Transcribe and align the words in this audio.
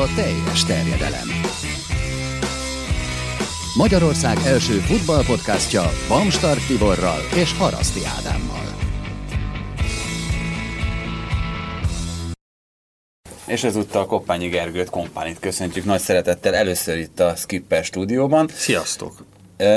a 0.00 0.14
teljes 0.14 0.64
terjedelem. 0.64 1.28
Magyarország 3.76 4.38
első 4.46 4.72
futballpodcastja 4.72 5.82
Bamstart 6.08 6.66
Tiborral 6.66 7.20
és 7.34 7.52
Haraszti 7.58 8.00
Ádámmal. 8.18 8.64
És 13.46 13.64
ezúttal 13.64 14.06
Koppányi 14.06 14.48
Gergőt, 14.48 14.90
kompánit 14.90 15.38
köszöntjük 15.38 15.84
nagy 15.84 16.00
szeretettel 16.00 16.54
először 16.54 16.98
itt 16.98 17.20
a 17.20 17.34
Skipper 17.36 17.84
stúdióban. 17.84 18.48
Sziasztok! 18.54 19.29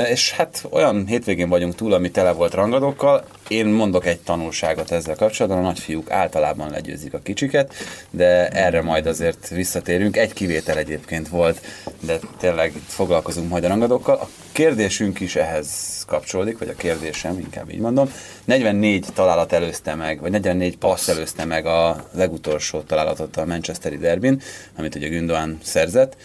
És 0.08 0.32
hát 0.32 0.66
olyan 0.70 1.06
hétvégén 1.06 1.48
vagyunk 1.48 1.74
túl, 1.74 1.92
ami 1.92 2.10
tele 2.10 2.32
volt 2.32 2.54
rangadókkal. 2.54 3.24
Én 3.48 3.66
mondok 3.66 4.06
egy 4.06 4.20
tanulságot 4.20 4.90
ezzel 4.90 5.16
kapcsolatban, 5.16 5.60
a 5.60 5.66
nagyfiúk 5.66 6.10
általában 6.10 6.70
legyőzik 6.70 7.14
a 7.14 7.18
kicsiket, 7.18 7.74
de 8.10 8.48
erre 8.48 8.82
majd 8.82 9.06
azért 9.06 9.48
visszatérünk. 9.48 10.16
Egy 10.16 10.32
kivétel 10.32 10.78
egyébként 10.78 11.28
volt, 11.28 11.60
de 12.00 12.18
tényleg 12.38 12.72
itt 12.74 12.88
foglalkozunk 12.88 13.48
majd 13.48 13.64
a 13.64 13.68
rangadókkal. 13.68 14.14
A 14.14 14.28
kérdésünk 14.52 15.20
is 15.20 15.36
ehhez 15.36 15.68
kapcsolódik, 16.06 16.58
vagy 16.58 16.68
a 16.68 16.74
kérdésem, 16.74 17.38
inkább 17.38 17.70
így 17.70 17.80
mondom. 17.80 18.12
44 18.44 19.06
találat 19.14 19.52
előzte 19.52 19.94
meg, 19.94 20.20
vagy 20.20 20.30
44 20.30 20.78
passz 20.78 21.08
előzte 21.08 21.44
meg 21.44 21.66
a 21.66 22.08
legutolsó 22.12 22.80
találatot 22.80 23.36
a 23.36 23.44
Manchesteri 23.44 23.96
derbin, 23.96 24.40
amit 24.76 24.94
ugye 24.94 25.08
Gündogan 25.08 25.58
szerzett 25.62 26.16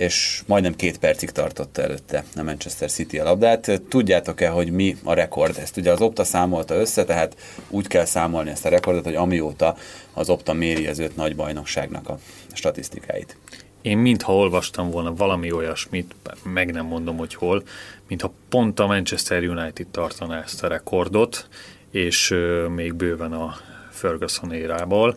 és 0.00 0.42
majdnem 0.46 0.76
két 0.76 0.98
percig 0.98 1.30
tartotta 1.30 1.82
előtte 1.82 2.24
a 2.36 2.42
Manchester 2.42 2.90
City 2.90 3.18
a 3.18 3.24
labdát. 3.24 3.82
Tudjátok-e, 3.88 4.48
hogy 4.48 4.70
mi 4.70 4.96
a 5.02 5.12
rekord? 5.12 5.58
Ezt 5.58 5.76
ugye 5.76 5.92
az 5.92 6.00
Opta 6.00 6.24
számolta 6.24 6.74
össze, 6.74 7.04
tehát 7.04 7.36
úgy 7.68 7.86
kell 7.86 8.04
számolni 8.04 8.50
ezt 8.50 8.66
a 8.66 8.68
rekordot, 8.68 9.04
hogy 9.04 9.14
amióta 9.14 9.76
az 10.12 10.30
Opta 10.30 10.52
méri 10.52 10.86
az 10.86 10.98
öt 10.98 11.16
nagy 11.16 11.36
bajnokságnak 11.36 12.08
a 12.08 12.18
statisztikáit. 12.52 13.36
Én 13.82 13.98
mintha 13.98 14.34
olvastam 14.34 14.90
volna 14.90 15.14
valami 15.14 15.52
olyasmit, 15.52 16.14
meg 16.42 16.72
nem 16.72 16.86
mondom, 16.86 17.16
hogy 17.16 17.34
hol, 17.34 17.62
mintha 18.08 18.32
pont 18.48 18.80
a 18.80 18.86
Manchester 18.86 19.42
United 19.42 19.86
tartaná 19.86 20.42
ezt 20.42 20.62
a 20.62 20.68
rekordot, 20.68 21.48
és 21.90 22.34
még 22.74 22.94
bőven 22.94 23.32
a 23.32 23.56
Ferguson 23.90 24.52
érából. 24.52 25.16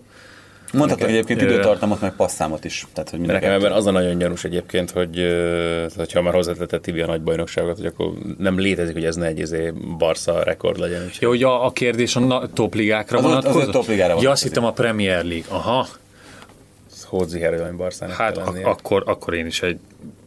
Mondhatok 0.74 1.08
egyébként 1.08 1.42
időtartamot, 1.42 2.02
meg 2.02 2.16
passzámot 2.16 2.66
is. 2.66 2.88
Tehát, 2.94 3.10
hogy 3.10 3.20
nekem 3.20 3.52
ebben 3.52 3.72
az 3.72 3.86
a 3.86 3.92
nagyon 3.92 4.18
gyanús 4.18 4.44
egyébként, 4.44 4.92
hogy 4.92 5.18
ha 6.14 6.22
már 6.22 6.34
hozzátette 6.34 6.80
Tibi 6.80 7.02
a 7.02 7.06
nagy 7.06 7.22
bajnokságot, 7.22 7.78
hogy 7.78 7.86
akkor 7.86 8.12
nem 8.38 8.60
létezik, 8.60 8.94
hogy 8.94 9.06
ez 9.06 9.16
ne 9.16 9.26
egy 9.26 9.40
izé 9.40 9.74
Barca 9.98 10.44
rekord 10.44 10.80
legyen. 10.80 11.10
Jó, 11.20 11.30
hogy 11.30 11.44
a, 11.44 11.66
a 11.66 11.72
kérdés 11.72 12.16
a 12.16 12.50
topligákra 12.54 13.18
az 13.18 13.24
vonatkozik? 13.24 13.62
Az 13.62 13.68
a 13.68 13.72
topligára 13.72 14.18
Ja, 14.22 14.32
azt 14.32 14.44
hittem 14.44 14.66
a 14.66 14.72
Premier 14.72 15.24
League. 15.24 15.46
Aha. 15.48 15.88
Hódzi 17.04 17.40
Herőany 17.40 17.76
Barszának 17.76 18.16
Hát 18.16 18.38
ak- 18.38 18.66
akkor, 18.66 19.04
akkor 19.06 19.34
én 19.34 19.46
is 19.46 19.62
egy 19.62 19.80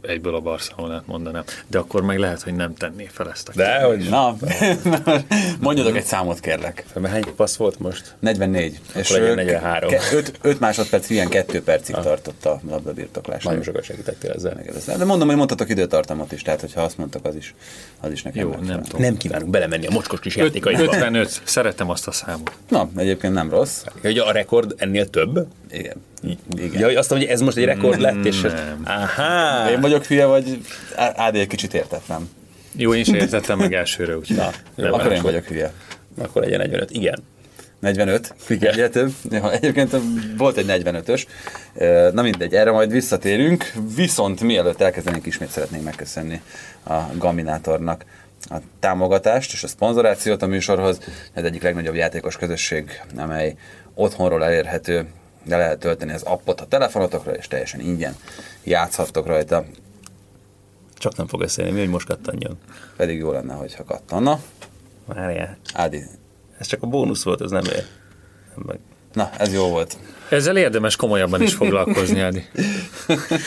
egyből 0.07 0.35
a 0.35 0.39
Barcelonát 0.39 1.07
mondanám. 1.07 1.43
De 1.67 1.77
akkor 1.77 2.01
meg 2.01 2.19
lehet, 2.19 2.41
hogy 2.41 2.55
nem 2.55 2.75
tenné 2.75 3.09
fel 3.11 3.29
ezt 3.29 3.49
a 3.49 3.51
De, 3.55 3.83
hogy... 3.83 4.09
Na, 4.09 4.35
mondjatok 5.59 5.95
egy 5.95 6.03
számot, 6.03 6.39
kérlek. 6.39 6.85
Mert 6.93 7.13
hány 7.13 7.35
passz 7.35 7.55
volt 7.55 7.79
most? 7.79 8.15
44. 8.19 8.79
Akkor 8.89 9.01
és 9.01 9.09
legyen 9.09 9.35
43. 9.35 9.93
5 10.41 10.59
másodperc, 10.59 11.09
ilyen 11.09 11.29
2 11.29 11.63
percig 11.63 11.95
ah. 11.95 12.03
tartott 12.03 12.45
a 12.45 12.59
labdabirtoklás. 12.69 13.43
Nagyon 13.43 13.63
sokat 13.63 13.83
segítettél 13.83 14.31
ezzel. 14.31 14.97
De 14.97 15.05
mondom, 15.05 15.27
hogy 15.27 15.37
mondhatok 15.37 15.69
időtartamot 15.69 16.31
is, 16.31 16.41
tehát 16.41 16.61
hogyha 16.61 16.81
azt 16.81 16.97
mondtak, 16.97 17.25
az 17.25 17.35
is, 17.35 17.55
az 17.99 18.11
is 18.11 18.23
nekem 18.23 18.41
Jó, 18.47 18.49
nem, 18.49 18.81
tudom. 18.81 19.01
nem 19.01 19.17
kívánunk 19.17 19.51
belemenni 19.51 19.85
a 19.85 19.91
mocskos 19.91 20.19
kis 20.19 20.35
játékaiba. 20.35 20.83
55, 20.83 21.41
szeretem 21.43 21.89
azt 21.89 22.07
a 22.07 22.11
számot. 22.11 22.51
Na, 22.69 22.89
egyébként 22.95 23.33
nem 23.33 23.49
rossz. 23.49 23.83
Hogy 24.01 24.17
a 24.17 24.31
rekord 24.31 24.73
ennél 24.77 25.09
több? 25.09 25.47
Igen. 25.71 25.95
Igen. 26.57 26.89
Ja, 26.89 26.99
azt 26.99 27.09
mondom, 27.09 27.27
hogy 27.27 27.37
ez 27.37 27.41
most 27.41 27.57
egy 27.57 27.65
rekord 27.65 27.99
lett, 27.99 28.25
és... 28.25 28.41
Nem. 28.41 28.81
Aha! 28.85 29.71
Én 29.71 29.81
vagyok 29.81 29.96
hülye, 30.05 30.25
vagy 30.25 30.61
Ád 30.95 31.35
egy 31.35 31.47
kicsit 31.47 31.73
értettem. 31.73 32.29
Jó, 32.75 32.93
én 32.93 32.99
is 32.99 33.07
értettem 33.07 33.57
meg 33.57 33.73
elsőre, 33.73 34.17
úgyhogy... 34.17 34.37
Na, 34.37 34.51
jó, 34.75 34.93
akkor 34.93 35.11
én 35.11 35.21
vagyok 35.21 35.45
hülye. 35.45 35.73
Akkor 36.17 36.41
legyen 36.41 36.59
45, 36.59 36.91
igen. 36.91 37.23
45, 37.79 38.35
igen. 38.47 38.91
Ja, 39.29 39.51
egyébként 39.51 39.95
volt 40.37 40.57
egy 40.57 40.65
45-ös. 40.67 41.25
Na 42.13 42.21
mindegy, 42.21 42.53
erre 42.53 42.71
majd 42.71 42.91
visszatérünk. 42.91 43.71
Viszont 43.95 44.41
mielőtt 44.41 44.81
elkezdenénk, 44.81 45.25
ismét 45.25 45.49
szeretnénk 45.49 45.83
megköszönni 45.83 46.41
a 46.83 46.95
Gaminátornak 47.17 48.05
a 48.49 48.55
támogatást 48.79 49.53
és 49.53 49.63
a 49.63 49.67
szponzorációt 49.67 50.41
a 50.41 50.47
műsorhoz. 50.47 50.99
Ez 51.33 51.43
egyik 51.43 51.61
legnagyobb 51.61 51.95
játékos 51.95 52.37
közösség, 52.37 53.01
amely 53.15 53.55
otthonról 53.93 54.43
elérhető, 54.43 55.05
de 55.43 55.57
lehet 55.57 55.79
tölteni 55.79 56.13
az 56.13 56.21
appot 56.21 56.61
a 56.61 56.65
telefonotokra, 56.65 57.31
és 57.31 57.47
teljesen 57.47 57.79
ingyen 57.79 58.15
játszhattok 58.63 59.25
rajta. 59.25 59.65
Csak 60.97 61.15
nem 61.15 61.27
fog 61.27 61.41
összejönni, 61.41 61.75
mi, 61.75 61.79
hogy 61.81 61.89
most 61.89 62.07
kattanjon. 62.07 62.57
Pedig 62.95 63.17
jó 63.17 63.31
lenne, 63.31 63.53
hogyha 63.53 63.83
kattanna. 63.83 64.39
Várjál. 65.05 65.57
Ádi. 65.73 66.03
Ez 66.57 66.67
csak 66.67 66.83
a 66.83 66.87
bónusz 66.87 67.23
volt, 67.23 67.41
ez 67.41 67.51
nem 67.51 67.63
ér. 67.63 67.85
Nem 68.55 68.65
meg. 68.65 68.79
Na, 69.13 69.29
ez 69.37 69.53
jó 69.53 69.67
volt. 69.67 69.97
Ezzel 70.29 70.57
érdemes 70.57 70.95
komolyabban 70.95 71.41
is 71.41 71.53
foglalkozni, 71.53 72.19
Ádi. 72.19 72.43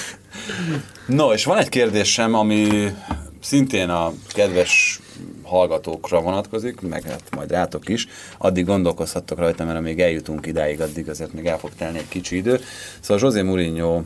no, 1.06 1.32
és 1.32 1.44
van 1.44 1.58
egy 1.58 1.68
kérdésem, 1.68 2.34
ami 2.34 2.92
szintén 3.40 3.88
a 3.88 4.12
kedves 4.28 5.00
hallgatókra 5.42 6.20
vonatkozik, 6.20 6.80
meg 6.80 7.02
hát 7.02 7.22
majd 7.36 7.50
rátok 7.50 7.88
is, 7.88 8.06
addig 8.38 8.66
gondolkozhattok 8.66 9.38
rajta, 9.38 9.64
mert 9.64 9.78
amíg 9.78 10.00
eljutunk 10.00 10.46
idáig, 10.46 10.80
addig 10.80 11.08
azért 11.08 11.32
még 11.32 11.46
el 11.46 11.58
fog 11.58 11.70
telni 11.76 11.98
egy 11.98 12.08
kicsi 12.08 12.36
idő. 12.36 12.60
Szóval 13.00 13.22
José 13.22 13.42
Mourinho 13.42 14.02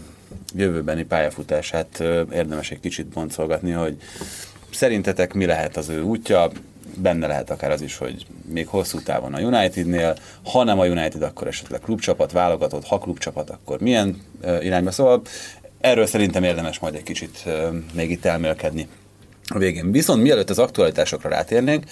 jövőbeni 0.55 1.05
pályafutását 1.05 2.01
érdemes 2.33 2.71
egy 2.71 2.81
kicsit 2.81 3.07
boncolgatni, 3.07 3.71
hogy 3.71 3.97
szerintetek 4.71 5.33
mi 5.33 5.47
lehet 5.47 5.77
az 5.77 5.89
ő 5.89 6.03
útja, 6.03 6.51
benne 6.97 7.27
lehet 7.27 7.51
akár 7.51 7.71
az 7.71 7.81
is, 7.81 7.97
hogy 7.97 8.27
még 8.49 8.67
hosszú 8.67 9.01
távon 9.01 9.35
a 9.35 9.41
Unitednél, 9.41 10.17
ha 10.45 10.65
nem 10.65 10.79
a 10.79 10.87
United, 10.87 11.23
akkor 11.23 11.47
esetleg 11.47 11.81
klubcsapat, 11.81 12.33
válogatott, 12.33 12.87
ha 12.87 12.99
klubcsapat, 12.99 13.51
akkor 13.51 13.81
milyen 13.81 14.23
irányba. 14.61 14.91
Szóval 14.91 15.23
erről 15.81 16.07
szerintem 16.07 16.45
érdemes 16.45 16.79
majd 16.79 16.95
egy 16.95 17.03
kicsit 17.03 17.45
még 17.93 18.11
itt 18.11 18.25
elmélkedni 18.25 18.89
a 19.49 19.59
végén. 19.59 19.93
Viszont 19.93 20.23
mielőtt 20.23 20.51
az 20.51 20.59
aktualitásokra 20.59 21.29
rátérnénk, 21.29 21.85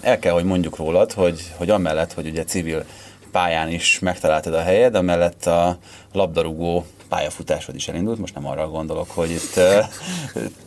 el 0.00 0.18
kell, 0.18 0.32
hogy 0.32 0.44
mondjuk 0.44 0.76
rólad, 0.76 1.12
hogy, 1.12 1.52
hogy 1.56 1.70
amellett, 1.70 2.12
hogy 2.12 2.26
ugye 2.26 2.44
civil 2.44 2.84
pályán 3.32 3.68
is 3.68 3.98
megtaláltad 3.98 4.54
a 4.54 4.62
helyed, 4.62 4.94
amellett 4.94 5.46
a 5.46 5.78
labdarúgó 6.12 6.86
pályafutásod 7.14 7.74
is 7.74 7.88
elindult, 7.88 8.18
most 8.18 8.34
nem 8.34 8.46
arra 8.46 8.68
gondolok, 8.68 9.10
hogy 9.10 9.30
itt 9.30 9.52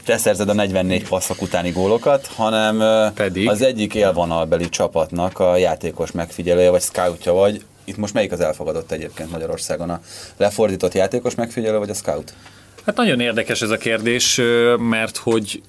te 0.06 0.18
szerzed 0.18 0.50
a 0.50 0.53
44 0.53 1.08
passzok 1.08 1.41
utáni 1.41 1.72
gólokat, 1.72 2.28
hanem 2.28 2.84
Pedig? 3.13 3.50
az 3.50 3.62
egyik 3.62 3.94
élvonalbeli 3.94 4.69
csapatnak 4.69 5.40
a 5.40 5.56
játékos 5.56 6.12
megfigyelője, 6.12 6.69
vagy 6.69 6.81
scoutja 6.81 7.34
vagy. 7.34 7.66
Itt 7.84 7.97
most 7.97 8.13
melyik 8.13 8.31
az 8.31 8.40
elfogadott 8.40 8.91
egyébként 8.91 9.31
Magyarországon? 9.31 9.90
A 9.90 10.02
lefordított 10.38 10.94
játékos 10.94 11.35
megfigyelő, 11.35 11.78
vagy 11.78 11.90
a 11.90 11.94
scout? 11.94 12.34
Hát 12.85 12.96
nagyon 12.96 13.19
érdekes 13.19 13.62
ez 13.62 13.69
a 13.69 13.78
kérdés, 13.78 14.41
mert 14.78 15.18
hogy 15.18 15.62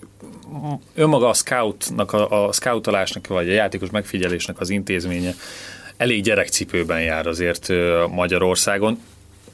önmaga 0.95 1.29
a 1.29 1.35
scoutnak, 1.35 2.13
a, 2.13 2.47
a 2.47 2.53
scoutolásnak, 2.53 3.27
vagy 3.27 3.49
a 3.49 3.53
játékos 3.53 3.91
megfigyelésnek 3.91 4.61
az 4.61 4.71
intézménye 4.71 5.35
elég 5.97 6.23
gyerekcipőben 6.23 7.03
jár 7.03 7.27
azért 7.27 7.69
Magyarországon. 8.11 8.99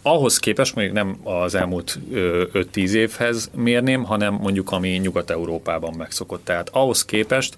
Ahhoz 0.07 0.39
képest 0.39 0.75
még 0.75 0.93
nem 0.93 1.17
az 1.23 1.55
elmúlt 1.55 1.99
5-10 2.13 2.91
évhez 2.91 3.51
mérném, 3.55 4.05
hanem 4.05 4.35
mondjuk 4.35 4.73
ami 4.73 4.89
Nyugat-Európában 4.89 5.95
megszokott. 5.97 6.45
Tehát 6.45 6.69
ahhoz 6.73 7.05
képest, 7.05 7.55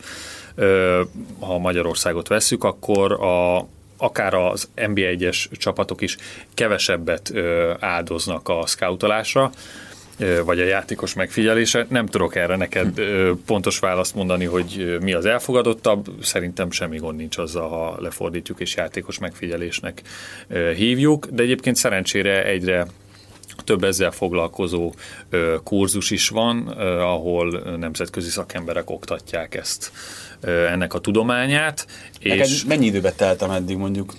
ha 1.41 1.59
Magyarországot 1.59 2.29
vesszük, 2.29 2.65
akkor 2.65 3.13
a, 3.13 3.67
akár 3.97 4.35
az 4.35 4.69
NB1-es 4.77 5.47
csapatok 5.59 6.01
is 6.01 6.17
kevesebbet 6.55 7.33
áldoznak 7.81 8.49
a 8.49 8.67
scoutolásra, 8.67 9.51
vagy 10.45 10.61
a 10.61 10.65
játékos 10.65 11.15
megfigyelése. 11.15 11.87
Nem 11.89 12.07
tudok 12.07 12.37
erre 12.37 12.57
neked 12.57 13.01
pontos 13.47 13.79
választ 13.79 14.15
mondani, 14.15 14.45
hogy 14.45 14.99
mi 15.01 15.13
az 15.13 15.27
elfogadottabb. 15.27 16.07
Szerintem 16.23 16.71
semmi 16.71 16.99
gond 16.99 17.17
nincs 17.17 17.39
azzal, 17.39 17.69
ha 17.69 17.97
lefordítjuk 18.01 18.61
és 18.61 18.77
játékos 18.77 19.19
megfigyelésnek 19.19 20.03
hívjuk, 20.77 21.27
de 21.27 21.43
egyébként 21.43 21.77
szerencsére 21.77 22.45
egyre 22.45 22.87
több 23.65 23.85
ezzel 23.85 24.11
foglalkozó 24.11 24.95
kurzus 25.65 26.11
is 26.11 26.29
van, 26.29 26.67
ahol 27.01 27.77
nemzetközi 27.79 28.31
szakemberek 28.31 28.91
oktatják 28.91 29.55
ezt 29.55 29.93
ennek 30.43 30.95
a 30.95 30.99
tudományát. 30.99 31.87
És 32.19 32.65
mennyi 32.65 32.87
időbe 32.87 33.13
teltem 33.13 33.51
eddig 33.51 33.77
mondjuk, 33.77 34.15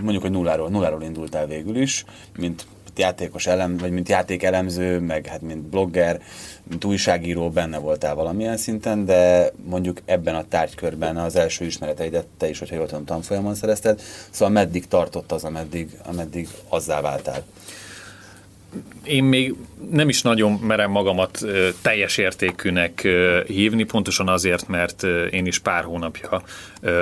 mondjuk, 0.00 0.22
hogy 0.22 0.30
nulláról, 0.30 0.68
nulláról 0.68 1.02
indultál 1.02 1.46
végül 1.46 1.76
is, 1.76 2.04
mint 2.38 2.66
játékos 2.98 3.46
elem, 3.46 3.76
vagy 3.76 3.90
mint 3.90 4.08
játékelemző, 4.08 4.98
meg 4.98 5.26
hát 5.26 5.40
mint 5.40 5.62
blogger, 5.62 6.20
mint 6.62 6.84
újságíró 6.84 7.50
benne 7.50 7.78
voltál 7.78 8.14
valamilyen 8.14 8.56
szinten, 8.56 9.04
de 9.04 9.50
mondjuk 9.64 10.00
ebben 10.04 10.34
a 10.34 10.48
tárgykörben 10.48 11.16
az 11.16 11.36
első 11.36 11.64
ismereteidet 11.64 12.26
te 12.38 12.48
is, 12.48 12.58
hogyha 12.58 12.76
jól 12.76 12.86
tudom, 12.86 13.04
tanfolyamon 13.04 13.54
szerezted, 13.54 14.00
szóval 14.30 14.54
meddig 14.54 14.88
tartott 14.88 15.32
az, 15.32 15.44
ameddig, 15.44 15.90
ameddig 16.04 16.48
azzá 16.68 17.00
váltál? 17.00 17.44
Én 19.04 19.24
még 19.24 19.54
nem 19.90 20.08
is 20.08 20.22
nagyon 20.22 20.52
merem 20.52 20.90
magamat 20.90 21.44
teljes 21.82 22.16
értékűnek 22.16 23.08
hívni, 23.46 23.84
pontosan 23.84 24.28
azért, 24.28 24.68
mert 24.68 25.02
én 25.30 25.46
is 25.46 25.58
pár 25.58 25.84
hónapja 25.84 26.42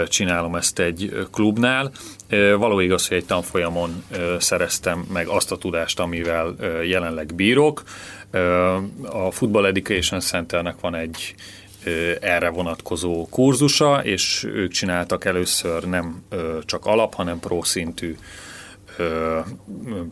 csinálom 0.09 0.55
ezt 0.55 0.79
egy 0.79 1.27
klubnál. 1.33 1.93
Való 2.59 2.81
igaz, 2.81 3.09
hogy 3.09 3.17
egy 3.17 3.25
tanfolyamon 3.25 4.05
szereztem 4.39 5.07
meg 5.13 5.27
azt 5.27 5.53
a 5.53 5.57
tudást, 5.57 6.01
amivel 6.01 6.57
jelenleg 6.85 7.35
bírok. 7.35 7.83
A 9.03 9.31
Football 9.31 9.67
Education 9.67 10.21
Centernek 10.21 10.81
van 10.81 10.95
egy 10.95 11.35
erre 12.21 12.49
vonatkozó 12.49 13.27
kurzusa, 13.31 14.01
és 14.05 14.47
ők 14.55 14.73
csináltak 14.73 15.25
először 15.25 15.85
nem 15.85 16.23
csak 16.65 16.87
alap, 16.87 17.15
hanem 17.15 17.41
pro 17.41 17.63
szintű 17.63 18.17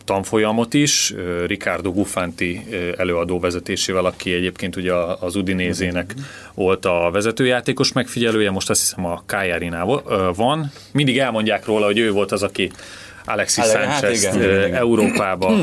tanfolyamot 0.05 0.73
is, 0.73 1.13
Ricardo 1.45 1.91
Gufanti 1.91 2.65
előadó 2.97 3.39
vezetésével, 3.39 4.05
aki 4.05 4.33
egyébként 4.33 4.75
ugye 4.75 4.93
az 5.19 5.35
Udinézének 5.35 6.13
volt 6.53 6.85
a 6.85 7.09
vezetőjátékos 7.11 7.91
megfigyelője, 7.91 8.51
most 8.51 8.69
azt 8.69 8.79
hiszem 8.79 9.05
a 9.05 9.23
Kajárinál 9.25 10.01
van. 10.35 10.71
Mindig 10.91 11.19
elmondják 11.19 11.65
róla, 11.65 11.85
hogy 11.85 11.97
ő 11.97 12.11
volt 12.11 12.31
az, 12.31 12.43
aki 12.43 12.71
Alexis 13.27 13.63
Ale, 13.63 13.71
Sanchez 13.71 14.25
hát 14.25 14.35
igen, 14.35 14.35
igen, 14.35 14.73
Európába 14.73 15.55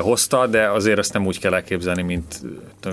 hozta, 0.00 0.46
de 0.46 0.68
azért 0.68 0.98
ezt 0.98 1.12
nem 1.12 1.26
úgy 1.26 1.38
kell 1.38 1.54
elképzelni, 1.54 2.02
mint 2.02 2.40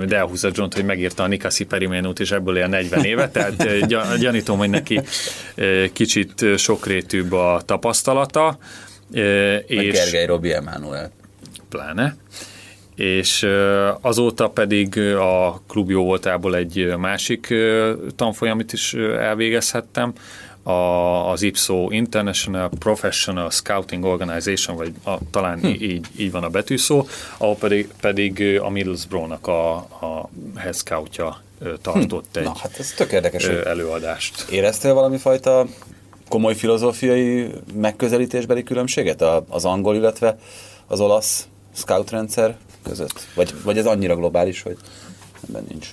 Delhúza 0.06 0.50
John, 0.54 0.70
hogy 0.76 0.86
megírta 0.86 1.24
a 1.24 1.28
Nikasi 1.28 1.66
Periménut, 1.66 2.20
és 2.20 2.32
ebből 2.32 2.58
él 2.58 2.68
40 2.68 3.04
éve, 3.04 3.30
tehát 3.30 3.86
gyanítom, 4.20 4.58
hogy 4.58 4.70
neki 4.70 5.02
kicsit 5.94 6.46
sokrétűbb 6.58 7.32
a 7.32 7.62
tapasztalata. 7.66 8.58
És 9.68 9.94
Gergely 9.94 10.26
Robi 10.26 10.54
Emanuel. 10.54 11.12
Pláne. 11.70 12.16
És 12.96 13.48
azóta 14.02 14.50
pedig 14.50 15.00
a 15.18 15.62
klub 15.68 15.90
jó 15.90 16.04
voltából 16.04 16.56
egy 16.56 16.94
másik 16.98 17.54
tanfolyamit 18.16 18.74
is 18.74 18.94
elvégezhettem, 18.94 20.14
a, 20.64 21.32
az 21.32 21.42
IPSO 21.42 21.88
International 21.92 22.70
Professional 22.80 23.52
Scouting 23.52 24.04
Organization, 24.04 24.76
vagy 24.76 24.94
a, 25.04 25.18
talán 25.32 25.60
hm. 25.60 25.66
így, 25.66 26.08
így 26.18 26.32
van 26.32 26.44
a 26.44 26.50
betűszó, 26.50 27.08
ahol 27.38 27.56
pedig, 27.56 27.90
pedig 28.02 28.60
a 28.62 28.70
Middlesbrough-nak 28.70 29.48
a, 29.48 29.76
a 29.76 30.30
head 30.56 30.76
scoutja 30.76 31.42
tartott 31.82 32.28
hm. 32.32 32.40
egy 32.40 32.44
Na, 32.44 32.56
hát 32.62 32.80
ez 32.80 32.92
tök 32.92 33.12
érdekes, 33.12 33.46
előadást. 33.46 34.50
Éreztél 34.50 34.94
valami 34.94 35.18
fajta 35.18 35.66
komoly 36.30 36.56
filozófiai 36.56 37.50
megközelítésbeli 37.74 38.64
különbséget 38.64 39.24
az 39.50 39.66
angol, 39.66 39.96
illetve 39.96 40.38
az 40.88 41.00
olasz 41.00 41.48
scout 41.74 42.10
rendszer 42.10 42.58
között? 42.84 43.28
Vagy, 43.36 43.54
vagy 43.64 43.78
ez 43.78 43.86
annyira 43.86 44.16
globális, 44.16 44.62
hogy 44.62 44.78
ebben 45.50 45.66
nincs? 45.70 45.88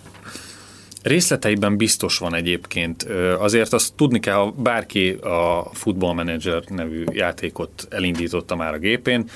Részleteiben 1.02 1.76
biztos 1.76 2.18
van 2.18 2.34
egyébként. 2.34 3.02
Azért 3.38 3.72
azt 3.72 3.94
tudni 3.94 4.20
kell, 4.20 4.34
ha 4.34 4.50
bárki 4.50 5.10
a 5.10 5.70
Football 5.72 6.14
Manager 6.14 6.64
nevű 6.68 7.04
játékot 7.10 7.86
elindította 7.90 8.56
már 8.56 8.74
a 8.74 8.78
gépén, 8.78 9.30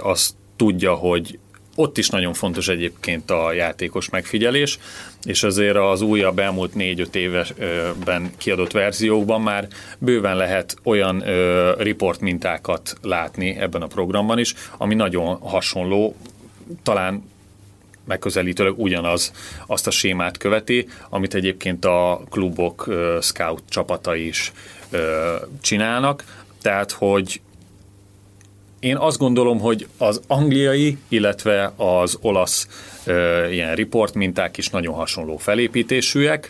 azt 0.00 0.34
tudja, 0.56 0.94
hogy 0.94 1.38
ott 1.74 1.98
is 1.98 2.08
nagyon 2.08 2.32
fontos 2.32 2.68
egyébként 2.68 3.30
a 3.30 3.52
játékos 3.52 4.10
megfigyelés, 4.10 4.78
és 5.24 5.42
azért 5.42 5.76
az 5.76 6.00
újabb 6.00 6.38
elmúlt 6.38 6.74
négy-öt 6.74 7.16
évben 7.16 8.32
kiadott 8.36 8.72
verziókban 8.72 9.40
már 9.40 9.68
bőven 9.98 10.36
lehet 10.36 10.76
olyan 10.82 11.18
report 11.78 12.20
mintákat 12.20 12.96
látni 13.02 13.56
ebben 13.58 13.82
a 13.82 13.86
programban 13.86 14.38
is, 14.38 14.54
ami 14.76 14.94
nagyon 14.94 15.36
hasonló, 15.36 16.16
talán 16.82 17.30
megközelítőleg 18.04 18.78
ugyanaz 18.78 19.32
azt 19.66 19.86
a 19.86 19.90
sémát 19.90 20.36
követi, 20.36 20.88
amit 21.08 21.34
egyébként 21.34 21.84
a 21.84 22.22
klubok, 22.30 22.88
scout 23.20 23.62
csapatai 23.68 24.26
is 24.26 24.52
csinálnak, 25.60 26.24
tehát 26.62 26.90
hogy 26.90 27.40
én 28.82 28.96
azt 28.96 29.18
gondolom, 29.18 29.60
hogy 29.60 29.86
az 29.98 30.20
angliai, 30.26 30.98
illetve 31.08 31.72
az 31.76 32.18
olasz 32.20 32.68
ö, 33.04 33.48
ilyen 33.48 33.74
report 33.74 34.14
minták 34.14 34.56
is 34.56 34.68
nagyon 34.68 34.94
hasonló 34.94 35.36
felépítésűek, 35.36 36.48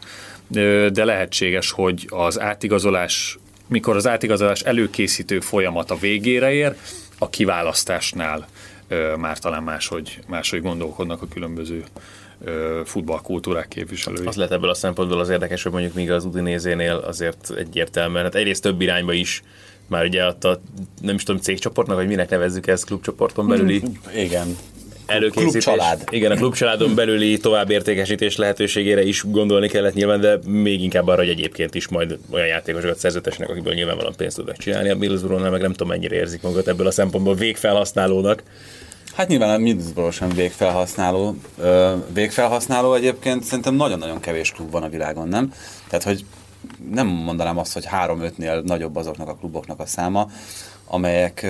ö, 0.54 0.88
de 0.92 1.04
lehetséges, 1.04 1.70
hogy 1.70 2.06
az 2.08 2.40
átigazolás, 2.40 3.38
mikor 3.66 3.96
az 3.96 4.06
átigazolás 4.06 4.60
előkészítő 4.60 5.40
folyamat 5.40 5.90
a 5.90 5.96
végére 5.96 6.52
ér, 6.52 6.74
a 7.18 7.30
kiválasztásnál 7.30 8.48
ö, 8.88 9.16
már 9.16 9.38
talán 9.38 9.62
máshogy, 9.62 10.18
máshogy 10.26 10.62
gondolkodnak 10.62 11.22
a 11.22 11.28
különböző 11.28 11.84
futballkultúrák 12.84 13.68
képviselői. 13.68 14.26
Az 14.26 14.36
lehet 14.36 14.52
ebből 14.52 14.70
a 14.70 14.74
szempontból 14.74 15.20
az 15.20 15.28
érdekes, 15.28 15.62
hogy 15.62 15.72
mondjuk 15.72 15.94
míg 15.94 16.10
az 16.10 16.24
Udinézénél 16.24 16.94
azért 16.94 17.52
egyértelműen, 17.56 18.24
hát 18.24 18.34
egyrészt 18.34 18.62
több 18.62 18.80
irányba 18.80 19.12
is 19.12 19.42
már 19.92 20.04
ugye 20.04 20.26
ott 20.26 20.44
a, 20.44 20.60
nem 21.00 21.14
is 21.14 21.22
tudom, 21.22 21.40
cégcsoportnak, 21.40 21.96
vagy 21.96 22.06
minek 22.06 22.30
nevezzük 22.30 22.66
ezt, 22.66 22.84
klubcsoporton 22.84 23.48
belüli? 23.48 23.82
Mm, 23.88 24.18
igen. 24.18 24.56
Előkészítés. 25.06 25.64
Klubcsalád. 25.64 26.04
Igen, 26.10 26.30
a 26.30 26.34
klubcsaládon 26.34 26.94
belüli 26.94 27.38
továbbértékesítés 27.38 28.36
lehetőségére 28.36 29.02
is 29.02 29.22
gondolni 29.26 29.68
kellett 29.68 29.94
nyilván, 29.94 30.20
de 30.20 30.38
még 30.46 30.82
inkább 30.82 31.08
arra, 31.08 31.20
hogy 31.20 31.28
egyébként 31.28 31.74
is 31.74 31.88
majd 31.88 32.18
olyan 32.30 32.46
játékosokat 32.46 32.98
szerzetesnek, 32.98 33.48
akiből 33.48 33.74
nyilvánvalóan 33.74 34.14
pénzt 34.16 34.36
tudnak 34.36 34.56
csinálni. 34.56 34.88
A 34.90 34.96
Middlesbrough-nál 34.96 35.50
meg 35.50 35.60
nem 35.60 35.70
tudom 35.70 35.88
mennyire 35.88 36.16
érzik 36.16 36.42
magukat 36.42 36.68
ebből 36.68 36.86
a 36.86 36.90
szempontból 36.90 37.34
végfelhasználónak. 37.34 38.42
Hát 39.14 39.28
nyilván 39.28 39.54
a 39.54 39.58
Middlesbrough 39.58 40.14
sem 40.14 40.28
végfelhasználó. 40.28 41.36
Végfelhasználó 42.12 42.94
egyébként 42.94 43.44
szerintem 43.44 43.74
nagyon-nagyon 43.74 44.20
kevés 44.20 44.50
klub 44.50 44.70
van 44.70 44.82
a 44.82 44.88
világon, 44.88 45.28
nem? 45.28 45.52
Tehát, 45.88 46.04
hogy 46.04 46.24
nem 46.90 47.06
mondanám 47.06 47.58
azt, 47.58 47.72
hogy 47.72 47.84
három-ötnél 47.84 48.60
nagyobb 48.60 48.96
azoknak 48.96 49.28
a 49.28 49.34
kluboknak 49.34 49.80
a 49.80 49.86
száma, 49.86 50.30
amelyek, 50.86 51.46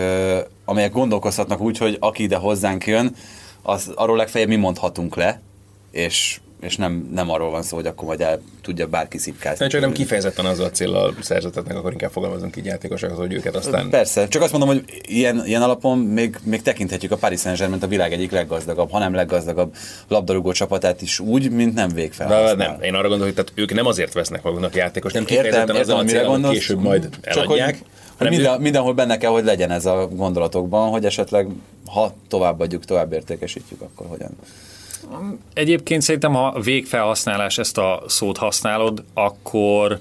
amelyek 0.65 0.93
gondolkozhatnak 0.93 1.61
úgy, 1.61 1.79
hogy 1.79 1.97
aki 2.01 2.23
ide 2.23 2.37
hozzánk 2.37 2.87
jön, 2.87 3.15
az, 3.63 3.93
arról 3.95 4.17
legfeljebb 4.17 4.49
mi 4.49 4.57
mondhatunk 4.57 5.17
le, 5.17 5.41
és 5.91 6.41
és 6.63 6.77
nem, 6.77 7.11
nem 7.15 7.31
arról 7.31 7.51
van 7.51 7.63
szó, 7.63 7.77
hogy 7.77 7.87
akkor 7.87 8.07
majd 8.09 8.21
el 8.21 8.41
tudja 8.63 8.87
bárki 8.87 9.19
szipkázni. 9.19 9.57
Nem, 9.59 9.69
csak 9.69 9.81
nem 9.81 9.93
kifejezetten 9.93 10.45
azzal 10.45 10.67
a 10.67 10.71
célral 10.71 11.15
szerzetetnek, 11.21 11.77
akkor 11.77 11.93
inkább 11.93 12.11
fogalmazunk 12.11 12.57
így 12.57 12.65
játékosok, 12.65 13.11
hogy 13.11 13.33
őket 13.33 13.57
aztán... 13.57 13.91
Persze, 13.91 14.29
csak 14.29 14.43
azt 14.43 14.51
mondom, 14.53 14.69
hogy 14.69 14.85
ilyen, 15.03 15.47
ilyen 15.47 15.63
alapon 15.63 15.99
még, 15.99 16.39
még 16.43 16.63
tekinthetjük 16.63 17.13
a 17.13 17.17
Paris 17.17 17.41
Saint-Germain 17.41 17.83
a 17.83 17.87
világ 17.87 18.13
egyik 18.13 18.31
leggazdagabb, 18.31 18.91
hanem 18.91 19.15
leggazdagabb 19.15 19.75
labdarúgó 20.09 20.53
csapatát 20.53 21.03
is 21.03 21.21
úgy, 21.21 21.51
mint 21.51 21.75
nem 21.75 21.89
végfelhasznál. 21.89 22.55
nem, 22.55 22.83
én 22.83 22.95
arra 22.95 23.09
gondolom, 23.09 23.35
hogy 23.35 23.35
tehát 23.35 23.53
ők 23.55 23.75
nem 23.75 23.87
azért 23.87 24.13
vesznek 24.13 24.43
maguknak 24.43 24.75
játékos, 24.75 25.13
nem 25.13 25.25
kifejezetten 25.25 25.77
azzal 25.77 25.99
a 25.99 26.05
célral, 26.05 26.51
később 26.51 26.81
majd 26.81 27.09
eladják. 27.23 27.75
Csak, 27.77 27.87
hogy 28.17 28.29
minden, 28.29 28.61
mindenhol 28.61 28.95
benne 28.95 29.17
kell, 29.17 29.31
hogy 29.31 29.45
legyen 29.45 29.71
ez 29.71 29.87
a 29.87 30.09
gondolatokban, 30.13 30.91
hogy 30.91 31.05
esetleg 31.05 31.47
ha 31.87 32.15
továbbadjuk, 32.29 32.85
tovább 32.85 33.13
értékesítjük, 33.13 33.81
akkor 33.81 34.07
hogyan. 34.07 34.31
Egyébként 35.55 36.03
szerintem, 36.03 36.33
ha 36.33 36.61
végfelhasználás 36.61 37.59
ezt 37.59 37.79
a 37.79 38.03
szót 38.07 38.37
használod, 38.37 39.05
akkor 39.15 40.01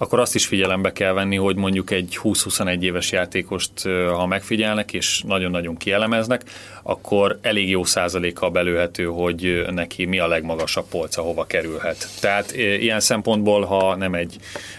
akkor 0.00 0.18
azt 0.20 0.34
is 0.34 0.46
figyelembe 0.46 0.92
kell 0.92 1.12
venni, 1.12 1.36
hogy 1.36 1.56
mondjuk 1.56 1.90
egy 1.90 2.18
20-21 2.22 2.80
éves 2.80 3.12
játékost, 3.12 3.72
ha 4.12 4.26
megfigyelnek 4.26 4.92
és 4.92 5.22
nagyon-nagyon 5.26 5.76
kielemeznek, 5.76 6.42
akkor 6.82 7.38
elég 7.42 7.68
jó 7.68 7.84
százaléka 7.84 8.50
belőhető, 8.50 9.04
hogy 9.04 9.64
neki 9.70 10.04
mi 10.04 10.18
a 10.18 10.26
legmagasabb 10.26 10.84
polca, 10.90 11.22
hova 11.22 11.44
kerülhet. 11.44 12.08
Tehát 12.20 12.52
ilyen 12.56 13.00
szempontból, 13.00 13.64
ha 13.64 13.96
nem 13.96 14.14
egy 14.14 14.36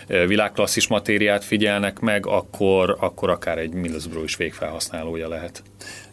világklasszis 0.08 0.88
matériát 0.88 1.44
figyelnek 1.44 2.00
meg, 2.00 2.26
akkor, 2.26 2.98
akkor 3.00 3.30
akár 3.30 3.58
egy 3.58 3.72
Middlesbrough 3.72 4.26
is 4.26 4.36
végfelhasználója 4.36 5.28
lehet. 5.28 5.64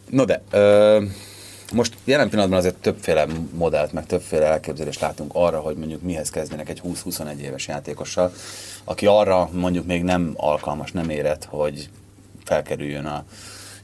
No 0.09 0.25
de, 0.25 0.43
ö- 0.51 1.28
most 1.71 1.97
jelen 2.03 2.29
pillanatban 2.29 2.59
azért 2.59 2.75
többféle 2.75 3.25
modellt, 3.53 3.93
meg 3.93 4.05
többféle 4.05 4.45
elképzelést 4.45 4.99
látunk 4.99 5.31
arra, 5.33 5.59
hogy 5.59 5.75
mondjuk 5.75 6.01
mihez 6.01 6.29
kezdenek 6.29 6.69
egy 6.69 6.81
20-21 6.85 7.37
éves 7.37 7.67
játékossal, 7.67 8.33
aki 8.83 9.05
arra 9.05 9.49
mondjuk 9.53 9.85
még 9.85 10.03
nem 10.03 10.33
alkalmas, 10.35 10.91
nem 10.91 11.09
érett, 11.09 11.45
hogy 11.45 11.89
felkerüljön 12.43 13.05
a 13.05 13.23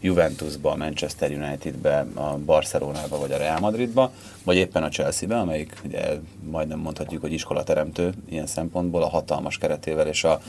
Juventusba, 0.02 0.72
a 0.72 0.76
Manchester 0.76 1.32
Unitedbe, 1.32 2.06
a 2.14 2.38
Barcelonába 2.38 3.18
vagy 3.18 3.32
a 3.32 3.38
Real 3.38 3.60
Madridba, 3.60 4.12
vagy 4.44 4.56
éppen 4.56 4.84
a 4.84 4.90
Chelsea-be, 4.90 5.38
amelyik 5.38 5.74
ugye 5.86 6.20
majdnem 6.50 6.80
mondhatjuk, 6.80 7.22
hogy 7.22 7.34
iskolateremtő 7.34 8.14
ilyen 8.30 8.48
szempontból 8.48 9.04
a 9.04 9.10
hatalmas 9.10 9.58
keretével 9.58 10.08
és 10.08 10.24
a 10.24 10.42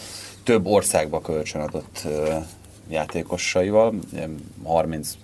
több 0.42 0.66
országba 0.66 1.20
kölcsönadott 1.20 2.06
játékosaival, 2.88 3.94
30 4.64 5.16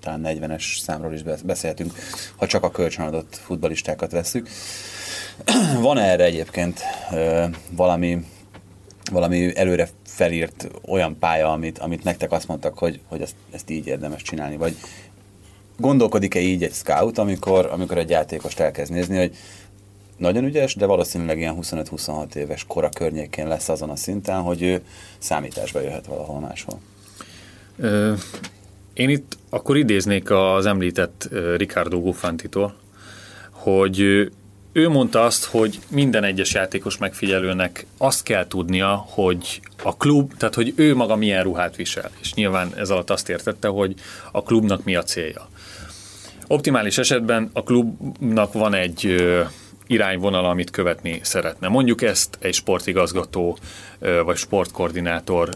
talán 0.00 0.22
40-es 0.24 0.80
számról 0.80 1.14
is 1.14 1.22
beszéltünk, 1.44 1.92
ha 2.36 2.46
csak 2.46 2.64
a 2.64 2.70
kölcsönadott 2.70 3.36
futbalistákat 3.36 4.12
veszük. 4.12 4.48
Van 5.80 5.98
erre 5.98 6.24
egyébként 6.24 6.80
valami, 7.70 8.24
valami 9.10 9.56
előre 9.56 9.88
felírt 10.04 10.68
olyan 10.86 11.18
pálya, 11.18 11.52
amit, 11.52 11.78
amit 11.78 12.04
nektek 12.04 12.32
azt 12.32 12.48
mondtak, 12.48 12.78
hogy, 12.78 13.00
hogy 13.08 13.20
ezt, 13.20 13.34
ezt 13.50 13.70
így 13.70 13.86
érdemes 13.86 14.22
csinálni, 14.22 14.56
vagy 14.56 14.76
gondolkodik-e 15.76 16.40
így 16.40 16.62
egy 16.62 16.72
scout, 16.72 17.18
amikor, 17.18 17.66
amikor 17.66 17.98
egy 17.98 18.10
játékost 18.10 18.60
elkezd 18.60 18.92
nézni, 18.92 19.16
hogy 19.16 19.36
nagyon 20.16 20.44
ügyes, 20.44 20.74
de 20.74 20.86
valószínűleg 20.86 21.38
ilyen 21.38 21.56
25-26 21.60 22.34
éves 22.34 22.64
kora 22.64 22.88
környékén 22.88 23.48
lesz 23.48 23.68
azon 23.68 23.90
a 23.90 23.96
szinten, 23.96 24.40
hogy 24.40 24.62
ő 24.62 24.82
számításba 25.18 25.80
jöhet 25.80 26.06
valahol 26.06 26.40
máshol. 26.40 26.80
Én 28.98 29.08
itt 29.08 29.38
akkor 29.50 29.76
idéznék 29.76 30.30
az 30.30 30.66
említett 30.66 31.28
Ricardo 31.56 32.00
Guffantitól, 32.00 32.74
hogy 33.50 34.00
ő 34.72 34.88
mondta 34.88 35.24
azt, 35.24 35.44
hogy 35.44 35.78
minden 35.90 36.24
egyes 36.24 36.54
játékos 36.54 36.98
megfigyelőnek 36.98 37.86
azt 37.98 38.22
kell 38.22 38.46
tudnia, 38.46 39.04
hogy 39.08 39.60
a 39.82 39.96
klub, 39.96 40.36
tehát 40.36 40.54
hogy 40.54 40.72
ő 40.76 40.94
maga 40.94 41.16
milyen 41.16 41.42
ruhát 41.42 41.76
visel. 41.76 42.10
És 42.20 42.34
nyilván 42.34 42.72
ez 42.76 42.90
alatt 42.90 43.10
azt 43.10 43.28
értette, 43.28 43.68
hogy 43.68 43.94
a 44.32 44.42
klubnak 44.42 44.84
mi 44.84 44.94
a 44.96 45.02
célja. 45.02 45.48
Optimális 46.46 46.98
esetben 46.98 47.50
a 47.52 47.62
klubnak 47.62 48.52
van 48.52 48.74
egy 48.74 49.24
irányvonal, 49.86 50.44
amit 50.44 50.70
követni 50.70 51.20
szeretne. 51.22 51.68
Mondjuk 51.68 52.02
ezt 52.02 52.38
egy 52.40 52.54
sportigazgató 52.54 53.58
vagy 54.24 54.36
sportkoordinátor 54.36 55.48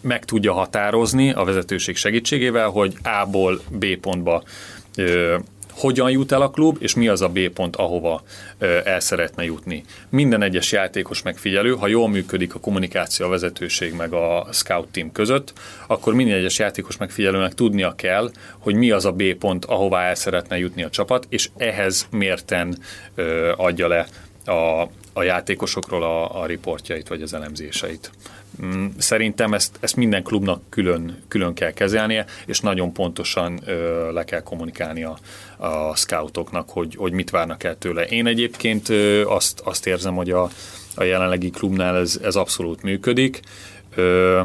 meg 0.00 0.24
tudja 0.24 0.52
határozni 0.52 1.32
a 1.32 1.44
vezetőség 1.44 1.96
segítségével, 1.96 2.68
hogy 2.68 2.94
A-ból 3.02 3.60
B 3.70 3.96
pontba 3.96 4.42
hogyan 5.80 6.10
jut 6.10 6.32
el 6.32 6.42
a 6.42 6.50
klub, 6.50 6.76
és 6.80 6.94
mi 6.94 7.08
az 7.08 7.22
a 7.22 7.28
B 7.28 7.48
pont, 7.48 7.76
ahova 7.76 8.22
el 8.84 9.00
szeretne 9.00 9.44
jutni. 9.44 9.84
Minden 10.08 10.42
egyes 10.42 10.72
játékos 10.72 11.22
megfigyelő, 11.22 11.74
ha 11.74 11.86
jól 11.86 12.08
működik 12.08 12.54
a 12.54 12.60
kommunikáció 12.60 13.26
a 13.26 13.28
vezetőség 13.28 13.94
meg 13.94 14.12
a 14.12 14.46
scout 14.52 14.88
team 14.88 15.12
között, 15.12 15.52
akkor 15.86 16.14
minden 16.14 16.38
egyes 16.38 16.58
játékos 16.58 16.96
megfigyelőnek 16.96 17.54
tudnia 17.54 17.94
kell, 17.94 18.30
hogy 18.58 18.74
mi 18.74 18.90
az 18.90 19.04
a 19.04 19.12
B 19.12 19.34
pont, 19.34 19.64
ahová 19.64 20.02
el 20.02 20.14
szeretne 20.14 20.58
jutni 20.58 20.82
a 20.82 20.90
csapat, 20.90 21.26
és 21.28 21.50
ehhez 21.56 22.06
mérten 22.10 22.78
adja 23.56 23.88
le 23.88 24.06
a, 24.44 24.88
a 25.12 25.22
játékosokról 25.22 26.02
a, 26.02 26.40
a 26.40 26.46
riportjait 26.46 27.08
vagy 27.08 27.22
az 27.22 27.34
elemzéseit. 27.34 28.10
Mm, 28.64 28.86
szerintem 28.98 29.54
ezt, 29.54 29.76
ezt 29.80 29.96
minden 29.96 30.22
klubnak 30.22 30.62
külön, 30.68 31.22
külön 31.28 31.54
kell 31.54 31.70
kezelnie, 31.70 32.24
és 32.46 32.60
nagyon 32.60 32.92
pontosan 32.92 33.60
ö, 33.64 34.12
le 34.12 34.24
kell 34.24 34.42
kommunikálni 34.42 35.04
a, 35.04 35.18
a 35.56 35.96
scoutoknak, 35.96 36.70
hogy, 36.70 36.94
hogy 36.94 37.12
mit 37.12 37.30
várnak 37.30 37.64
el 37.64 37.78
tőle. 37.78 38.04
Én 38.04 38.26
egyébként 38.26 38.88
ö, 38.88 39.26
azt, 39.26 39.60
azt 39.60 39.86
érzem, 39.86 40.14
hogy 40.14 40.30
a, 40.30 40.50
a 40.94 41.02
jelenlegi 41.02 41.50
klubnál 41.50 41.96
ez, 41.96 42.20
ez 42.22 42.36
abszolút 42.36 42.82
működik. 42.82 43.40
Ö, 43.94 44.40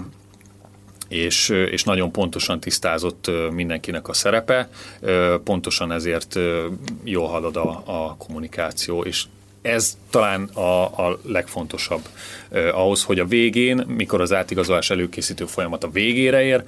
és, 1.08 1.50
és 1.50 1.84
nagyon 1.84 2.12
pontosan 2.12 2.60
tisztázott 2.60 3.32
mindenkinek 3.52 4.08
a 4.08 4.14
szerepe, 4.14 4.70
pontosan 5.44 5.92
ezért 5.92 6.40
jól 7.04 7.28
halad 7.28 7.56
a, 7.56 7.84
a 7.86 8.16
kommunikáció, 8.18 9.04
és 9.04 9.26
ez 9.66 9.98
talán 10.10 10.44
a, 10.44 10.84
a 10.84 11.20
legfontosabb 11.24 12.02
eh, 12.50 12.78
ahhoz, 12.78 13.04
hogy 13.04 13.20
a 13.20 13.26
végén, 13.26 13.84
mikor 13.88 14.22
az 14.22 14.34
átigazolás 14.34 14.90
előkészítő 14.90 15.46
folyamat 15.46 15.84
a 15.84 15.90
végére 15.90 16.44
ér, 16.44 16.64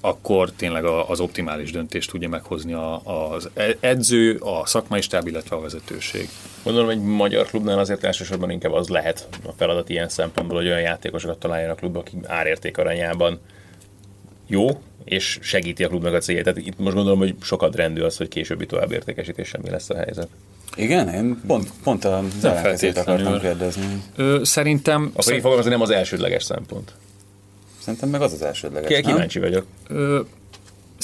akkor 0.00 0.50
tényleg 0.50 0.84
az 0.84 1.20
optimális 1.20 1.70
döntést 1.70 2.10
tudja 2.10 2.28
meghozni 2.28 2.72
az 3.04 3.50
edző, 3.80 4.36
a 4.36 4.66
szakmai 4.66 5.00
stáb, 5.00 5.26
illetve 5.26 5.56
a 5.56 5.60
vezetőség. 5.60 6.28
Gondolom, 6.62 6.88
egy 6.88 7.00
magyar 7.00 7.46
klubnál 7.46 7.78
azért 7.78 8.04
elsősorban 8.04 8.50
inkább 8.50 8.72
az 8.72 8.88
lehet 8.88 9.28
a 9.46 9.52
feladat 9.56 9.88
ilyen 9.88 10.08
szempontból, 10.08 10.56
hogy 10.56 10.66
olyan 10.66 10.80
játékosokat 10.80 11.38
találjanak 11.38 11.76
a 11.76 11.80
klubba, 11.80 11.98
akik 11.98 12.18
árérték 12.26 12.78
arányában 12.78 13.40
jó, 14.46 14.68
és 15.04 15.38
segíti 15.42 15.84
a 15.84 15.88
klubnak 15.88 16.14
a 16.14 16.18
célját. 16.18 16.44
Tehát 16.44 16.66
itt 16.66 16.78
most 16.78 16.94
gondolom, 16.94 17.18
hogy 17.18 17.34
sokat 17.42 17.76
rendű 17.76 18.00
az, 18.00 18.16
hogy 18.16 18.28
későbbi 18.28 18.66
továbbértékesítésen 18.66 19.60
mi 19.64 19.70
lesz 19.70 19.90
a 19.90 19.96
helyzet. 19.96 20.28
Igen, 20.76 21.08
én 21.08 21.40
pont, 21.46 21.70
pont 21.82 22.04
a 22.04 22.22
ellenkezőt 22.42 22.98
akartam 22.98 23.40
kérdezni. 23.40 24.02
Ö, 24.16 24.40
szerintem... 24.42 25.02
Akkor 25.02 25.12
szerint... 25.22 25.36
így 25.36 25.42
fogalmazni 25.42 25.70
nem 25.70 25.80
az 25.80 25.90
elsődleges 25.90 26.42
szempont. 26.42 26.92
Szerintem 27.80 28.08
meg 28.08 28.22
az 28.22 28.32
az 28.32 28.42
elsődleges, 28.42 29.00
Kíváncsi 29.00 29.38
vagyok. 29.38 29.66
Ö, 29.88 30.20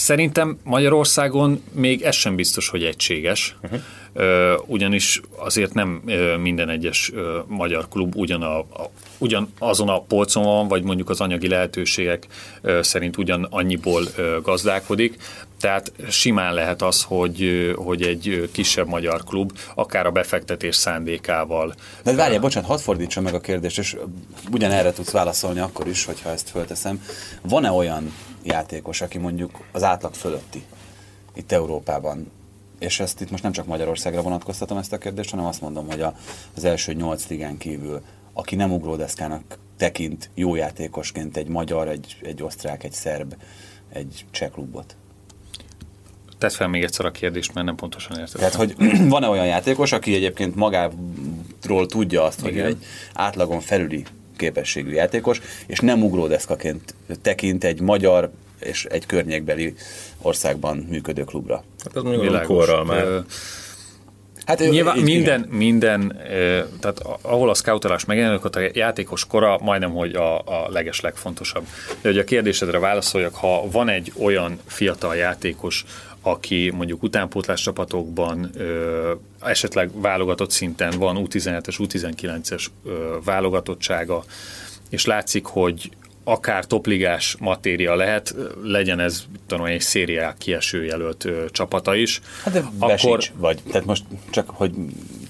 Szerintem 0.00 0.58
Magyarországon 0.64 1.62
még 1.72 2.02
ez 2.02 2.14
sem 2.14 2.36
biztos, 2.36 2.68
hogy 2.68 2.84
egységes, 2.84 3.56
uh-huh. 3.62 3.80
ugyanis 4.66 5.20
azért 5.36 5.74
nem 5.74 6.02
minden 6.40 6.68
egyes 6.68 7.12
magyar 7.46 7.88
klub 7.88 8.16
ugyan, 8.16 8.42
a, 8.42 8.58
a, 8.58 8.90
ugyan 9.18 9.52
azon 9.58 9.88
a 9.88 10.00
polcon 10.00 10.42
van, 10.42 10.68
vagy 10.68 10.82
mondjuk 10.82 11.10
az 11.10 11.20
anyagi 11.20 11.48
lehetőségek 11.48 12.26
szerint 12.80 13.16
ugyan 13.16 13.46
annyiból 13.50 14.02
gazdálkodik, 14.42 15.16
tehát 15.60 15.92
simán 16.08 16.54
lehet 16.54 16.82
az, 16.82 17.02
hogy, 17.02 17.72
hogy 17.76 18.02
egy 18.02 18.50
kisebb 18.52 18.86
magyar 18.86 19.24
klub, 19.24 19.58
akár 19.74 20.06
a 20.06 20.10
befektetés 20.10 20.76
szándékával. 20.76 21.74
De 22.02 22.14
várjál, 22.14 22.40
bocsánat, 22.40 22.68
hadd 22.68 22.78
fordítsam 22.78 23.22
meg 23.22 23.34
a 23.34 23.40
kérdést, 23.40 23.78
és 23.78 23.96
ugyanerre 24.50 24.92
tudsz 24.92 25.10
válaszolni 25.10 25.60
akkor 25.60 25.86
is, 25.86 26.04
hogyha 26.04 26.30
ezt 26.30 26.50
fölteszem. 26.50 27.02
Van-e 27.42 27.70
olyan 27.70 28.12
játékos, 28.42 29.00
aki 29.00 29.18
mondjuk 29.18 29.58
az 29.72 29.82
átlag 29.82 30.14
fölötti 30.14 30.62
itt 31.34 31.52
Európában. 31.52 32.30
És 32.78 33.00
ezt 33.00 33.20
itt 33.20 33.30
most 33.30 33.42
nem 33.42 33.52
csak 33.52 33.66
Magyarországra 33.66 34.22
vonatkoztatom 34.22 34.78
ezt 34.78 34.92
a 34.92 34.98
kérdést, 34.98 35.30
hanem 35.30 35.46
azt 35.46 35.60
mondom, 35.60 35.86
hogy 35.86 36.00
a, 36.00 36.14
az 36.56 36.64
első 36.64 36.92
nyolc 36.92 37.28
ligán 37.28 37.58
kívül, 37.58 38.02
aki 38.32 38.54
nem 38.54 38.72
ugródeszkának 38.72 39.58
tekint 39.76 40.30
jó 40.34 40.54
játékosként 40.54 41.36
egy 41.36 41.48
magyar, 41.48 41.88
egy, 41.88 42.16
egy 42.22 42.42
osztrák, 42.42 42.84
egy 42.84 42.92
szerb, 42.92 43.34
egy 43.92 44.24
cseh 44.30 44.48
klubot. 44.48 44.96
Tedd 46.40 46.50
fel 46.50 46.68
még 46.68 46.82
egyszer 46.82 47.04
a 47.04 47.10
kérdést, 47.10 47.54
mert 47.54 47.66
nem 47.66 47.74
pontosan 47.74 48.18
értem. 48.18 48.40
Tehát, 48.40 48.54
hogy 48.54 48.74
van-e 49.08 49.28
olyan 49.28 49.46
játékos, 49.46 49.92
aki 49.92 50.14
egyébként 50.14 50.54
magáról 50.54 51.86
tudja 51.86 52.24
azt, 52.24 52.46
Igen. 52.46 52.62
hogy 52.62 52.70
egy 52.70 52.84
átlagon 53.14 53.60
felüli 53.60 54.04
képességű 54.36 54.90
játékos, 54.90 55.40
és 55.66 55.80
nem 55.80 56.02
ugródeszkaként 56.02 56.94
tekint 57.22 57.64
egy 57.64 57.80
magyar 57.80 58.30
és 58.60 58.84
egy 58.84 59.06
környékbeli 59.06 59.74
országban 60.22 60.76
működő 60.76 61.24
klubra. 61.24 61.64
Hát 61.84 61.96
az 61.96 62.02
mondjuk 62.02 62.42
korral 62.42 62.84
már. 62.84 63.24
Hát 64.46 64.70
Nyilván 64.70 64.96
így, 64.96 65.02
minden, 65.02 65.40
igen. 65.40 65.56
minden, 65.56 66.16
tehát 66.80 67.02
ahol 67.22 67.50
a 67.50 67.54
scoutolás 67.54 68.04
megjelenik, 68.04 68.44
ott 68.44 68.56
a 68.56 68.60
játékos 68.72 69.26
kora 69.26 69.58
majdnem, 69.62 69.90
hogy 69.90 70.14
a, 70.14 70.38
a 70.38 70.68
leges 70.68 71.00
legfontosabb. 71.00 71.66
De 72.00 72.08
hogy 72.08 72.18
a 72.18 72.24
kérdésedre 72.24 72.78
válaszoljak, 72.78 73.34
ha 73.34 73.70
van 73.70 73.88
egy 73.88 74.12
olyan 74.22 74.58
fiatal 74.66 75.16
játékos, 75.16 75.84
aki 76.22 76.70
mondjuk 76.74 77.02
utánpótlás 77.02 77.62
csapatokban 77.62 78.50
ö, 78.54 79.12
esetleg 79.40 80.00
válogatott 80.00 80.50
szinten 80.50 80.98
van 80.98 81.26
U17-es, 81.28 81.76
U19-es 81.78 82.66
ö, 82.84 83.16
válogatottsága, 83.24 84.24
és 84.88 85.04
látszik, 85.04 85.44
hogy 85.44 85.90
akár 86.24 86.66
topligás 86.66 87.36
matéria 87.38 87.94
lehet, 87.94 88.34
legyen 88.62 89.00
ez 89.00 89.24
tudom, 89.46 89.64
egy 89.64 89.80
szériák 89.80 90.36
kieső 90.38 90.84
jelölt 90.84 91.24
ö, 91.24 91.44
csapata 91.50 91.94
is. 91.94 92.20
Hát 92.44 92.52
de 92.52 92.64
akkor, 92.78 93.20
vagy, 93.34 93.60
tehát 93.70 93.86
most 93.86 94.04
csak, 94.30 94.50
hogy 94.50 94.72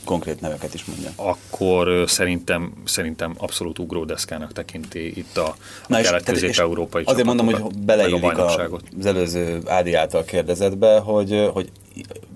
konkrét 0.04 0.40
neveket 0.40 0.74
is 0.74 0.84
mondjam. 0.84 1.12
Akkor 1.16 2.04
szerintem, 2.06 2.72
szerintem 2.84 3.34
abszolút 3.38 3.78
ugródeszkának 3.78 4.52
tekinti 4.52 5.18
itt 5.18 5.36
a, 5.36 5.56
a 5.88 6.00
kelet-közép-európai 6.00 7.02
Azért 7.06 7.26
mondom, 7.26 7.46
hogy 7.46 7.78
beleillik 7.78 8.38
az 8.38 9.06
előző 9.06 9.60
Ádi 9.66 9.94
által 9.94 10.24
kérdezetbe, 10.24 10.98
hogy, 10.98 11.48
hogy 11.52 11.70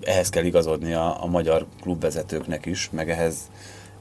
ehhez 0.01 0.29
kell 0.29 0.43
igazodni 0.43 0.93
a, 0.93 1.23
a 1.23 1.25
magyar 1.25 1.65
klubvezetőknek 1.81 2.65
is, 2.65 2.89
meg 2.91 3.09
ehhez, 3.09 3.37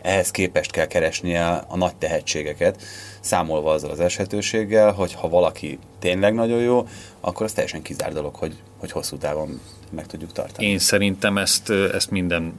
ehhez 0.03 0.31
képest 0.31 0.71
kell 0.71 0.87
keresnie 0.87 1.65
a 1.69 1.77
nagy 1.77 1.97
tehetségeket, 1.97 2.83
számolva 3.25 3.73
azzal 3.73 3.91
az 3.91 4.01
eshetőséggel, 4.01 4.93
hogy 4.93 5.15
ha 5.15 5.29
valaki 5.29 5.79
tényleg 5.99 6.35
nagyon 6.35 6.61
jó, 6.61 6.89
akkor 7.21 7.47
az 7.47 7.53
teljesen 7.53 7.83
kizár 7.83 8.13
dolog, 8.13 8.35
hogy, 8.35 8.55
hogy 8.77 8.91
hosszú 8.91 9.17
távon 9.17 9.61
meg 9.91 10.07
tudjuk 10.07 10.33
tartani. 10.33 10.67
Én 10.67 10.79
szerintem 10.79 11.39
ezt, 11.39 11.71
ezt 11.71 12.11
minden 12.11 12.55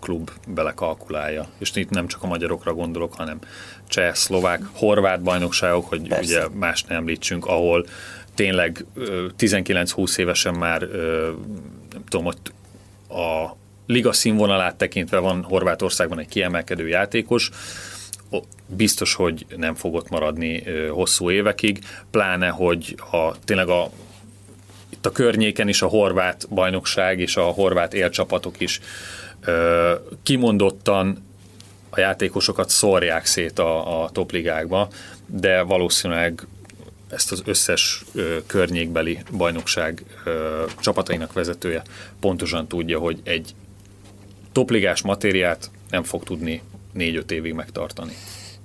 klub 0.00 0.30
belekalkulálja. 0.48 1.48
És 1.58 1.70
itt 1.74 1.90
nem 1.90 2.06
csak 2.06 2.22
a 2.22 2.26
magyarokra 2.26 2.74
gondolok, 2.74 3.14
hanem 3.14 3.38
cseh, 3.88 4.14
szlovák, 4.14 4.62
horvát 4.74 5.22
bajnokságok, 5.22 5.88
hogy 5.88 6.08
Persze. 6.08 6.22
ugye 6.22 6.58
más 6.58 6.84
nem 6.84 6.96
említsünk, 6.96 7.46
ahol 7.46 7.86
tényleg 8.34 8.84
19-20 9.38 10.18
évesen 10.18 10.54
már 10.54 10.80
nem 11.92 12.04
tudom, 12.08 12.26
ott 12.26 12.52
a 13.08 13.56
liga 13.86 14.12
színvonalát 14.12 14.76
tekintve 14.76 15.18
van 15.18 15.42
Horvátországban 15.42 16.18
egy 16.18 16.28
kiemelkedő 16.28 16.88
játékos, 16.88 17.50
biztos, 18.66 19.14
hogy 19.14 19.46
nem 19.56 19.74
fogott 19.74 20.08
maradni 20.08 20.62
hosszú 20.90 21.30
évekig, 21.30 21.78
pláne, 22.10 22.48
hogy 22.48 22.94
a, 23.10 23.38
tényleg 23.44 23.68
a 23.68 23.90
itt 25.00 25.06
a 25.06 25.12
környéken 25.12 25.68
is 25.68 25.82
a 25.82 25.86
horvát 25.86 26.46
bajnokság 26.48 27.20
és 27.20 27.36
a 27.36 27.42
horvát 27.42 27.94
élcsapatok 27.94 28.60
is 28.60 28.80
ö, 29.44 29.94
kimondottan 30.22 31.24
a 31.90 32.00
játékosokat 32.00 32.68
szórják 32.68 33.26
szét 33.26 33.58
a, 33.58 34.02
a 34.02 34.10
topligákba, 34.10 34.88
de 35.26 35.62
valószínűleg 35.62 36.46
ezt 37.08 37.32
az 37.32 37.42
összes 37.44 38.04
ö, 38.14 38.36
környékbeli 38.46 39.18
bajnokság 39.36 40.04
ö, 40.24 40.64
csapatainak 40.80 41.32
vezetője 41.32 41.82
pontosan 42.20 42.68
tudja, 42.68 42.98
hogy 42.98 43.20
egy 43.22 43.54
topligás 44.52 45.02
matériát 45.02 45.70
nem 45.90 46.02
fog 46.02 46.24
tudni 46.24 46.62
négy-öt 46.92 47.30
évig 47.30 47.52
megtartani. 47.52 48.12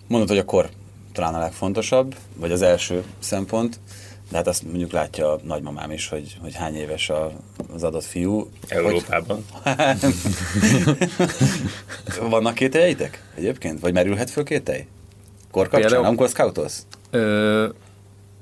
Mondod, 0.08 0.29
hogy 0.29 0.38
a 0.38 0.46
kor 0.46 0.70
talán 1.13 1.34
a 1.34 1.39
legfontosabb, 1.39 2.15
vagy 2.36 2.51
az 2.51 2.62
első 2.62 3.03
szempont, 3.20 3.79
de 4.29 4.38
hát 4.38 4.48
azt 4.48 4.63
mondjuk 4.63 4.91
látja 4.91 5.32
a 5.32 5.39
nagymamám 5.44 5.91
is, 5.91 6.08
hogy, 6.08 6.38
hogy 6.41 6.55
hány 6.55 6.75
éves 6.75 7.10
a, 7.10 7.32
az 7.74 7.84
adott 7.84 8.03
fiú. 8.03 8.50
Európában. 8.67 9.46
Hogy... 9.63 10.15
Vannak 12.29 12.53
kételjeitek 12.53 13.24
egyébként? 13.36 13.79
Vagy 13.79 13.94
merülhet 13.94 14.29
föl 14.29 14.44
kételj? 14.44 14.86
Kor 15.51 15.67
kapcsán, 15.67 16.03
amikor 16.03 16.29
scoutolsz? 16.29 16.86
Ö, 17.10 17.67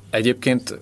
egyébként 0.10 0.80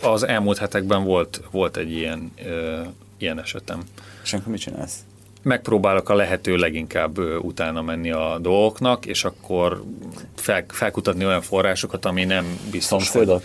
az 0.00 0.22
elmúlt 0.22 0.58
hetekben 0.58 1.04
volt, 1.04 1.42
volt 1.50 1.76
egy 1.76 1.90
ilyen, 1.90 2.32
ö, 2.44 2.80
ilyen 3.18 3.40
esetem. 3.40 3.82
És 4.22 4.32
akkor 4.32 4.46
mit 4.52 4.60
csinálsz? 4.60 4.98
Megpróbálok 5.46 6.08
a 6.08 6.14
lehető 6.14 6.56
leginkább 6.56 7.18
utána 7.42 7.82
menni 7.82 8.10
a 8.10 8.38
dolgoknak, 8.40 9.06
és 9.06 9.24
akkor 9.24 9.82
fel, 10.36 10.64
felkutatni 10.68 11.26
olyan 11.26 11.42
forrásokat, 11.42 12.04
ami 12.04 12.24
nem 12.24 12.58
biztos. 12.70 13.04
Szomszédot? 13.04 13.44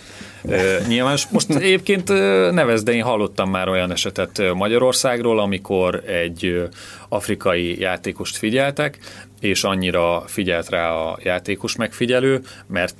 Nyilván 0.88 1.16
most 1.30 1.50
egyébként 1.50 2.08
nevezd, 2.52 2.84
de 2.84 2.92
én 2.92 3.02
hallottam 3.02 3.50
már 3.50 3.68
olyan 3.68 3.90
esetet 3.90 4.42
Magyarországról, 4.54 5.40
amikor 5.40 6.02
egy 6.06 6.68
afrikai 7.08 7.80
játékost 7.80 8.36
figyeltek, 8.36 8.98
és 9.40 9.64
annyira 9.64 10.22
figyelt 10.26 10.68
rá 10.68 10.90
a 10.90 11.18
játékos 11.22 11.76
megfigyelő, 11.76 12.40
mert 12.66 12.94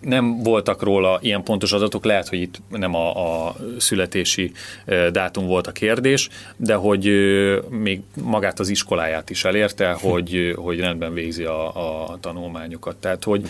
nem 0.00 0.42
voltak 0.42 0.82
róla 0.82 1.18
ilyen 1.22 1.42
pontos 1.42 1.72
adatok, 1.72 2.04
lehet, 2.04 2.28
hogy 2.28 2.40
itt 2.40 2.60
nem 2.68 2.94
a, 2.94 3.46
a 3.46 3.56
születési 3.78 4.52
dátum 5.12 5.46
volt 5.46 5.66
a 5.66 5.72
kérdés, 5.72 6.28
de 6.56 6.74
hogy 6.74 7.04
még 7.68 8.00
magát 8.22 8.60
az 8.60 8.68
iskoláját 8.68 9.30
is 9.30 9.44
elérte, 9.44 9.90
hogy, 9.90 10.54
hogy 10.56 10.80
rendben 10.80 11.12
végzi 11.12 11.44
a, 11.44 11.66
a 12.10 12.18
tanulmányokat. 12.20 12.96
Tehát, 12.96 13.24
hogy 13.24 13.42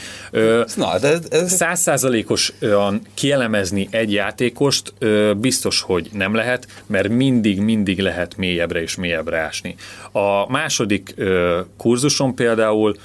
százszázalékosan 1.47 3.01
kielemezni 3.15 3.89
egy 3.91 4.13
játékost 4.13 4.95
biztos, 5.37 5.81
hogy 5.81 6.09
nem 6.13 6.35
lehet, 6.35 6.67
mert 6.87 7.09
mindig-mindig 7.09 7.99
lehet 7.99 8.37
mélyebbre 8.37 8.81
és 8.81 8.97
mélyebbre 8.97 9.39
ásni. 9.39 9.75
A 10.13 10.51
második 10.51 11.15
kurzuson 11.77 12.35
például 12.35 12.97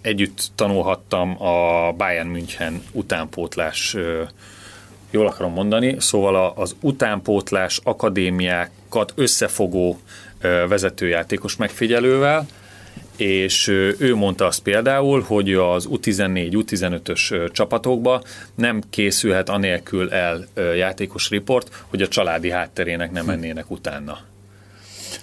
együtt 0.00 0.50
tanulhattam 0.54 1.42
a 1.42 1.92
Bayern 1.92 2.28
München 2.28 2.82
utánpótlás, 2.92 3.96
jól 5.10 5.26
akarom 5.26 5.52
mondani, 5.52 5.96
szóval 5.98 6.52
az 6.56 6.76
utánpótlás 6.80 7.80
akadémiákat 7.84 9.12
összefogó 9.14 9.98
vezetőjátékos 10.68 11.56
megfigyelővel, 11.56 12.46
és 13.16 13.68
ő 13.98 14.14
mondta 14.14 14.46
azt 14.46 14.62
például, 14.62 15.20
hogy 15.20 15.52
az 15.52 15.88
U14, 15.90 16.64
U15-ös 16.66 17.52
csapatokba 17.52 18.22
nem 18.54 18.82
készülhet 18.90 19.48
anélkül 19.48 20.12
el 20.12 20.46
játékos 20.54 21.28
riport, 21.30 21.84
hogy 21.86 22.02
a 22.02 22.08
családi 22.08 22.50
hátterének 22.50 23.12
nem 23.12 23.24
mennének 23.26 23.70
utána. 23.70 24.18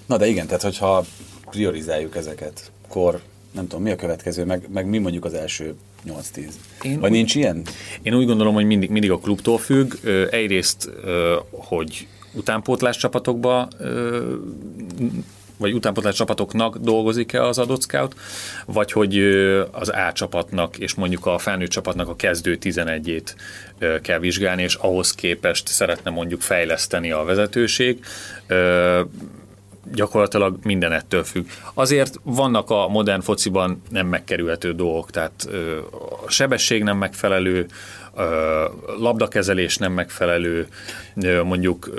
Na 0.06 0.16
de 0.16 0.26
igen, 0.26 0.46
tehát 0.46 0.62
hogyha 0.62 1.04
priorizáljuk 1.50 2.16
ezeket, 2.16 2.70
kor, 2.88 3.20
nem 3.50 3.66
tudom, 3.66 3.82
mi 3.82 3.90
a 3.90 3.96
következő, 3.96 4.44
meg, 4.44 4.68
meg 4.72 4.86
mi 4.86 4.98
mondjuk 4.98 5.24
az 5.24 5.34
első 5.34 5.74
8-10? 6.08 6.48
Én 6.82 7.00
Vagy 7.00 7.10
nincs 7.10 7.34
ilyen? 7.34 7.62
Én 8.02 8.14
úgy 8.14 8.26
gondolom, 8.26 8.54
hogy 8.54 8.64
mindig, 8.64 8.90
mindig 8.90 9.10
a 9.10 9.18
klubtól 9.18 9.58
függ. 9.58 9.94
Egyrészt, 10.30 10.90
hogy 11.50 12.06
utánpótlás 12.32 12.96
csapatokba 12.96 13.68
vagy 15.58 15.72
utánpótlás 15.72 16.14
csapatoknak 16.14 16.76
dolgozik-e 16.76 17.42
az 17.42 17.58
adott 17.58 17.82
scout, 17.82 18.14
vagy 18.66 18.92
hogy 18.92 19.18
az 19.70 19.88
A 19.88 20.12
csapatnak 20.12 20.78
és 20.78 20.94
mondjuk 20.94 21.26
a 21.26 21.38
felnőtt 21.38 21.70
csapatnak 21.70 22.08
a 22.08 22.16
kezdő 22.16 22.58
11-ét 22.60 23.34
kell 24.02 24.18
vizsgálni, 24.18 24.62
és 24.62 24.74
ahhoz 24.74 25.14
képest 25.14 25.68
szeretne 25.68 26.10
mondjuk 26.10 26.40
fejleszteni 26.40 27.10
a 27.10 27.24
vezetőség 27.24 28.04
gyakorlatilag 29.94 30.58
minden 30.62 30.92
ettől 30.92 31.24
függ. 31.24 31.46
Azért 31.74 32.14
vannak 32.22 32.70
a 32.70 32.88
modern 32.88 33.20
fociban 33.20 33.82
nem 33.90 34.06
megkerülhető 34.06 34.72
dolgok, 34.72 35.10
tehát 35.10 35.48
a 36.26 36.30
sebesség 36.30 36.82
nem 36.82 36.96
megfelelő, 36.96 37.66
labdakezelés 38.98 39.76
nem 39.76 39.92
megfelelő, 39.92 40.68
mondjuk 41.44 41.90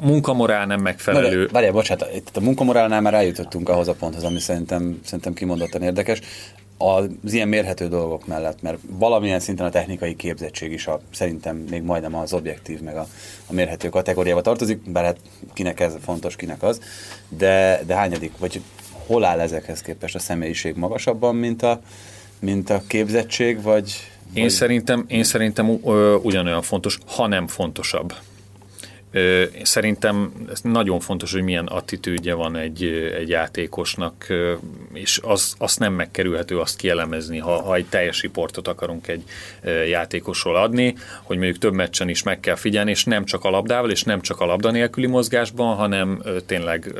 munkamorál 0.00 0.66
nem 0.66 0.80
megfelelő. 0.80 1.48
Várjál, 1.52 1.72
bocsánat, 1.72 2.14
itt 2.14 2.36
a 2.36 2.40
munkamorálnál 2.40 3.00
már 3.00 3.14
eljutottunk 3.14 3.68
ahhoz 3.68 3.88
a 3.88 3.94
ponthoz, 3.94 4.24
ami 4.24 4.38
szerintem, 4.38 5.00
szerintem 5.04 5.34
kimondottan 5.34 5.82
érdekes 5.82 6.20
az 6.78 7.32
ilyen 7.32 7.48
mérhető 7.48 7.88
dolgok 7.88 8.26
mellett, 8.26 8.62
mert 8.62 8.78
valamilyen 8.88 9.40
szinten 9.40 9.66
a 9.66 9.70
technikai 9.70 10.16
képzettség 10.16 10.72
is 10.72 10.86
a, 10.86 11.00
szerintem 11.10 11.56
még 11.56 11.82
majdnem 11.82 12.14
az 12.14 12.32
objektív, 12.32 12.80
meg 12.80 12.96
a, 12.96 13.06
a 13.46 13.52
mérhető 13.52 13.88
kategóriába 13.88 14.40
tartozik, 14.40 14.90
bár 14.90 15.04
hát 15.04 15.16
kinek 15.52 15.80
ez 15.80 15.94
fontos, 16.00 16.36
kinek 16.36 16.62
az, 16.62 16.80
de, 17.28 17.82
de 17.86 17.94
hányadik, 17.94 18.32
vagy 18.38 18.60
hol 19.06 19.24
áll 19.24 19.40
ezekhez 19.40 19.80
képest 19.80 20.14
a 20.14 20.18
személyiség 20.18 20.76
magasabban, 20.76 21.34
mint 21.36 21.62
a, 21.62 21.80
mint 22.38 22.70
a 22.70 22.82
képzettség, 22.86 23.62
vagy... 23.62 24.10
Én 24.32 24.42
vagy... 24.42 24.52
szerintem, 24.52 25.04
én 25.08 25.24
szerintem 25.24 25.80
ö, 25.84 26.14
ugyanolyan 26.14 26.62
fontos, 26.62 26.98
ha 27.06 27.26
nem 27.26 27.46
fontosabb. 27.46 28.14
Szerintem 29.62 30.32
ez 30.50 30.60
nagyon 30.60 31.00
fontos, 31.00 31.32
hogy 31.32 31.42
milyen 31.42 31.66
attitűdje 31.66 32.34
van 32.34 32.56
egy, 32.56 32.84
egy 33.18 33.28
játékosnak, 33.28 34.26
és 34.92 35.20
az, 35.22 35.54
azt 35.58 35.78
nem 35.78 35.92
megkerülhető 35.92 36.58
azt 36.58 36.76
kielemezni, 36.76 37.38
ha, 37.38 37.62
ha 37.62 37.74
egy 37.74 37.86
teljes 37.86 38.22
riportot 38.22 38.68
akarunk 38.68 39.08
egy 39.08 39.22
játékosról 39.88 40.56
adni, 40.56 40.94
hogy 41.22 41.36
mondjuk 41.36 41.58
több 41.58 41.72
meccsen 41.72 42.08
is 42.08 42.22
meg 42.22 42.40
kell 42.40 42.54
figyelni, 42.54 42.90
és 42.90 43.04
nem 43.04 43.24
csak 43.24 43.44
a 43.44 43.50
labdával, 43.50 43.90
és 43.90 44.02
nem 44.02 44.20
csak 44.20 44.40
a 44.40 44.46
labda 44.46 44.70
nélküli 44.70 45.06
mozgásban, 45.06 45.76
hanem 45.76 46.22
tényleg 46.46 46.94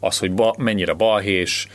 az, 0.00 0.18
hogy 0.18 0.32
ba, 0.32 0.54
mennyire 0.58 0.92
balhés, 0.92 1.68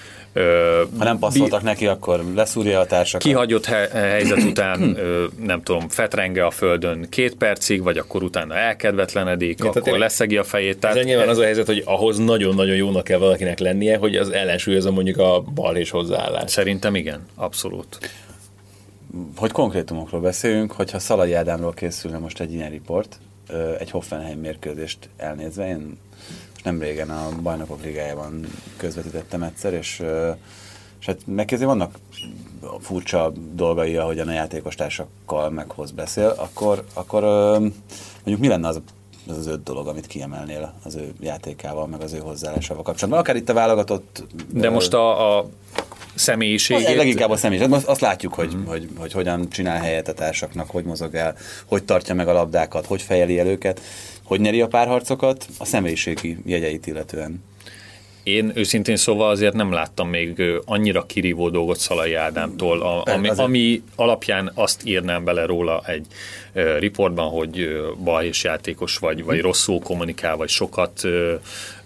ha 0.97 1.03
nem 1.03 1.19
passzoltak 1.19 1.61
neki, 1.61 1.87
akkor 1.87 2.23
leszúrja 2.35 2.79
a 2.79 2.85
társakat. 2.85 3.27
Kihagyott 3.27 3.65
he- 3.65 3.91
helyzet 3.91 4.43
után, 4.43 4.97
nem 5.45 5.61
tudom, 5.61 5.89
fetrenge 5.89 6.45
a 6.45 6.51
földön 6.51 7.05
két 7.09 7.35
percig, 7.35 7.83
vagy 7.83 7.97
akkor 7.97 8.23
utána 8.23 8.55
elkedvetlenedik, 8.55 9.59
ja, 9.59 9.69
akkor 9.69 9.97
leszegi 9.97 10.37
a 10.37 10.43
fejét. 10.43 10.79
Tehát... 10.79 10.97
Ez 10.97 11.05
nyilván 11.05 11.29
az 11.29 11.37
a 11.37 11.43
helyzet, 11.43 11.65
hogy 11.65 11.83
ahhoz 11.85 12.17
nagyon-nagyon 12.17 12.75
jónak 12.75 13.03
kell 13.03 13.19
valakinek 13.19 13.59
lennie, 13.59 13.97
hogy 13.97 14.15
az 14.15 14.29
ellensúlyozza 14.29 14.91
mondjuk 14.91 15.17
a 15.17 15.41
bal 15.41 15.75
és 15.75 15.89
hozzáállás. 15.89 16.51
Szerintem 16.51 16.95
igen, 16.95 17.25
abszolút. 17.35 18.11
Hogy 19.35 19.51
konkrétumokról 19.51 20.21
beszéljünk, 20.21 20.71
hogyha 20.71 20.99
Szalai 20.99 21.33
Ádámról 21.33 21.73
készülne 21.73 22.17
most 22.17 22.39
egy 22.39 22.53
ilyen 22.53 22.69
riport, 22.69 23.19
egy 23.79 23.91
Hoffenheim 23.91 24.39
mérkőzést 24.39 25.09
elnézve, 25.17 25.67
én 25.67 25.97
nem 26.63 26.79
régen 26.79 27.09
a 27.09 27.29
Bajnokok 27.41 27.83
Ligájában 27.83 28.47
közvetítettem 28.77 29.43
egyszer, 29.43 29.73
és, 29.73 30.03
és 30.99 31.05
hát 31.05 31.17
megkezdi 31.25 31.65
vannak 31.65 31.95
furcsa 32.79 33.31
dolgai, 33.53 33.95
ahogyan 33.95 34.27
a 34.27 34.33
játékos 34.33 34.75
társakkal 34.75 35.49
meghoz 35.49 35.91
beszél, 35.91 36.33
akkor, 36.37 36.83
akkor 36.93 37.21
mondjuk 38.23 38.39
mi 38.39 38.47
lenne 38.47 38.67
az 38.67 38.81
az 39.29 39.37
az 39.37 39.47
öt 39.47 39.63
dolog, 39.63 39.87
amit 39.87 40.07
kiemelnél 40.07 40.73
az 40.83 40.95
ő 40.95 41.13
játékával, 41.19 41.87
meg 41.87 42.01
az 42.01 42.13
ő 42.13 42.17
hozzáállásával 42.17 42.83
kapcsolatban. 42.83 43.19
Akár 43.19 43.35
itt 43.35 43.49
a 43.49 43.53
válogatott... 43.53 44.23
De 44.49 44.69
most 44.69 44.93
a, 44.93 45.37
a 45.37 45.49
személyiségét... 46.15 46.95
Leginkább 46.95 47.29
a 47.29 47.37
személyiség. 47.37 47.71
Azt, 47.71 47.87
azt 47.87 48.01
látjuk, 48.01 48.33
hogy, 48.33 48.53
uh-huh. 48.53 48.69
hogy, 48.69 48.89
hogy 48.97 49.11
hogyan 49.11 49.49
csinál 49.49 49.77
helyet 49.77 50.07
a 50.07 50.13
társaknak, 50.13 50.69
hogy 50.69 50.83
mozog 50.83 51.15
el, 51.15 51.35
hogy 51.65 51.83
tartja 51.83 52.15
meg 52.15 52.27
a 52.27 52.33
labdákat, 52.33 52.85
hogy 52.85 53.01
fejeli 53.01 53.39
el 53.39 53.47
őket, 53.47 53.81
hogy 54.27 54.39
nyeri 54.39 54.61
a 54.61 54.67
párharcokat 54.67 55.47
a 55.57 55.65
személyiségi 55.65 56.37
jegyeit 56.45 56.87
illetően. 56.87 57.43
Én 58.27 58.51
őszintén 58.55 58.95
szóval 58.95 59.29
azért 59.29 59.53
nem 59.53 59.71
láttam 59.71 60.09
még 60.09 60.43
annyira 60.65 61.05
kirívó 61.05 61.49
dolgot 61.49 61.77
Szalai 61.77 62.13
Ádámtól, 62.13 62.81
a, 62.81 63.03
ami, 63.13 63.29
ami 63.29 63.83
alapján 63.95 64.51
azt 64.53 64.81
írnám 64.85 65.23
bele 65.23 65.45
róla 65.45 65.81
egy 65.85 66.05
uh, 66.53 66.79
riportban, 66.79 67.29
hogy 67.29 67.59
uh, 67.59 67.97
balhés 68.03 68.43
játékos 68.43 68.97
vagy, 68.97 69.23
vagy 69.23 69.41
rosszul 69.41 69.79
kommunikál, 69.79 70.35
vagy 70.35 70.49
sokat 70.49 71.01
uh, 71.03 71.33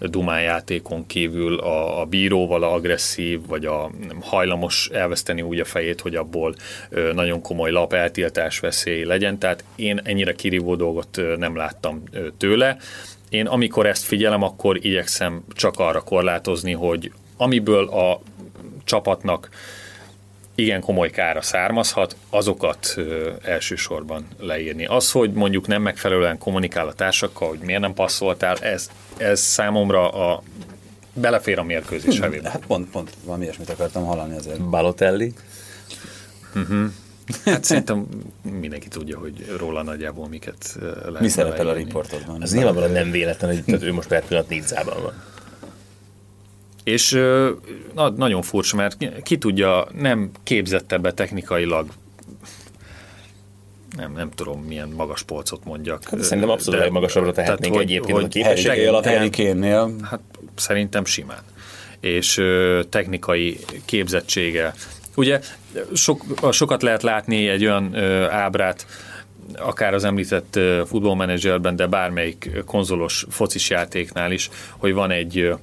dumál 0.00 0.42
játékon 0.42 1.06
kívül 1.06 1.58
a, 1.58 2.00
a 2.00 2.04
bíróval 2.04 2.62
a 2.62 2.72
agresszív, 2.72 3.40
vagy 3.46 3.64
a 3.64 3.90
hajlamos 4.20 4.88
elveszteni 4.92 5.42
úgy 5.42 5.60
a 5.60 5.64
fejét, 5.64 6.00
hogy 6.00 6.14
abból 6.14 6.54
uh, 6.90 7.12
nagyon 7.12 7.42
komoly 7.42 7.70
lapeltiltás 7.70 8.58
veszély 8.58 9.04
legyen. 9.04 9.38
Tehát 9.38 9.64
én 9.76 10.00
ennyire 10.04 10.34
kirívó 10.34 10.76
dolgot 10.76 11.16
uh, 11.16 11.36
nem 11.36 11.56
láttam 11.56 12.02
uh, 12.12 12.26
tőle 12.38 12.76
én 13.32 13.46
amikor 13.46 13.86
ezt 13.86 14.04
figyelem, 14.04 14.42
akkor 14.42 14.84
igyekszem 14.84 15.44
csak 15.52 15.78
arra 15.78 16.00
korlátozni, 16.00 16.72
hogy 16.72 17.12
amiből 17.36 17.88
a 17.88 18.20
csapatnak 18.84 19.48
igen 20.54 20.80
komoly 20.80 21.10
kára 21.10 21.42
származhat, 21.42 22.16
azokat 22.30 22.94
ö, 22.96 23.30
elsősorban 23.42 24.26
leírni. 24.38 24.84
Az, 24.86 25.10
hogy 25.10 25.32
mondjuk 25.32 25.66
nem 25.66 25.82
megfelelően 25.82 26.38
kommunikál 26.38 26.88
a 26.88 26.92
társakkal, 26.92 27.48
hogy 27.48 27.58
miért 27.58 27.80
nem 27.80 27.94
passzoltál, 27.94 28.56
ez, 28.56 28.90
ez 29.16 29.40
számomra 29.40 30.10
a 30.10 30.42
belefér 31.12 31.58
a 31.58 31.62
mérkőzés 31.62 32.16
hm, 32.16 32.22
hevébe. 32.22 32.50
Hát 32.50 32.66
pont, 32.66 32.90
pont 32.90 33.10
valami 33.24 33.42
ilyesmit 33.44 33.70
akartam 33.70 34.04
hallani 34.04 34.36
azért. 34.36 34.60
Balotelli? 34.60 35.32
Uh-huh. 36.54 36.92
Hát 37.44 37.64
szerintem 37.64 38.06
mindenki 38.60 38.88
tudja, 38.88 39.18
hogy 39.18 39.46
róla 39.58 39.82
nagyjából 39.82 40.28
miket 40.28 40.78
lehet 41.04 41.20
Mi 41.20 41.28
szerepel 41.28 41.68
a 41.68 41.72
riportodban? 41.72 42.42
Az 42.42 42.54
nyilvánvalóan 42.54 42.92
nem 42.92 43.10
véletlen, 43.10 43.50
hogy 43.54 43.64
tehát 43.64 43.82
ő 43.82 43.92
most 43.92 44.08
per 44.08 44.26
pillanat 44.26 44.48
Nizzában 44.48 45.02
van. 45.02 45.22
És 46.84 47.10
na, 47.94 48.10
nagyon 48.10 48.42
furcsa, 48.42 48.76
mert 48.76 48.96
ki 49.22 49.38
tudja, 49.38 49.86
nem 49.92 50.30
képzettebbe 50.42 51.12
technikailag 51.12 51.86
nem, 53.96 54.12
nem 54.12 54.30
tudom, 54.30 54.60
milyen 54.60 54.88
magas 54.88 55.22
polcot 55.22 55.64
mondjak. 55.64 56.04
Hát 56.04 56.22
szerintem 56.22 56.52
abszolút 56.52 56.78
de, 56.78 56.84
legmagasabbra 56.84 57.32
tehetnénk 57.32 57.72
tehát, 57.72 57.88
egyébként 57.88 58.16
hogy, 58.16 58.24
a 58.24 58.28
képességei 58.28 58.86
alapján. 58.86 59.30
Hát 60.02 60.20
szerintem 60.54 61.04
simán. 61.04 61.42
És 62.00 62.38
ö, 62.38 62.80
technikai 62.88 63.58
képzettsége. 63.84 64.74
Ugye 65.16 65.40
sok, 65.94 66.22
sokat 66.50 66.82
lehet 66.82 67.02
látni 67.02 67.48
egy 67.48 67.64
olyan 67.64 67.94
ö, 67.94 68.30
ábrát, 68.30 68.86
akár 69.56 69.94
az 69.94 70.04
említett 70.04 70.58
futballmenedzserben, 70.86 71.76
de 71.76 71.86
bármelyik 71.86 72.50
konzolos 72.66 73.26
focis 73.30 73.70
játéknál 73.70 74.32
is, 74.32 74.50
hogy 74.78 74.92
van 74.92 75.10
egy 75.10 75.54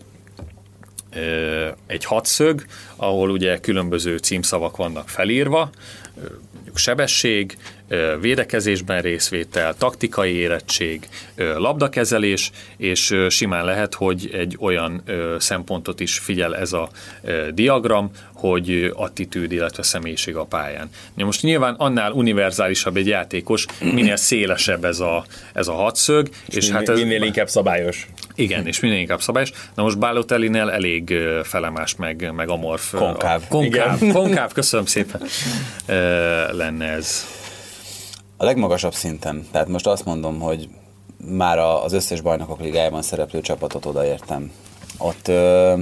egy 1.88 2.06
hatszög, 2.06 2.66
ahol 2.96 3.30
ugye 3.30 3.60
különböző 3.60 4.18
címszavak 4.18 4.78
vannak 4.78 5.10
felírva, 5.10 5.70
mondjuk 6.54 6.78
sebesség, 6.78 7.58
védekezésben 8.22 9.02
részvétel, 9.02 9.76
taktikai 9.78 10.34
érettség, 10.34 11.08
labdakezelés, 11.36 12.52
és 12.78 13.16
simán 13.30 13.66
lehet, 13.66 13.94
hogy 13.94 14.30
egy 14.34 14.58
olyan 14.60 15.04
szempontot 15.38 16.00
is 16.00 16.18
figyel 16.18 16.56
ez 16.56 16.74
a 16.74 16.90
diagram, 17.54 18.12
hogy 18.34 18.92
attitűd, 18.96 19.52
illetve 19.52 19.84
személyiség 19.84 20.36
a 20.36 20.44
pályán. 20.44 20.90
Ja, 21.16 21.26
most 21.26 21.42
nyilván 21.42 21.74
annál 21.78 22.12
univerzálisabb 22.12 22.98
egy 22.98 23.08
játékos, 23.08 23.66
minél 23.80 24.16
szélesebb 24.16 24.86
ez 24.86 25.00
a, 25.00 25.26
ez 25.54 25.68
a 25.68 25.74
hatszög. 25.74 26.30
És, 26.48 26.56
és 26.56 26.70
hát 26.70 26.90
ez, 26.90 27.00
minél 27.00 27.22
inkább 27.24 27.50
szabályos. 27.50 28.08
Igen, 28.36 28.68
és 28.68 28.80
minél 28.80 29.00
inkább 29.00 29.22
szabályos. 29.22 29.52
Na 29.76 29.84
most 29.84 29.98
Balotellinél 29.98 30.70
elég 30.70 31.14
felemás, 31.44 31.96
meg, 31.96 32.32
meg 32.36 32.50
amorf. 32.50 32.94
Konkáv. 32.94 33.48
Konkáv, 33.48 34.00
konkáv, 34.12 34.52
köszönöm 34.52 34.86
szépen. 34.86 35.22
lenne 36.52 36.86
ez. 36.86 37.39
A 38.42 38.46
legmagasabb 38.46 38.94
szinten, 38.94 39.48
tehát 39.52 39.68
most 39.68 39.88
azt 39.88 40.06
mondom, 40.06 40.40
hogy 40.40 40.70
már 41.18 41.58
az 41.58 41.94
összes 41.94 42.22
bajnokok 42.22 42.60
ligájában 42.60 43.02
szereplő 43.02 43.42
csapatot 43.42 43.86
odaértem. 43.86 44.52
Ott 44.98 45.28
ö, 45.28 45.74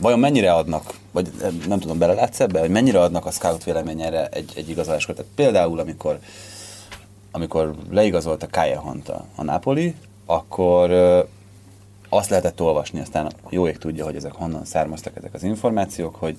vajon 0.00 0.18
mennyire 0.18 0.52
adnak, 0.52 0.94
vagy 1.10 1.30
nem 1.68 1.78
tudom, 1.78 1.98
belelátsz 1.98 2.40
ebbe, 2.40 2.60
hogy 2.60 2.70
mennyire 2.70 3.00
adnak 3.00 3.26
a 3.26 3.30
scout 3.30 3.64
véleményére 3.64 4.28
egy, 4.28 4.52
egy 4.56 4.68
igazoláskor. 4.68 5.14
Tehát 5.14 5.30
például, 5.34 5.78
amikor, 5.78 6.18
amikor 7.30 7.74
leigazolta 7.90 8.46
Kajahont 8.50 9.08
a, 9.08 9.24
a 9.34 9.42
Napoli, 9.42 9.94
akkor 10.26 10.90
ö, 10.90 11.22
azt 12.08 12.30
lehetett 12.30 12.60
olvasni, 12.60 13.00
aztán 13.00 13.32
jó 13.48 13.66
ég 13.66 13.78
tudja, 13.78 14.04
hogy 14.04 14.16
ezek 14.16 14.32
honnan 14.32 14.64
származtak 14.64 15.16
ezek 15.16 15.34
az 15.34 15.42
információk, 15.42 16.14
hogy 16.14 16.36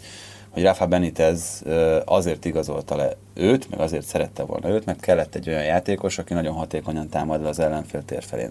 hogy 0.53 0.63
Rafa 0.63 0.87
Benitez 0.87 1.63
azért 2.05 2.45
igazolta 2.45 2.95
le 2.95 3.15
őt, 3.33 3.69
meg 3.69 3.79
azért 3.79 4.05
szerette 4.05 4.43
volna 4.43 4.69
őt, 4.69 4.85
mert 4.85 4.99
kellett 4.99 5.35
egy 5.35 5.49
olyan 5.49 5.63
játékos, 5.63 6.17
aki 6.17 6.33
nagyon 6.33 6.53
hatékonyan 6.53 7.09
támad 7.09 7.41
le 7.41 7.47
az 7.47 7.59
ellenfél 7.59 8.05
tér 8.05 8.23
felén. 8.23 8.49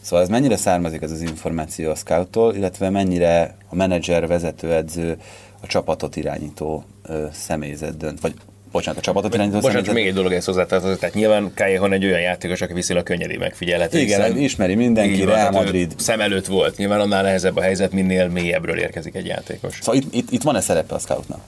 Szóval 0.00 0.24
ez 0.24 0.30
mennyire 0.30 0.56
származik 0.56 1.02
ez 1.02 1.10
az 1.10 1.20
információ 1.20 1.90
a 1.90 1.94
scouttól, 1.94 2.54
illetve 2.54 2.90
mennyire 2.90 3.56
a 3.68 3.74
menedzser, 3.74 4.26
vezetőedző, 4.26 5.18
a 5.62 5.66
csapatot 5.66 6.16
irányító 6.16 6.84
ö, 7.02 7.26
személyzet 7.32 7.96
dönt, 7.96 8.20
vagy 8.20 8.34
bocsánat, 8.72 8.98
a 8.98 9.02
csapatot 9.02 9.34
irányító 9.34 9.56
Bocsánat, 9.56 9.84
személyzet... 9.84 9.94
még 9.94 10.06
egy 10.06 10.14
dolog 10.14 10.32
ezt 10.32 10.46
hozzátartozik, 10.46 10.98
tehát 10.98 11.14
nyilván 11.14 11.50
Callejon 11.54 11.92
egy 11.92 12.04
olyan 12.04 12.20
játékos, 12.20 12.60
aki 12.60 12.72
viszonylag 12.72 13.04
könnyedén 13.04 13.38
megfigyelhető. 13.38 13.98
Igen, 13.98 14.22
hiszen, 14.22 14.38
ismeri 14.38 14.74
mindenki, 14.74 15.24
Real 15.24 15.50
Madrid. 15.50 15.92
Szem 15.96 16.20
előtt 16.20 16.46
volt, 16.46 16.76
nyilván 16.76 17.00
annál 17.00 17.22
nehezebb 17.22 17.56
a 17.56 17.60
helyzet, 17.60 17.92
minél 17.92 18.28
mélyebbről 18.28 18.78
érkezik 18.78 19.14
egy 19.14 19.26
játékos. 19.26 19.78
Szóval 19.80 20.00
itt, 20.00 20.14
itt, 20.14 20.30
itt 20.30 20.42
van-e 20.42 20.60
szerepe 20.60 20.94
a 20.94 20.98
scoutnak? 20.98 21.40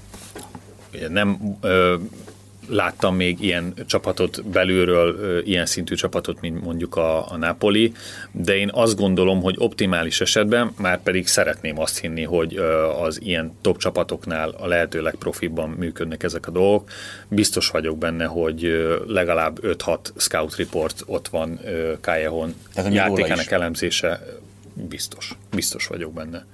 Nem 1.08 1.56
ö, 1.60 1.94
láttam 2.68 3.16
még 3.16 3.40
ilyen 3.40 3.74
csapatot 3.86 4.44
belülről, 4.44 5.40
ilyen 5.44 5.66
szintű 5.66 5.94
csapatot, 5.94 6.40
mint 6.40 6.64
mondjuk 6.64 6.96
a, 6.96 7.32
a 7.32 7.36
Napoli, 7.36 7.92
de 8.30 8.56
én 8.56 8.70
azt 8.72 8.96
gondolom, 8.96 9.42
hogy 9.42 9.54
optimális 9.58 10.20
esetben, 10.20 10.72
már 10.78 11.02
pedig 11.02 11.26
szeretném 11.26 11.78
azt 11.78 11.98
hinni, 11.98 12.22
hogy 12.22 12.56
az 13.00 13.22
ilyen 13.22 13.52
top 13.60 13.78
csapatoknál 13.78 14.48
a 14.48 14.66
lehető 14.66 15.02
legprofibban 15.02 15.70
működnek 15.70 16.22
ezek 16.22 16.46
a 16.46 16.50
dolgok. 16.50 16.90
Biztos 17.28 17.68
vagyok 17.68 17.98
benne, 17.98 18.24
hogy 18.24 18.86
legalább 19.06 19.58
5-6 19.62 19.98
scout 20.16 20.56
report 20.56 21.02
ott 21.06 21.28
van 21.28 21.60
Kájehon 22.00 22.54
játékának 22.90 23.50
elemzése 23.50 24.20
biztos, 24.74 25.32
biztos 25.50 25.86
vagyok 25.86 26.12
benne. 26.12 26.46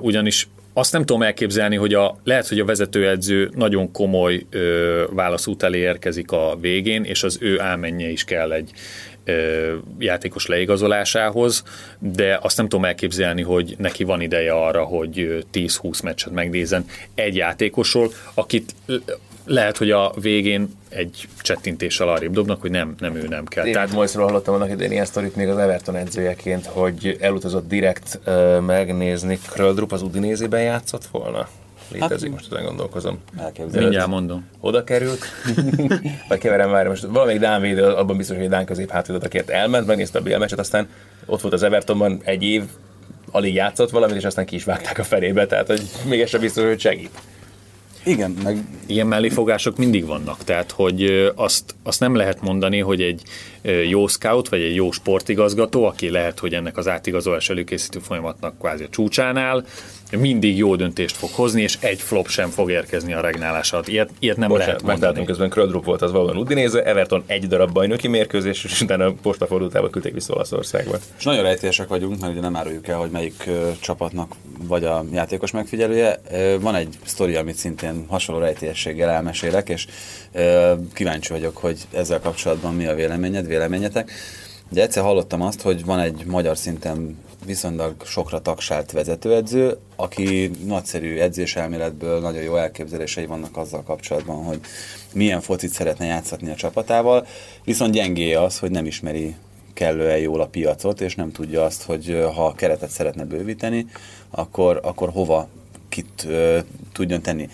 Ugyanis 0.00 0.48
azt 0.72 0.92
nem 0.92 1.04
tudom 1.04 1.22
elképzelni, 1.22 1.76
hogy 1.76 1.94
a, 1.94 2.16
lehet, 2.24 2.48
hogy 2.48 2.60
a 2.60 2.64
vezetőedző 2.64 3.50
nagyon 3.54 3.92
komoly 3.92 4.46
ö, 4.50 5.04
válaszút 5.10 5.62
elé 5.62 5.78
érkezik 5.78 6.32
a 6.32 6.56
végén, 6.60 7.04
és 7.04 7.22
az 7.22 7.38
ő 7.40 7.60
álmenje 7.60 8.08
is 8.08 8.24
kell 8.24 8.52
egy 8.52 8.70
ö, 9.24 9.74
játékos 9.98 10.46
leigazolásához, 10.46 11.62
de 11.98 12.38
azt 12.42 12.56
nem 12.56 12.68
tudom 12.68 12.84
elképzelni, 12.84 13.42
hogy 13.42 13.74
neki 13.78 14.04
van 14.04 14.20
ideje 14.20 14.52
arra, 14.52 14.84
hogy 14.84 15.44
10-20 15.52 16.02
meccset 16.02 16.32
megnézen 16.32 16.84
egy 17.14 17.36
játékosról, 17.36 18.12
akit 18.34 18.74
lehet, 19.50 19.76
hogy 19.76 19.90
a 19.90 20.12
végén 20.20 20.78
egy 20.88 21.28
csettintéssel 21.40 22.08
arrébb 22.08 22.32
dobnak, 22.32 22.60
hogy 22.60 22.70
nem, 22.70 22.94
nem 22.98 23.14
ő 23.14 23.26
nem 23.28 23.44
kell. 23.44 23.66
Én 23.66 23.72
Tehát 23.72 23.92
Moisról 23.92 24.26
hallottam 24.26 24.54
annak 24.54 24.70
idején 24.70 24.92
ilyen 24.92 25.04
sztorit 25.04 25.36
még 25.36 25.48
az 25.48 25.58
Everton 25.58 25.96
edzőjeként, 25.96 26.66
hogy 26.66 27.16
elutazott 27.20 27.68
direkt 27.68 28.20
uh, 28.26 28.60
megnézni, 28.60 29.38
Kröldrup 29.50 29.92
az 29.92 30.02
Udinézében 30.02 30.62
játszott 30.62 31.06
volna? 31.06 31.48
Létezik, 31.92 32.28
hát, 32.28 32.38
most 32.38 32.52
ezen 32.52 32.64
gondolkozom. 32.64 33.18
Mindjárt 33.80 34.08
mondom. 34.08 34.48
Oda 34.60 34.84
került, 34.84 35.24
vagy 36.28 36.38
keverem 36.38 36.70
már, 36.70 36.88
most 36.88 37.02
valamelyik 37.02 37.40
Dán 37.40 37.60
védő, 37.60 37.84
abban 37.84 38.16
biztos, 38.16 38.36
hogy 38.36 38.48
Dán 38.48 38.64
közép 38.64 38.90
hátvédőt 38.90 39.50
elment, 39.50 39.86
megnézte 39.86 40.18
a 40.18 40.22
BL 40.22 40.36
meccset, 40.36 40.58
aztán 40.58 40.88
ott 41.26 41.40
volt 41.40 41.54
az 41.54 41.62
Evertonban 41.62 42.20
egy 42.24 42.42
év, 42.42 42.62
alig 43.30 43.54
játszott 43.54 43.90
valamit, 43.90 44.16
és 44.16 44.24
aztán 44.24 44.46
ki 44.46 44.54
is 44.54 44.64
vágták 44.64 44.98
a 44.98 45.04
felébe, 45.04 45.46
tehát 45.46 45.66
hogy 45.66 45.82
még 46.08 46.20
ez 46.20 46.28
sem 46.28 46.40
biztos, 46.40 46.64
hogy 46.64 46.80
segít. 46.80 47.10
Igen, 48.04 48.36
meg... 48.42 48.58
Ilyen 48.86 49.06
melléfogások 49.06 49.76
mindig 49.76 50.06
vannak, 50.06 50.44
tehát 50.44 50.70
hogy 50.70 51.30
azt, 51.34 51.74
azt 51.82 52.00
nem 52.00 52.14
lehet 52.14 52.40
mondani, 52.40 52.78
hogy 52.78 53.02
egy 53.02 53.22
jó 53.88 54.06
scout, 54.06 54.48
vagy 54.48 54.60
egy 54.60 54.74
jó 54.74 54.90
sportigazgató, 54.90 55.84
aki 55.84 56.10
lehet, 56.10 56.38
hogy 56.38 56.54
ennek 56.54 56.76
az 56.76 56.88
átigazolás 56.88 57.50
előkészítő 57.50 57.98
folyamatnak 57.98 58.58
kvázi 58.58 58.84
a 58.84 58.88
csúcsánál, 58.88 59.64
mindig 60.18 60.56
jó 60.56 60.76
döntést 60.76 61.16
fog 61.16 61.30
hozni, 61.30 61.62
és 61.62 61.78
egy 61.80 62.00
flop 62.00 62.28
sem 62.28 62.48
fog 62.48 62.70
érkezni 62.70 63.12
a 63.12 63.20
regnálás 63.20 63.72
alatt. 63.72 63.88
Ilyet, 63.88 64.10
ilyet 64.18 64.36
nem 64.36 64.48
Bocsánat, 64.48 64.66
lehet 64.66 64.82
mondani. 64.82 65.00
Meglátom 65.00 65.26
közben 65.26 65.50
Kröldrup 65.50 65.84
volt 65.84 66.02
az 66.02 66.12
valóban 66.12 66.36
Udinéze, 66.36 66.82
Everton 66.82 67.22
egy 67.26 67.46
darab 67.46 67.72
bajnoki 67.72 68.08
mérkőzés, 68.08 68.64
és 68.64 68.80
utána 68.80 69.04
a 69.04 69.14
postafordultába 69.22 69.90
küldték 69.90 70.12
vissza 70.12 70.34
Olaszországba. 70.34 70.96
És 71.18 71.24
nagyon 71.24 71.42
rejtélyesek 71.42 71.88
vagyunk, 71.88 72.20
mert 72.20 72.32
ugye 72.32 72.40
nem 72.40 72.56
áruljuk 72.56 72.88
el, 72.88 72.96
hogy 72.96 73.10
melyik 73.10 73.48
csapatnak 73.80 74.34
vagy 74.62 74.84
a 74.84 75.04
játékos 75.12 75.50
megfigyelője. 75.50 76.20
van 76.60 76.74
egy 76.74 76.98
sztori, 77.04 77.36
amit 77.36 77.56
szintén 77.56 78.04
hasonló 78.08 78.40
rejtélyességgel 78.40 79.10
elmesélek, 79.10 79.68
és 79.68 79.86
kíváncsi 80.92 81.32
vagyok, 81.32 81.56
hogy 81.56 81.78
ezzel 81.92 82.20
kapcsolatban 82.20 82.74
mi 82.74 82.86
a 82.86 82.94
véleményed, 82.94 83.46
véleményetek. 83.46 84.12
Ugye 84.70 84.82
egyszer 84.82 85.02
hallottam 85.02 85.42
azt, 85.42 85.60
hogy 85.62 85.84
van 85.84 85.98
egy 85.98 86.24
magyar 86.26 86.56
szinten 86.56 87.18
viszonylag 87.44 87.94
sokra 88.04 88.40
tagsált 88.40 88.92
vezetőedző, 88.92 89.76
aki 89.96 90.50
nagyszerű 90.64 91.18
edzéselméletből 91.18 92.20
nagyon 92.20 92.42
jó 92.42 92.56
elképzelései 92.56 93.26
vannak 93.26 93.56
azzal 93.56 93.82
kapcsolatban, 93.82 94.44
hogy 94.44 94.60
milyen 95.12 95.40
focit 95.40 95.72
szeretne 95.72 96.04
játszatni 96.04 96.50
a 96.50 96.54
csapatával, 96.54 97.26
viszont 97.64 97.92
gyengéje 97.92 98.42
az, 98.42 98.58
hogy 98.58 98.70
nem 98.70 98.86
ismeri 98.86 99.36
kellően 99.72 100.18
jól 100.18 100.40
a 100.40 100.46
piacot, 100.46 101.00
és 101.00 101.14
nem 101.14 101.32
tudja 101.32 101.64
azt, 101.64 101.82
hogy 101.82 102.26
ha 102.34 102.46
a 102.46 102.54
keretet 102.54 102.90
szeretne 102.90 103.24
bővíteni, 103.24 103.86
akkor, 104.30 104.80
akkor 104.82 105.10
hova 105.10 105.48
kit 105.88 106.24
uh, 106.26 106.58
tudjon 106.92 107.22
tenni 107.22 107.48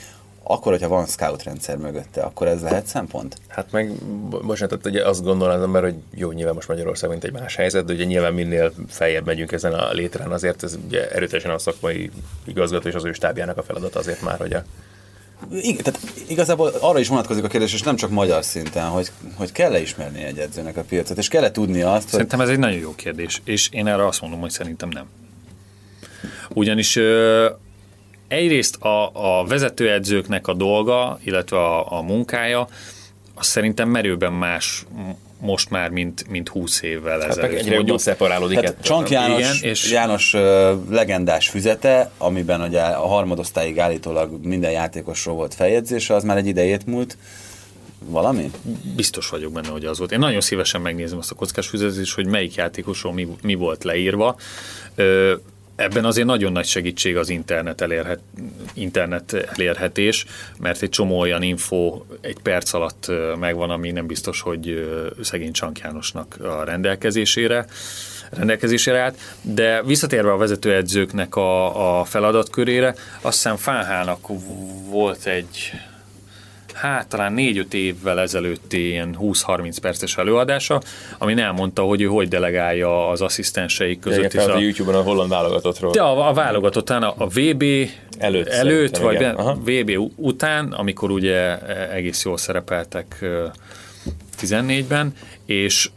akkor, 0.49 0.73
hogyha 0.73 0.89
van 0.89 1.07
scout 1.07 1.43
rendszer 1.43 1.77
mögötte, 1.77 2.23
akkor 2.23 2.47
ez 2.47 2.63
lehet 2.63 2.87
szempont? 2.87 3.37
Hát 3.49 3.73
meg, 3.73 3.93
bocsánat, 4.29 4.79
tehát 4.79 4.87
ugye 4.87 5.09
azt 5.09 5.23
gondolom 5.23 5.57
az 5.57 5.63
ember, 5.63 5.83
hogy 5.83 5.95
jó, 6.15 6.33
nyilván 6.33 6.55
most 6.55 6.69
Magyarország 6.69 7.11
mint 7.11 7.25
egy 7.25 7.33
más 7.33 7.57
helyzet, 7.57 7.85
de 7.85 7.93
ugye 7.93 8.05
nyilván 8.05 8.35
minél 8.35 8.73
feljebb 8.89 9.27
megyünk 9.27 9.53
ezen 9.53 9.73
a 9.73 9.93
létrán, 9.93 10.33
azért 10.33 10.63
ez 10.63 10.79
ugye 10.87 11.11
erőteljesen 11.11 11.51
a 11.51 11.59
szakmai 11.59 12.11
igazgató 12.45 12.89
és 12.89 12.95
az 12.95 13.05
ő 13.05 13.13
stábjának 13.13 13.57
a 13.57 13.63
feladat 13.63 13.95
azért 13.95 14.23
már, 14.23 14.39
hogy 14.39 14.53
a 14.53 14.65
igen, 15.51 15.83
tehát 15.83 16.01
igazából 16.29 16.73
arra 16.81 16.99
is 16.99 17.09
vonatkozik 17.09 17.45
a 17.45 17.49
kérdés, 17.49 17.73
és 17.73 17.83
nem 17.83 17.97
csak 17.97 18.11
magyar 18.11 18.45
szinten, 18.45 18.87
hogy, 18.87 19.11
hogy 19.35 19.53
kell-e 19.53 19.81
ismerni 19.81 20.23
egy 20.23 20.39
edzőnek 20.39 20.77
a 20.77 20.83
piacot, 20.83 21.19
és 21.19 21.29
kell-e 21.29 21.51
tudni 21.51 21.83
azt, 21.83 22.09
Szerintem 22.09 22.41
ez 22.41 22.49
egy 22.49 22.59
nagyon 22.59 22.79
jó 22.79 22.95
kérdés, 22.95 23.41
és 23.45 23.69
én 23.73 23.87
erre 23.87 24.07
azt 24.07 24.21
mondom, 24.21 24.41
hogy 24.41 24.51
szerintem 24.51 24.89
nem. 24.89 25.07
Ugyanis 26.49 26.97
ö, 26.97 27.49
egyrészt 28.29 28.77
a, 28.77 29.11
a 29.13 29.45
vezetőedzőknek 29.45 30.47
a 30.47 30.55
dolga, 30.55 31.19
illetve 31.25 31.57
a, 31.57 31.99
a 31.99 32.03
munkája, 32.03 32.69
az 33.35 33.47
szerintem 33.47 33.89
merőben 33.89 34.33
más 34.33 34.85
most 35.41 35.71
már, 35.71 35.91
mint, 35.91 36.29
mint 36.29 36.49
20 36.49 36.83
évvel 36.83 37.21
hát 37.21 37.29
ezelőtt. 37.29 37.59
Egyre 37.59 37.75
jobban 37.75 37.99
szeparálódik. 37.99 38.61
Hát 38.61 38.77
Csank 38.83 39.11
János, 39.11 39.39
Igen, 39.39 39.71
és 39.71 39.91
János 39.91 40.35
uh, 40.35 40.41
legendás 40.91 41.49
füzete, 41.49 42.11
amiben 42.19 42.61
ugye 42.61 42.81
a 42.81 43.07
harmadosztályig 43.07 43.79
állítólag 43.79 44.45
minden 44.45 44.71
játékosról 44.71 45.35
volt 45.35 45.55
feljegyzése, 45.55 46.15
az 46.15 46.25
már 46.25 46.37
egy 46.37 46.47
idejét 46.47 46.87
múlt. 46.87 47.17
Valami? 48.05 48.51
Biztos 48.97 49.29
vagyok 49.29 49.53
benne, 49.53 49.69
hogy 49.69 49.85
az 49.85 49.99
volt. 49.99 50.13
Én 50.13 50.19
nagyon 50.19 50.41
szívesen 50.41 50.81
megnézem 50.81 51.19
azt 51.19 51.31
a 51.31 51.35
kockás 51.35 51.67
füzetést, 51.67 52.15
hogy 52.15 52.27
melyik 52.27 52.55
játékosról 52.55 53.13
mi, 53.13 53.29
mi 53.43 53.55
volt 53.55 53.85
leírva. 53.85 54.37
Ö, 54.95 55.35
Ebben 55.77 56.05
azért 56.05 56.27
nagyon 56.27 56.53
nagy 56.53 56.67
segítség 56.67 57.17
az 57.17 57.29
internet, 57.29 57.81
elérhet, 57.81 58.21
internet 58.75 59.33
elérhetés, 59.33 60.25
mert 60.59 60.83
egy 60.83 60.89
csomó 60.89 61.19
olyan 61.19 61.43
info 61.43 62.03
egy 62.21 62.39
perc 62.43 62.73
alatt 62.73 63.13
megvan, 63.39 63.71
ami 63.71 63.91
nem 63.91 64.07
biztos, 64.07 64.41
hogy 64.41 64.91
szegény 65.23 65.53
Csank 65.53 65.79
Jánosnak 65.79 66.37
a 66.41 66.65
rendelkezésére 66.65 67.67
rendelkezésére 68.31 69.01
állt, 69.01 69.19
de 69.43 69.83
visszatérve 69.83 70.33
a 70.33 70.37
vezetőedzőknek 70.37 71.37
a, 71.37 72.01
a 72.01 72.05
feladatkörére, 72.05 72.95
azt 73.21 73.35
hiszem 73.35 73.57
Fáhának 73.57 74.27
volt 74.91 75.27
egy 75.27 75.73
hát 76.77 77.09
talán 77.09 77.33
négy-öt 77.33 77.75
évvel 77.75 78.21
ezelőtti 78.21 78.89
ilyen 78.89 79.17
20-30 79.21 79.77
perces 79.81 80.17
előadása, 80.17 80.81
ami 81.19 81.41
elmondta, 81.41 81.83
hogy 81.83 82.03
ő 82.03 82.07
hogy 82.07 82.29
delegálja 82.29 83.09
az 83.09 83.21
asszisztensei 83.21 83.99
között 83.99 84.35
is. 84.35 84.41
A, 84.41 84.55
a 84.55 84.59
YouTube-on 84.59 84.95
a 84.95 85.03
holland 85.03 85.31
válogatottról. 85.31 85.93
De 85.93 86.03
a, 86.03 86.29
a 86.29 86.33
válogatottán 86.33 87.03
a, 87.03 87.15
a 87.19 87.27
VB 87.27 87.65
előtt, 88.19 88.49
előtt 88.49 88.97
vagy 88.97 89.19
be, 89.19 89.35
VB 89.65 90.13
után, 90.17 90.73
amikor 90.73 91.11
ugye 91.11 91.59
egész 91.89 92.25
jól 92.25 92.37
szerepeltek 92.37 93.25
14-ben, 94.41 95.13
és 95.45 95.91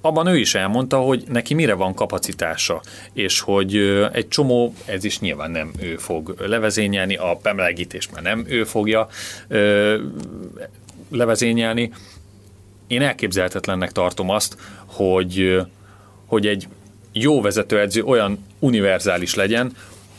abban 0.00 0.26
ő 0.26 0.36
is 0.36 0.54
elmondta, 0.54 0.98
hogy 0.98 1.24
neki 1.28 1.54
mire 1.54 1.74
van 1.74 1.94
kapacitása, 1.94 2.82
és 3.12 3.40
hogy 3.40 3.76
egy 4.12 4.28
csomó, 4.28 4.74
ez 4.84 5.04
is 5.04 5.18
nyilván 5.18 5.50
nem 5.50 5.72
ő 5.80 5.96
fog 5.96 6.34
levezényelni, 6.38 7.16
a 7.16 7.38
bemelegítés 7.42 8.08
már 8.10 8.22
nem 8.22 8.44
ő 8.48 8.64
fogja 8.64 9.08
levezényelni. 11.10 11.92
Én 12.86 13.02
elképzelhetetlennek 13.02 13.92
tartom 13.92 14.30
azt, 14.30 14.56
hogy, 14.86 15.62
hogy 16.26 16.46
egy 16.46 16.68
jó 17.12 17.40
vezetőedző 17.40 18.02
olyan 18.02 18.46
univerzális 18.58 19.34
legyen, 19.34 19.72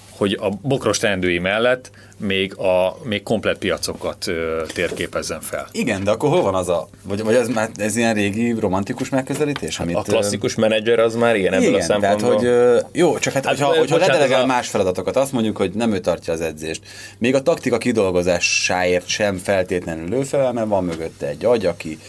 hogy 0.10 0.38
a 0.42 0.50
bokros 0.50 0.98
teendői 0.98 1.40
mellett 1.40 1.92
még, 2.20 2.58
a, 2.58 2.98
még 3.04 3.24
komplet 3.24 3.58
piacokat 3.58 4.28
ö, 4.28 4.62
térképezzen 4.74 5.42
fel. 5.42 5.68
Igen, 5.72 6.04
de 6.04 6.12
akkor 6.12 6.30
hol 6.30 6.42
van 6.42 6.56
az 6.56 6.70
a, 6.70 6.88
vagy, 7.04 7.24
vagy 7.24 7.36
ez, 7.36 7.48
már, 7.48 7.70
ez 7.76 7.96
ilyen 7.96 8.14
régi 8.14 8.56
romantikus 8.60 9.10
megközelítés? 9.10 9.80
Amit, 9.80 9.96
a 9.96 10.02
klasszikus 10.02 10.56
menedzser 10.56 11.00
az 11.00 11.16
már 11.16 11.36
ilyen 11.36 11.54
ebből 11.54 11.68
igen, 11.68 11.80
a 11.80 11.84
szempontból. 11.84 12.40
Tehát, 12.40 12.82
hogy, 12.82 12.86
jó, 12.92 13.18
csak 13.18 13.34
hát, 13.34 13.46
hát 13.46 13.58
hogyha, 13.58 13.78
hogyha 13.78 13.98
ledelegel 13.98 14.42
a... 14.42 14.46
más 14.46 14.68
feladatokat, 14.68 15.16
azt 15.16 15.32
mondjuk, 15.32 15.58
hogy 15.58 15.72
nem 15.72 15.94
ő 15.94 16.00
tartja 16.00 16.34
az 16.34 16.42
edzést. 16.42 16.82
Még 17.18 17.36
a 17.36 17.42
taktika 17.42 17.78
kidolgozásáért 17.78 19.08
sem 19.08 19.38
feltétlenül 19.38 20.14
ő 20.14 20.24
fel, 20.24 20.54
mert 20.54 20.68
van 20.68 20.84
mögötte 20.84 21.28
egy 21.28 21.46
agy, 21.46 21.66
aki 21.66 22.00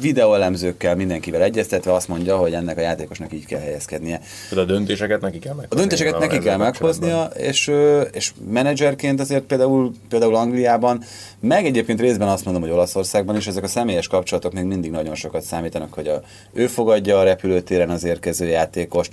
videóelemzőkkel, 0.00 0.96
mindenkivel 0.96 1.42
egyeztetve 1.42 1.92
azt 1.92 2.08
mondja, 2.08 2.36
hogy 2.36 2.52
ennek 2.52 2.78
a 2.78 2.80
játékosnak 2.80 3.32
így 3.32 3.46
kell 3.46 3.60
helyezkednie. 3.60 4.20
Tehát 4.48 4.64
a 4.64 4.72
döntéseket 4.72 5.20
neki 5.20 5.38
kell 5.38 5.54
meghoznia. 5.54 5.76
A 5.76 5.86
döntéseket 5.86 6.18
neki 6.18 6.38
kell 6.38 6.56
meghoznia, 6.56 7.24
és, 7.24 7.70
és 8.12 8.32
menedzserként 8.48 9.20
azért 9.20 9.42
például, 9.42 9.92
például 10.08 10.36
Angliában, 10.36 11.02
meg 11.40 11.66
egyébként 11.66 12.00
részben 12.00 12.28
azt 12.28 12.44
mondom, 12.44 12.62
hogy 12.62 12.72
Olaszországban 12.72 13.36
is 13.36 13.46
ezek 13.46 13.64
a 13.64 13.68
személyes 13.68 14.06
kapcsolatok 14.06 14.52
még 14.52 14.64
mindig 14.64 14.90
nagyon 14.90 15.14
sokat 15.14 15.42
számítanak, 15.42 15.94
hogy 15.94 16.08
a, 16.08 16.22
ő 16.52 16.66
fogadja 16.66 17.18
a 17.18 17.22
repülőtéren 17.22 17.90
az 17.90 18.04
érkező 18.04 18.46
játékost, 18.46 19.12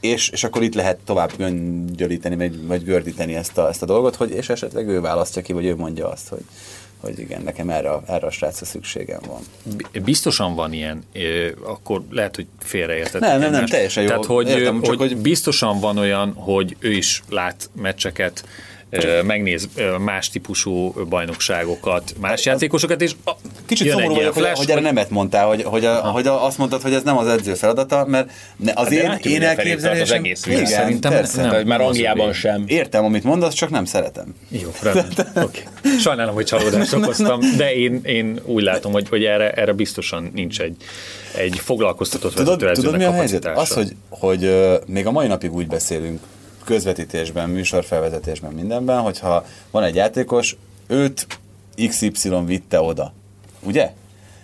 és, 0.00 0.28
és 0.28 0.44
akkor 0.44 0.62
itt 0.62 0.74
lehet 0.74 0.98
tovább 1.04 1.30
göngyölíteni, 1.36 2.36
vagy, 2.36 2.66
vagy 2.66 2.84
gördíteni 2.84 3.34
ezt 3.34 3.58
a, 3.58 3.68
ezt 3.68 3.82
a 3.82 3.86
dolgot, 3.86 4.14
hogy 4.14 4.30
és 4.30 4.48
esetleg 4.48 4.88
ő 4.88 5.00
választja 5.00 5.42
ki, 5.42 5.52
vagy 5.52 5.64
ő 5.64 5.76
mondja 5.76 6.08
azt, 6.08 6.28
hogy 6.28 6.44
hogy 7.04 7.18
igen, 7.18 7.42
nekem 7.42 7.70
erre, 7.70 7.90
erre 8.06 8.26
a 8.26 8.30
srácra 8.30 8.66
szükségem 8.66 9.20
van. 9.26 9.40
Biztosan 10.04 10.54
van 10.54 10.72
ilyen, 10.72 11.04
akkor 11.62 12.02
lehet, 12.10 12.36
hogy 12.36 12.46
félreértettek. 12.58 13.20
Nem, 13.20 13.40
nem, 13.40 13.50
nem, 13.50 13.66
teljesen 13.66 14.02
jó. 14.02 14.08
Tehát, 14.08 14.24
hogy, 14.24 14.48
Értem, 14.48 14.80
hogy, 14.82 14.98
hogy 14.98 15.16
biztosan 15.16 15.80
van 15.80 15.98
olyan, 15.98 16.32
hogy 16.32 16.76
ő 16.78 16.90
is 16.90 17.22
lát 17.28 17.70
meccseket, 17.72 18.44
megnéz 19.24 19.68
más 19.98 20.30
típusú 20.30 20.92
bajnokságokat, 21.08 22.14
más 22.20 22.44
játékosokat, 22.44 23.02
és 23.02 23.12
a, 23.24 23.30
Kicsit 23.66 23.90
szomorú 23.90 24.14
vagyok, 24.14 24.32
flash, 24.32 24.48
hogy, 24.48 24.58
hogy 24.58 24.70
erre 24.70 24.80
nemet 24.80 25.10
mondtál, 25.10 25.46
hogy, 25.46 25.62
hogy, 25.62 25.84
a, 25.84 25.94
hogy 25.94 26.26
a, 26.26 26.46
azt 26.46 26.58
mondtad, 26.58 26.82
hogy 26.82 26.92
ez 26.92 27.02
nem 27.02 27.16
az 27.16 27.26
edző 27.26 27.54
feladata, 27.54 28.04
mert 28.06 28.30
az 28.74 28.74
hát 28.74 29.24
én, 29.24 29.32
én 29.32 29.42
elképzelésem... 29.42 30.02
Az 30.02 30.10
egész 30.10 30.46
igen, 30.46 30.66
szerintem 30.66 31.12
persze. 31.12 31.42
nem, 31.42 31.50
nem, 31.50 31.66
már 31.66 31.80
Angliában 31.80 32.32
sem. 32.32 32.64
Értem, 32.66 33.04
amit 33.04 33.24
mondasz, 33.24 33.54
csak 33.54 33.70
nem 33.70 33.84
szeretem. 33.84 34.34
Jó, 34.48 34.68
okay. 35.34 35.62
Sajnálom, 36.00 36.34
hogy 36.34 36.44
csalódást 36.44 36.92
okoztam, 36.92 37.40
de 37.56 37.74
én, 37.74 38.00
én 38.02 38.40
úgy 38.44 38.62
látom, 38.62 38.92
hogy, 38.92 39.08
hogy 39.08 39.24
erre, 39.24 39.52
erre 39.52 39.72
biztosan 39.72 40.30
nincs 40.34 40.60
egy, 40.60 40.76
egy 41.36 41.58
foglalkoztatott 41.58 42.34
tudod, 42.34 42.70
tudod, 42.72 42.96
mi 42.96 43.04
a 43.04 43.12
helyzet? 43.12 43.46
Az, 43.46 43.72
hogy, 43.72 43.96
hogy 44.08 44.44
uh, 44.44 44.74
még 44.86 45.06
a 45.06 45.10
mai 45.10 45.26
napig 45.26 45.54
úgy 45.54 45.66
beszélünk 45.66 46.20
közvetítésben, 46.64 47.48
műsorfelvezetésben, 47.48 48.52
mindenben, 48.52 49.00
hogyha 49.00 49.46
van 49.70 49.82
egy 49.82 49.94
játékos, 49.94 50.56
őt 50.86 51.26
XY 51.88 52.30
vitte 52.44 52.80
oda. 52.80 53.12
Ugye? 53.60 53.92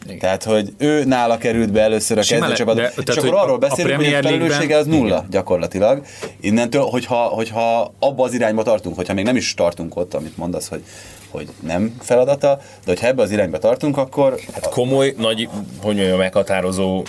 Igen. 0.05 0.19
Tehát, 0.19 0.45
hogy 0.45 0.73
ő 0.79 1.05
nála 1.05 1.39
került 1.39 1.73
be 1.73 1.81
először 1.81 2.19
a 2.19 2.23
kezdőcsapatba, 2.23 2.83
és 2.83 3.17
akkor 3.17 3.35
arról 3.35 3.59
beszélünk, 3.59 3.97
hogy 3.97 4.15
a 4.15 4.23
felelőssége 4.23 4.77
az 4.77 4.87
nulla 4.87 5.17
igen. 5.17 5.27
gyakorlatilag. 5.31 6.05
Innentől, 6.41 6.83
hogyha, 6.83 7.17
hogyha 7.17 7.95
abba 7.99 8.25
az 8.25 8.33
irányba 8.33 8.63
tartunk, 8.63 8.97
hogyha 8.97 9.15
még 9.15 9.25
nem 9.25 9.37
is 9.37 9.55
tartunk 9.55 9.97
ott, 9.97 10.15
amit 10.15 10.37
mondasz, 10.37 10.69
hogy 10.69 10.83
hogy 11.31 11.49
nem 11.61 11.97
feladata, 12.01 12.57
de 12.57 12.85
hogyha 12.85 13.07
ebbe 13.07 13.23
az 13.23 13.31
irányba 13.31 13.59
tartunk, 13.59 13.97
akkor... 13.97 14.38
Hát 14.53 14.69
komoly, 14.69 15.14
nagy, 15.16 15.49
hogy 15.83 15.97
mondjam, 15.97 16.19
meghatározó 16.19 17.05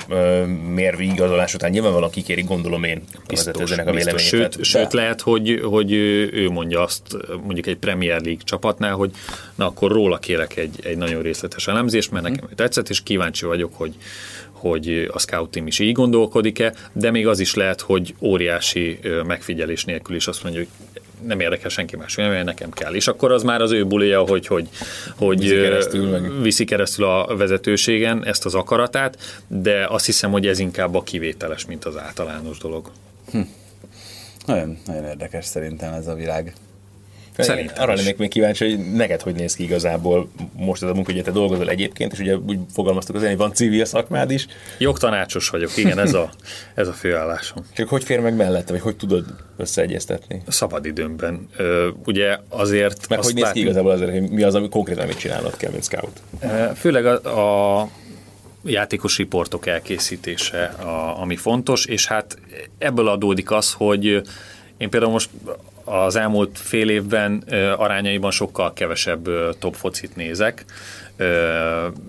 mérvi 0.74 1.12
igazolás 1.12 1.54
után 1.54 1.70
nyilvánvalóan 1.70 2.12
kikérik, 2.12 2.48
gondolom 2.48 2.84
én 2.84 3.04
biztos, 3.28 3.72
a 3.72 3.78
véleményét. 3.92 4.20
Sőt, 4.20 4.58
de... 4.58 4.64
sőt, 4.64 4.94
lehet, 4.94 5.22
hogy, 5.22 5.62
hogy 5.64 5.92
ő 5.92 6.50
mondja 6.50 6.82
azt 6.82 7.18
mondjuk 7.44 7.68
egy 7.68 7.78
Premier 7.78 8.22
League 8.22 8.44
csapatnál, 8.44 8.94
hogy 8.94 9.12
na 9.56 9.66
akkor 9.66 9.92
róla 9.92 10.18
kérek 10.18 10.58
egy, 10.58 10.80
egy 10.84 10.98
nagyon 10.98 11.22
részletes 11.22 11.68
elemzést, 11.68 12.12
mert 12.12 12.24
nekem 12.24 12.46
mm. 12.46 12.56
tetszett, 12.56 12.90
és 12.90 13.04
kíváncsi 13.04 13.46
vagyok, 13.46 13.74
hogy, 13.74 13.96
hogy 14.52 15.10
a 15.12 15.20
scout 15.20 15.50
team 15.52 15.68
is 15.68 15.80
így 15.80 15.92
gondolkodik-e, 15.92 16.74
de 16.94 17.12
még 17.12 17.28
az 17.28 17.40
is 17.40 17.56
lehet, 17.56 17.82
hogy 17.82 18.16
óriási 18.20 19.00
megfigyelés 19.26 19.86
nélkül 19.86 20.16
is 20.16 20.28
azt 20.28 20.44
mondja, 20.44 20.62
hogy 20.62 20.70
nem 21.26 21.40
érdekel 21.40 21.70
senki 21.70 21.96
más 21.96 22.16
véleménye, 22.16 22.44
nekem 22.44 22.70
kell. 22.70 22.94
És 22.94 23.08
akkor 23.08 23.32
az 23.32 23.44
már 23.44 23.62
az 23.62 23.72
ő 23.72 23.86
bulija, 23.86 24.22
hogy, 24.22 24.48
hogy, 24.48 24.70
hogy 25.16 25.40
viszi, 25.40 25.56
keresztül, 25.56 26.42
viszi 26.42 26.66
keresztül 26.66 27.06
a 27.06 27.36
vezetőségen 27.36 28.26
ezt 28.26 28.46
az 28.46 28.56
akaratát, 28.56 29.42
de 29.48 29.86
azt 29.90 30.06
hiszem, 30.06 30.32
hogy 30.32 30.48
ez 30.48 30.60
inkább 30.60 30.96
a 30.96 31.04
kivételes, 31.04 31.66
mint 31.66 31.86
az 31.86 31.98
általános 31.98 32.58
dolog. 32.58 32.92
Hm. 33.32 33.40
Nagyon, 34.46 34.78
nagyon 34.86 35.06
érdekes 35.06 35.46
szerintem 35.46 35.94
ez 35.94 36.08
a 36.08 36.14
világ. 36.14 36.54
Szerintem 37.38 37.84
Arra 37.84 37.94
lennék 37.94 38.18
még 38.18 38.30
kíváncsi, 38.30 38.70
hogy 38.70 38.92
neked 38.92 39.22
hogy 39.22 39.36
néz 39.36 39.56
ki 39.56 39.64
igazából 39.64 40.30
most 40.54 40.84
ez 40.84 40.90
a 40.90 40.94
munka, 40.94 41.14
hogy 41.14 41.24
te 41.24 41.32
dolgozol 41.32 41.70
egyébként, 41.70 42.14
és 42.14 42.20
ugye 42.20 42.38
úgy 42.38 42.60
fogalmaztuk 42.74 43.16
az 43.16 43.24
hogy 43.26 43.38
van 43.38 43.54
civil 43.54 43.86
szakmád 43.86 44.32
is. 44.32 44.48
Jogtanácsos 44.78 45.50
vagyok, 45.50 45.78
igen, 45.78 46.00
ez 46.00 46.14
a, 46.14 46.30
ez 46.74 46.88
a 46.88 46.94
főállásom. 46.94 47.66
Csak 47.74 47.90
hogy 47.90 48.04
fér 48.04 48.20
meg 48.20 48.36
mellette, 48.36 48.72
vagy 48.72 48.82
hogy 48.82 48.96
tudod 48.96 49.26
összeegyeztetni? 49.58 50.42
A 50.46 50.52
szabadidőmben. 50.52 51.50
Ugye 52.06 52.38
azért... 52.50 53.10
Meg 53.10 53.24
hogy 53.24 53.34
néz 53.34 53.52
ki 53.52 53.60
igazából 53.60 53.92
azért, 53.92 54.12
hogy 54.12 54.30
mi 54.30 54.44
az, 54.44 54.56
ami 54.56 54.70
konkrétan 54.70 55.08
mit 55.08 55.18
csinálnod 55.18 55.58
kell, 55.58 55.72
mint 55.72 55.84
scout? 55.84 56.22
Főleg 56.76 57.06
a, 57.06 57.80
a 57.82 57.90
játékos 58.64 59.18
riportok 59.18 59.68
elkészítése, 59.68 60.64
a, 60.64 61.22
ami 61.22 61.36
fontos, 61.36 61.86
és 61.86 62.08
hát 62.08 62.38
ebből 62.78 63.08
adódik 63.08 63.52
az, 63.52 63.74
hogy 63.74 64.22
én 64.78 64.90
például 64.90 65.12
most 65.12 65.30
az 65.92 66.16
elmúlt 66.16 66.60
fél 66.60 66.90
évben 66.90 67.44
arányaiban 67.78 68.32
sokkal 68.32 68.74
kevesebb 68.74 69.30
top 69.60 69.76
focit 69.76 70.16
nézek, 70.16 70.66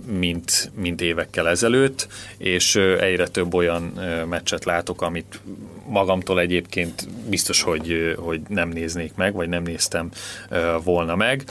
mint, 0.07 0.71
mint 0.75 1.01
évekkel 1.01 1.49
ezelőtt, 1.49 2.09
és 2.39 2.77
egyre 2.77 3.27
több 3.27 3.55
olyan 3.55 3.83
meccset 4.29 4.65
látok, 4.65 5.03
amit 5.03 5.41
magamtól 5.87 6.41
egyébként 6.41 7.09
biztos, 7.29 7.63
hogy, 7.63 8.15
hogy 8.19 8.41
nem 8.49 8.69
néznék 8.69 9.15
meg, 9.15 9.35
vagy 9.35 9.49
nem 9.49 9.63
néztem 9.63 10.11
volna 10.85 11.17
meg. 11.17 11.45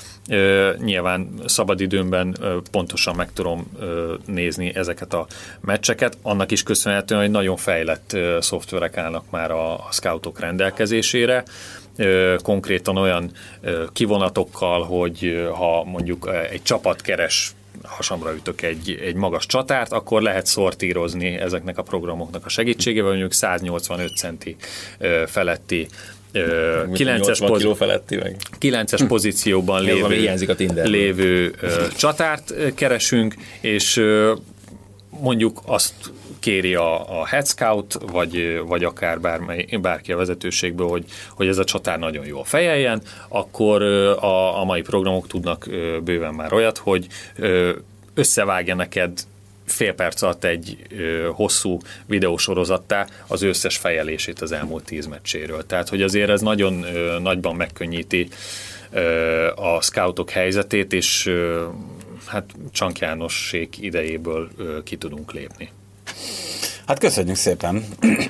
Nyilván 0.78 1.30
szabadidőmben 1.46 2.38
pontosan 2.72 3.15
meg 3.15 3.34
tudom 3.34 3.72
nézni 4.26 4.76
ezeket 4.76 5.13
a 5.13 5.28
meccseket, 5.60 6.17
annak 6.22 6.52
is 6.52 6.63
köszönhetően, 6.63 7.22
hogy 7.22 7.32
nagyon 7.32 7.58
fejlett 7.58 8.17
szoftverek 8.39 8.98
állnak 8.98 9.30
már 9.30 9.52
a 9.52 9.88
scoutok 9.91 10.39
rendelkezésére, 10.39 11.44
konkrétan 12.44 12.98
olyan 12.98 13.32
kivonatokkal, 13.94 14.84
hogy 14.84 15.48
ha 15.54 15.84
mondjuk 15.84 16.30
egy 16.52 16.64
csapat 16.64 17.02
keres 17.02 17.54
hasamra 17.84 18.34
ütök 18.34 18.62
egy, 18.62 19.00
egy 19.06 19.16
magas 19.16 19.46
csatárt, 19.46 19.92
akkor 19.92 20.22
lehet 20.22 20.46
szortírozni 20.46 21.28
ezeknek 21.28 21.78
a 21.78 21.82
programoknak 21.82 22.46
a 22.46 22.50
segítségével, 22.50 23.10
mondjuk 23.10 23.34
185 23.34 24.18
centi 24.18 24.56
feletti 25.26 25.88
9-es, 26.34 27.44
poz- 27.46 27.78
feletti 27.78 28.16
meg. 28.16 28.36
9-es 28.60 29.04
pozícióban 29.08 29.84
lévő, 29.84 30.04
a 30.04 30.88
lévő 30.88 31.56
csatárt 31.98 32.54
keresünk, 32.76 33.36
és 33.62 34.04
mondjuk 35.21 35.62
azt 35.65 35.93
kéri 36.39 36.75
a, 36.75 37.19
a 37.19 37.25
Head 37.25 37.47
Scout, 37.47 37.97
vagy, 38.12 38.62
vagy 38.65 38.84
akár 38.84 39.19
bármely, 39.19 39.65
bárki 39.81 40.12
a 40.12 40.17
vezetőségből, 40.17 40.88
hogy, 40.88 41.05
hogy 41.29 41.47
ez 41.47 41.57
a 41.57 41.63
csatár 41.63 41.99
nagyon 41.99 42.25
jól 42.25 42.43
fejeljen, 42.43 43.01
akkor 43.27 43.81
a, 43.81 44.60
a 44.60 44.63
mai 44.63 44.81
programok 44.81 45.27
tudnak 45.27 45.67
bőven 46.03 46.34
már 46.34 46.53
olyat, 46.53 46.77
hogy 46.77 47.07
összevágja 48.13 48.75
neked 48.75 49.12
fél 49.65 49.93
perc 49.93 50.21
alatt 50.21 50.43
egy 50.43 50.77
ö, 50.97 51.29
hosszú 51.34 51.77
videósorozattá 52.05 53.07
az 53.27 53.41
összes 53.41 53.77
fejelését 53.77 54.41
az 54.41 54.51
elmúlt 54.51 54.84
tíz 54.84 55.05
meccséről. 55.05 55.65
Tehát, 55.65 55.89
hogy 55.89 56.01
azért 56.01 56.29
ez 56.29 56.41
nagyon 56.41 56.84
ö, 56.84 57.19
nagyban 57.19 57.55
megkönnyíti 57.55 58.27
ö, 58.91 59.47
a 59.55 59.81
scoutok 59.81 60.29
helyzetét, 60.29 60.93
és 60.93 61.25
ö, 61.25 61.65
hát 62.32 62.56
Csank 62.72 63.00
Jánosség 63.00 63.70
idejéből 63.80 64.50
ki 64.84 64.98
tudunk 64.98 65.32
lépni. 65.34 65.70
Hát 66.91 66.99
köszönjük 66.99 67.36
szépen. 67.36 67.84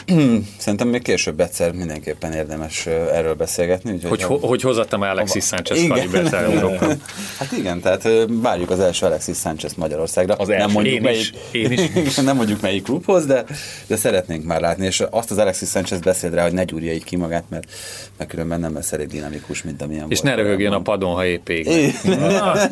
Szerintem 0.57 0.87
még 0.87 1.01
később 1.01 1.39
egyszer 1.39 1.71
mindenképpen 1.71 2.33
érdemes 2.33 2.85
erről 2.85 3.33
beszélgetni. 3.33 3.91
Úgyhogy 3.91 4.23
hogy, 4.23 4.39
ha... 4.39 4.47
hogy 4.47 4.61
hozattam 4.61 5.01
Alexis 5.01 5.45
Sánchez 5.45 5.87
Kalibert 5.87 6.35
Hát 7.39 7.51
igen, 7.57 7.79
tehát 7.79 8.07
várjuk 8.27 8.69
az 8.69 8.79
első 8.79 9.05
Alexis 9.05 9.37
Sánchez 9.37 9.73
Magyarországra. 9.73 10.33
Az 10.33 10.49
első. 10.49 10.65
Nem 10.65 10.73
mondjuk 10.73 10.95
én 10.95 11.01
melyik, 11.01 11.19
is. 11.19 11.33
Én 11.51 11.71
is. 12.05 12.15
nem 12.15 12.35
mondjuk 12.35 12.61
melyik 12.61 12.83
klubhoz, 12.83 13.25
de, 13.25 13.45
de 13.87 13.95
szeretnénk 13.95 14.45
már 14.45 14.61
látni. 14.61 14.85
És 14.85 15.03
azt 15.09 15.31
az 15.31 15.37
Alexis 15.37 15.69
Sánchez 15.69 15.99
beszélt 15.99 16.33
rá, 16.33 16.43
hogy 16.43 16.53
ne 16.53 16.63
gyúrja 16.63 16.93
így 16.93 17.03
ki 17.03 17.15
magát, 17.15 17.43
mert, 17.49 17.71
mert 18.17 18.29
különben 18.29 18.59
nem 18.59 18.73
lesz 18.73 18.91
elég 18.91 19.07
dinamikus, 19.07 19.63
mint 19.63 19.81
amilyen 19.81 20.05
És 20.09 20.19
ne 20.21 20.35
röhögjön 20.35 20.73
a 20.73 20.81
padon, 20.81 21.13
ha 21.13 21.25
épp 21.25 21.49
ég. 21.49 21.93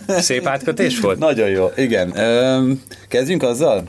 Szép 0.07 0.47
átkötés 0.47 0.99
volt? 0.99 1.19
Nagyon 1.19 1.49
jó, 1.49 1.71
igen. 1.75 2.13
Kezdjünk 3.07 3.43
azzal? 3.43 3.83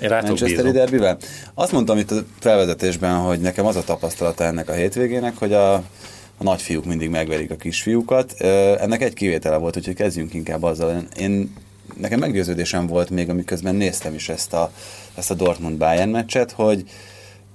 Én 0.00 0.08
Manchesteri 0.08 0.70
derbivel. 0.70 1.18
Azt 1.54 1.72
mondtam 1.72 1.98
itt 1.98 2.10
a 2.10 2.24
felvezetésben, 2.38 3.16
hogy 3.16 3.40
nekem 3.40 3.66
az 3.66 3.76
a 3.76 3.82
tapasztalata 3.82 4.44
ennek 4.44 4.68
a 4.68 4.72
hétvégének, 4.72 5.36
hogy 5.38 5.52
a, 5.52 5.74
a 5.74 5.82
nagyfiúk 6.38 6.84
mindig 6.84 7.10
megverik 7.10 7.50
a 7.50 7.56
kisfiúkat. 7.56 8.32
Ennek 8.80 9.02
egy 9.02 9.12
kivétele 9.12 9.56
volt, 9.56 9.76
úgyhogy 9.76 9.94
kezdjünk 9.94 10.34
inkább 10.34 10.62
azzal. 10.62 11.06
Én, 11.18 11.52
nekem 11.96 12.18
meggyőződésem 12.18 12.86
volt 12.86 13.10
még, 13.10 13.28
amiközben 13.28 13.74
néztem 13.74 14.14
is 14.14 14.28
ezt 14.28 14.52
a, 14.52 14.72
ezt 15.14 15.30
a 15.30 15.34
Dortmund-Bayern 15.34 16.10
meccset, 16.10 16.52
hogy 16.52 16.84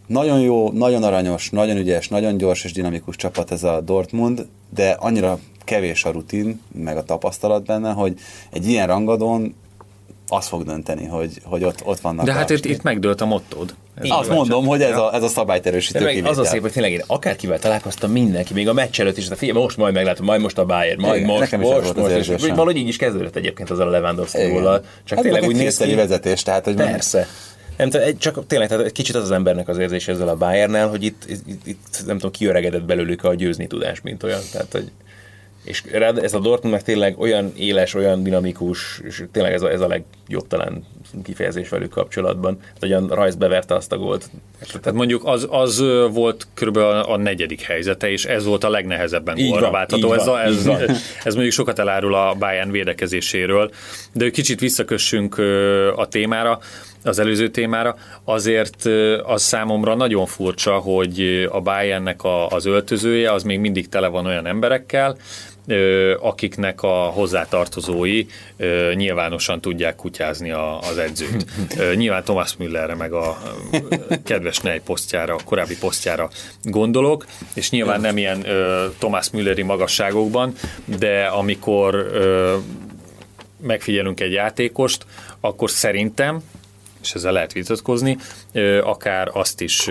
nagyon 0.07 0.39
jó, 0.39 0.71
nagyon 0.71 1.03
aranyos, 1.03 1.49
nagyon 1.49 1.77
ügyes, 1.77 2.07
nagyon 2.07 2.37
gyors 2.37 2.63
és 2.63 2.71
dinamikus 2.71 3.15
csapat 3.15 3.51
ez 3.51 3.63
a 3.63 3.81
Dortmund, 3.81 4.47
de 4.75 4.89
annyira 4.89 5.39
kevés 5.63 6.05
a 6.05 6.11
rutin, 6.11 6.61
meg 6.71 6.97
a 6.97 7.03
tapasztalat 7.03 7.65
benne, 7.65 7.91
hogy 7.91 8.19
egy 8.51 8.67
ilyen 8.67 8.87
rangadón 8.87 9.55
az 10.29 10.47
fog 10.47 10.63
dönteni, 10.63 11.05
hogy, 11.05 11.31
hogy 11.43 11.63
ott, 11.63 11.85
ott 11.85 11.99
vannak. 11.99 12.25
De 12.25 12.33
hát 12.33 12.49
itt, 12.49 12.65
itt 12.65 12.81
megdőlt 12.81 13.21
a 13.21 13.25
mottód. 13.25 13.73
Ez 13.95 14.09
Azt 14.09 14.29
mondom, 14.29 14.65
hogy 14.65 14.81
ez 14.81 14.97
a, 14.97 15.13
ez 15.13 15.23
a 15.23 15.27
szabályt 15.27 15.93
meg 15.93 16.25
Az 16.25 16.37
a 16.37 16.45
szép, 16.45 16.61
hogy 16.61 16.71
tényleg 16.71 16.91
én 16.91 17.03
akárkivel 17.07 17.59
találkoztam 17.59 18.11
mindenki, 18.11 18.53
még 18.53 18.67
a 18.67 18.73
meccs 18.73 18.99
előtt 18.99 19.17
is, 19.17 19.27
de 19.27 19.35
figyelj, 19.35 19.59
most 19.59 19.77
majd 19.77 19.93
meglátom, 19.93 20.25
majd 20.25 20.41
most 20.41 20.57
a 20.57 20.65
Bayern, 20.65 21.01
majd 21.01 21.21
Igen, 21.21 21.29
most, 21.29 21.57
most, 21.57 21.95
most, 21.95 22.15
és, 22.15 22.27
és 22.27 22.41
valahogy 22.41 22.77
így 22.77 22.87
is 22.87 22.97
kezdődött 22.97 23.35
egyébként 23.35 23.69
az 23.69 23.79
a 23.79 23.85
Lewandowski 23.85 24.47
góllal. 24.47 24.83
Csak 25.03 25.17
hát 25.17 25.27
tényleg 25.27 25.43
úgy 25.43 25.55
néz 25.55 25.77
ki. 25.77 25.95
vezetés, 25.95 26.43
tehát 26.43 26.65
hogy 26.65 26.75
Persze. 26.75 27.17
Nem, 27.17 27.89
csak 28.17 28.47
tényleg 28.47 28.67
tehát 28.67 28.85
egy 28.85 28.91
kicsit 28.91 29.15
az 29.15 29.23
az 29.23 29.31
embernek 29.31 29.67
az 29.67 29.77
érzés 29.77 30.07
ezzel 30.07 30.27
a 30.27 30.35
Bayernnel, 30.35 30.87
hogy 30.87 31.03
itt, 31.03 31.23
itt, 31.27 31.67
itt, 31.67 32.05
nem 32.05 32.15
tudom, 32.15 32.31
kiöregedett 32.31 32.83
belőlük 32.83 33.23
a 33.23 33.33
győzni 33.33 33.67
tudás, 33.67 34.01
mint 34.01 34.23
olyan. 34.23 34.41
Tehát, 34.51 34.71
hogy 34.71 34.91
és 35.69 35.83
ez 36.21 36.33
a 36.33 36.39
Dortmund 36.39 36.73
meg 36.73 36.83
tényleg 36.83 37.19
olyan 37.19 37.53
éles, 37.57 37.93
olyan 37.93 38.23
dinamikus, 38.23 39.01
és 39.03 39.23
tényleg 39.31 39.53
ez 39.53 39.61
a, 39.61 39.71
ez 39.71 39.81
a 39.81 39.87
legjobb 39.87 40.47
talán 40.47 40.85
kifejezés 41.23 41.69
velük 41.69 41.89
kapcsolatban. 41.89 42.57
Hát, 42.61 42.83
ugyan 42.83 43.07
Rajsz 43.07 43.35
beverte 43.35 43.75
azt 43.75 43.91
a 43.91 43.97
gólt. 43.97 44.29
Tehát 44.69 44.93
mondjuk 44.93 45.21
az, 45.25 45.47
az 45.49 45.83
volt 46.11 46.47
körülbelül 46.53 46.89
a 46.89 47.17
negyedik 47.17 47.61
helyzete, 47.61 48.11
és 48.11 48.25
ez 48.25 48.45
volt 48.45 48.63
a 48.63 48.69
legnehezebben 48.69 49.35
gólra 49.35 49.71
váltható. 49.71 50.13
Ez, 50.13 50.27
a, 50.27 50.43
ez, 50.43 50.67
ez 51.23 51.33
mondjuk 51.33 51.53
sokat 51.53 51.79
elárul 51.79 52.13
a 52.13 52.35
Bayern 52.39 52.71
védekezéséről, 52.71 53.71
de 54.13 54.29
kicsit 54.29 54.59
visszakössünk 54.59 55.37
a 55.95 56.07
témára 56.07 56.59
az 57.03 57.19
előző 57.19 57.49
témára, 57.49 57.95
azért 58.23 58.85
az 59.23 59.41
számomra 59.41 59.95
nagyon 59.95 60.25
furcsa, 60.25 60.77
hogy 60.77 61.47
a 61.51 61.61
Bayernnek 61.61 62.23
a, 62.23 62.47
az 62.47 62.65
öltözője 62.65 63.31
az 63.31 63.43
még 63.43 63.59
mindig 63.59 63.89
tele 63.89 64.07
van 64.07 64.25
olyan 64.25 64.45
emberekkel, 64.45 65.17
akiknek 66.19 66.83
a 66.83 66.87
hozzátartozói 66.87 68.25
nyilvánosan 68.93 69.61
tudják 69.61 69.95
kutyázni 69.95 70.51
az 70.51 70.97
edzőt. 70.97 71.45
Nyilván 71.95 72.23
Thomas 72.23 72.57
Müllerre, 72.57 72.95
meg 72.95 73.13
a 73.13 73.37
kedves 74.23 74.59
Nej 74.59 74.79
posztjára, 74.79 75.33
a 75.33 75.43
korábbi 75.45 75.77
posztjára 75.77 76.29
gondolok, 76.63 77.25
és 77.53 77.69
nyilván 77.69 78.01
nem 78.01 78.17
ilyen 78.17 78.45
Thomas 78.97 79.29
Mülleri 79.29 79.61
magasságokban, 79.61 80.53
de 80.85 81.25
amikor 81.25 82.11
megfigyelünk 83.61 84.19
egy 84.19 84.31
játékost, 84.31 85.05
akkor 85.39 85.69
szerintem, 85.69 86.41
és 87.01 87.13
ezzel 87.13 87.31
lehet 87.31 87.53
vitatkozni, 87.53 88.17
akár 88.83 89.29
azt 89.33 89.61
is 89.61 89.89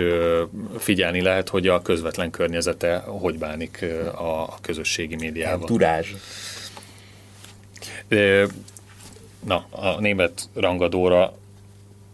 figyelni 0.77 1.21
lehet, 1.21 1.49
hogy 1.49 1.67
a 1.67 1.81
közvetlen 1.81 2.29
környezete 2.29 2.97
hogy 2.97 3.37
bánik 3.37 3.85
a 4.15 4.59
közösségi 4.61 5.15
médiával. 5.15 5.67
Turázs. 5.67 6.07
Na, 9.45 9.65
a 9.69 9.99
német 9.99 10.49
rangadóra 10.53 11.33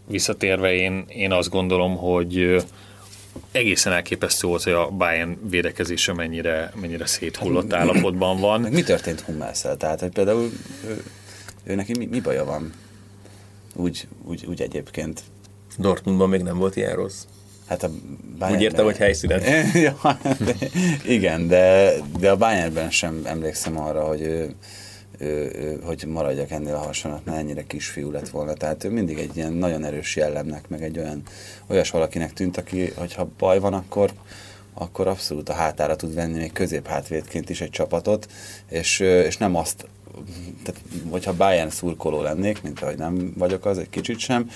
visszatérve 0.06 0.72
én, 0.72 1.04
én 1.08 1.32
azt 1.32 1.50
gondolom, 1.50 1.96
hogy 1.96 2.64
egészen 3.52 3.92
elképesztő 3.92 4.46
volt, 4.46 4.62
hogy 4.62 4.72
a 4.72 4.90
Bayern 4.90 5.48
védekezése 5.48 6.12
mennyire, 6.12 6.72
mennyire 6.80 7.06
széthullott 7.06 7.72
hát, 7.72 7.80
állapotban 7.80 8.40
van. 8.40 8.60
Mi 8.60 8.82
történt 8.82 9.20
Hummelszel? 9.20 9.76
Tehát, 9.76 10.00
hogy 10.00 10.10
például 10.10 10.50
ő, 10.86 11.02
ő 11.64 11.74
neki 11.74 11.92
mi, 11.98 12.06
mi 12.06 12.20
baja 12.20 12.44
van? 12.44 12.72
Úgy, 13.76 14.08
úgy, 14.24 14.46
úgy 14.46 14.62
egyébként. 14.62 15.22
Dortmundban 15.78 16.28
még 16.28 16.42
nem 16.42 16.58
volt 16.58 16.76
ilyen 16.76 16.94
rossz. 16.94 17.24
Hát 17.66 17.82
a 17.82 17.88
Bayernben... 17.88 18.52
Úgy 18.52 18.62
értem, 18.62 18.84
hogy 18.84 18.96
helyszínen. 18.96 19.42
ja, 19.74 20.18
igen, 21.06 21.48
de, 21.48 21.92
de 22.18 22.30
a 22.30 22.36
Bayernben 22.36 22.90
sem 22.90 23.22
emlékszem 23.24 23.80
arra, 23.80 24.04
hogy 24.04 24.20
ő, 24.20 24.54
ő, 25.18 25.26
ő, 25.54 25.80
hogy 25.84 26.04
maradjak 26.06 26.50
ennél 26.50 26.74
a 26.74 26.78
hasonlatnál, 26.78 27.36
ennyire 27.36 27.66
kisfiú 27.66 28.10
lett 28.10 28.28
volna. 28.28 28.52
Tehát 28.52 28.84
ő 28.84 28.90
mindig 28.90 29.18
egy 29.18 29.36
ilyen 29.36 29.52
nagyon 29.52 29.84
erős 29.84 30.16
jellemnek, 30.16 30.68
meg 30.68 30.82
egy 30.82 30.98
olyan 30.98 31.22
olyas 31.66 31.90
valakinek 31.90 32.32
tűnt, 32.32 32.56
aki, 32.56 32.92
hogyha 32.96 33.28
baj 33.38 33.58
van, 33.58 33.74
akkor, 33.74 34.10
akkor 34.74 35.06
abszolút 35.06 35.48
a 35.48 35.52
hátára 35.52 35.96
tud 35.96 36.14
venni 36.14 36.38
még 36.38 36.52
középhátvédként 36.52 37.50
is 37.50 37.60
egy 37.60 37.70
csapatot, 37.70 38.28
és, 38.68 39.00
és 39.00 39.36
nem 39.36 39.56
azt 39.56 39.86
tehát, 40.64 40.80
hogyha 41.10 41.36
Bayern 41.36 41.70
szurkoló 41.70 42.22
lennék, 42.22 42.62
mint 42.62 42.80
ahogy 42.80 42.98
nem 42.98 43.32
vagyok 43.36 43.64
az, 43.64 43.78
egy 43.78 43.90
kicsit 43.90 44.18
sem, 44.18 44.50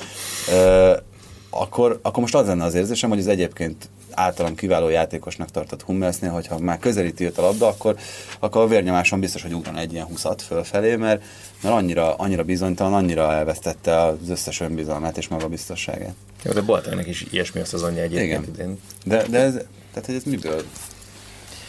akkor, 1.50 1.98
akkor 2.02 2.20
most 2.20 2.34
az 2.34 2.46
lenne 2.46 2.64
az 2.64 2.74
érzésem, 2.74 3.08
hogy 3.08 3.18
az 3.18 3.26
egyébként 3.26 3.88
általam 4.10 4.54
kiváló 4.54 4.88
játékosnak 4.88 5.50
tartott 5.50 5.82
Hummelsnél, 5.82 6.30
hogyha 6.30 6.58
már 6.58 6.78
közelíti 6.78 7.24
őt 7.24 7.38
a 7.38 7.42
labda, 7.42 7.66
akkor, 7.66 7.96
akkor 8.38 8.62
a 8.62 8.66
vérnyomáson 8.66 9.20
biztos, 9.20 9.42
hogy 9.42 9.52
ugran 9.52 9.76
egy 9.76 9.92
ilyen 9.92 10.06
20 10.06 10.26
fölfelé, 10.46 10.96
mert, 10.96 11.22
mert 11.62 11.74
annyira, 11.74 12.14
annyira 12.14 12.44
bizonytalan, 12.44 12.94
annyira 12.94 13.32
elvesztette 13.32 14.00
az 14.00 14.28
összes 14.28 14.60
önbizalmát 14.60 15.18
és 15.18 15.28
magabiztosságát. 15.28 16.14
Jó, 16.42 16.52
de 16.52 16.60
Boatengnek 16.60 17.06
is 17.06 17.26
ilyesmi 17.30 17.60
az 17.60 17.82
anyja 17.82 18.02
egyébként. 18.02 18.46
Igen. 18.46 18.80
De, 19.04 19.26
de 19.28 19.38
ez, 19.38 19.52
tehát, 19.92 20.06
hogy 20.06 20.14
ez 20.14 20.24
miből 20.24 20.62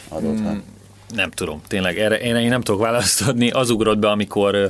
adott? 0.09 0.37
Hmm 0.37 0.63
nem 1.13 1.31
tudom, 1.31 1.61
tényleg 1.67 1.99
erre 1.99 2.19
én, 2.19 2.35
én 2.35 2.49
nem 2.49 2.61
tudok 2.61 2.81
választ 2.81 3.21
adni. 3.21 3.49
Az 3.49 3.69
ugrott 3.69 3.97
be, 3.97 4.09
amikor 4.09 4.69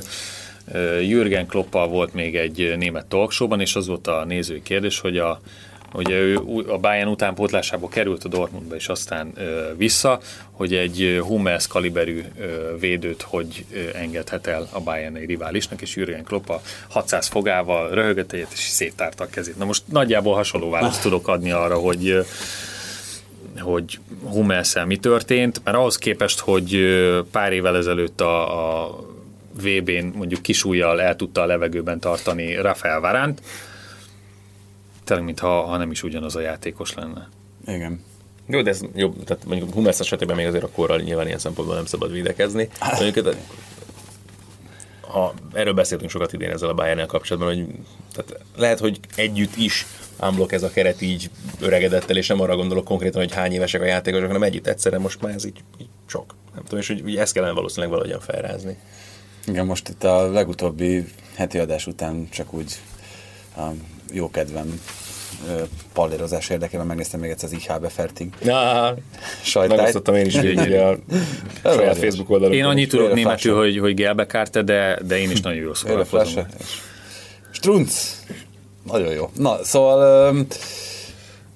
Jürgen 1.00 1.46
Kloppal 1.46 1.88
volt 1.88 2.14
még 2.14 2.36
egy 2.36 2.74
német 2.76 3.06
talkshowban, 3.06 3.60
és 3.60 3.74
az 3.74 3.86
volt 3.86 4.06
a 4.06 4.24
nézői 4.24 4.62
kérdés, 4.62 5.00
hogy 5.00 5.18
a, 5.18 5.40
Ugye 5.94 6.18
ő 6.18 6.38
a 6.68 6.78
Bayern 6.78 7.08
utánpótlásából 7.08 7.88
került 7.88 8.24
a 8.24 8.28
Dortmundba, 8.28 8.74
és 8.74 8.88
aztán 8.88 9.32
vissza, 9.76 10.20
hogy 10.50 10.74
egy 10.74 11.18
Hummels 11.22 11.66
kaliberű 11.66 12.24
védőt 12.80 13.22
hogy 13.22 13.64
engedhet 13.94 14.46
el 14.46 14.68
a 14.70 14.80
Bayern 14.80 15.16
egy 15.16 15.26
riválisnak, 15.26 15.80
és 15.82 15.96
Jürgen 15.96 16.24
Klopp 16.24 16.48
a 16.48 16.60
600 16.88 17.26
fogával 17.26 17.90
röhögött 17.90 18.32
egyet, 18.32 18.52
és 18.52 18.58
széttárta 18.58 19.24
a 19.24 19.26
kezét. 19.26 19.58
Na 19.58 19.64
most 19.64 19.82
nagyjából 19.86 20.34
hasonló 20.34 20.70
választ 20.70 21.02
tudok 21.02 21.28
adni 21.28 21.50
arra, 21.50 21.76
hogy 21.78 22.24
hogy 23.58 23.98
hummels 24.22 24.74
mi 24.86 24.96
történt, 24.96 25.60
mert 25.64 25.76
ahhoz 25.76 25.96
képest, 25.96 26.38
hogy 26.38 26.78
pár 27.30 27.52
évvel 27.52 27.76
ezelőtt 27.76 28.20
a, 28.20 28.84
a 28.84 28.98
VB-n 29.52 30.06
mondjuk 30.14 30.42
kisújjal 30.42 31.00
el 31.00 31.16
tudta 31.16 31.42
a 31.42 31.46
levegőben 31.46 32.00
tartani 32.00 32.54
Rafael 32.54 33.00
Varánt, 33.00 33.42
tényleg, 35.04 35.26
mintha 35.26 35.62
ha 35.62 35.76
nem 35.76 35.90
is 35.90 36.02
ugyanaz 36.02 36.36
a 36.36 36.40
játékos 36.40 36.94
lenne. 36.94 37.28
Igen. 37.66 38.04
Jó, 38.46 38.62
de 38.62 38.70
ez 38.70 38.80
jó, 38.94 39.12
tehát 39.12 39.44
mondjuk 39.44 39.72
Hummels 39.72 40.00
esetében 40.00 40.36
még 40.36 40.46
azért 40.46 40.64
a 40.64 40.68
korral 40.68 40.98
nyilván 40.98 41.26
ilyen 41.26 41.38
szempontból 41.38 41.76
nem 41.76 41.86
szabad 41.86 42.12
védekezni. 42.12 42.68
Mondjuk, 43.00 43.34
ha 45.00 45.34
erről 45.52 45.72
beszéltünk 45.72 46.10
sokat 46.10 46.32
idén 46.32 46.50
ezzel 46.50 46.68
a 46.68 46.74
bayern 46.74 47.06
kapcsolatban, 47.06 47.54
hogy 47.54 47.66
tehát 48.12 48.44
lehet, 48.56 48.78
hogy 48.78 49.00
együtt 49.16 49.56
is 49.56 49.86
ámblok 50.18 50.52
ez 50.52 50.62
a 50.62 50.70
keret 50.70 51.00
így 51.00 51.30
öregedett 51.60 52.10
el, 52.10 52.16
és 52.16 52.26
nem 52.26 52.40
arra 52.40 52.56
gondolok 52.56 52.84
konkrétan, 52.84 53.20
hogy 53.20 53.32
hány 53.32 53.52
évesek 53.52 53.80
a 53.80 53.84
játékosok, 53.84 54.26
hanem 54.26 54.42
együtt 54.42 54.66
egyszerre 54.66 54.98
most 54.98 55.20
már 55.20 55.34
ez 55.34 55.44
így, 55.44 55.64
így 55.80 55.88
sok. 56.06 56.34
Nem 56.54 56.62
tudom, 56.62 56.78
és 56.78 56.86
hogy, 56.86 57.00
hogy 57.00 57.16
ezt 57.16 57.32
kellene 57.32 57.52
valószínűleg 57.52 57.90
valahogyan 57.90 58.20
felrázni. 58.20 58.76
Igen, 59.46 59.66
most 59.66 59.88
itt 59.88 60.04
a 60.04 60.30
legutóbbi 60.30 61.04
heti 61.34 61.58
adás 61.58 61.86
után 61.86 62.28
csak 62.30 62.54
úgy 62.54 62.78
um, 63.56 63.82
jó 64.12 64.30
kedvem 64.30 64.80
pallérozás 65.92 66.48
érdekében 66.48 66.86
megnéztem 66.86 67.20
még 67.20 67.30
egyszer 67.30 67.48
az 67.52 67.58
IHB 67.64 67.90
Fertig 67.90 68.32
Na, 68.42 68.94
sajtájt. 69.42 69.78
Megosztottam 69.78 70.14
én 70.14 70.26
is 70.26 70.40
végig 70.40 70.72
a 70.72 70.98
saját 71.74 71.98
Facebook 71.98 72.30
oldalon. 72.30 72.54
Én 72.54 72.64
annyit 72.64 72.88
tudok 72.88 73.14
németül, 73.14 73.56
hogy, 73.56 73.78
hogy 73.78 73.94
gelbekárte, 73.94 74.62
de, 74.62 74.98
de 75.06 75.18
én 75.18 75.30
is 75.30 75.40
nagyon 75.40 75.62
jó 75.62 75.74
szórakozom. 75.74 76.46
Strunc! 77.50 78.20
Nagyon 78.82 79.12
jó. 79.12 79.30
Na, 79.36 79.64
szóval 79.64 80.34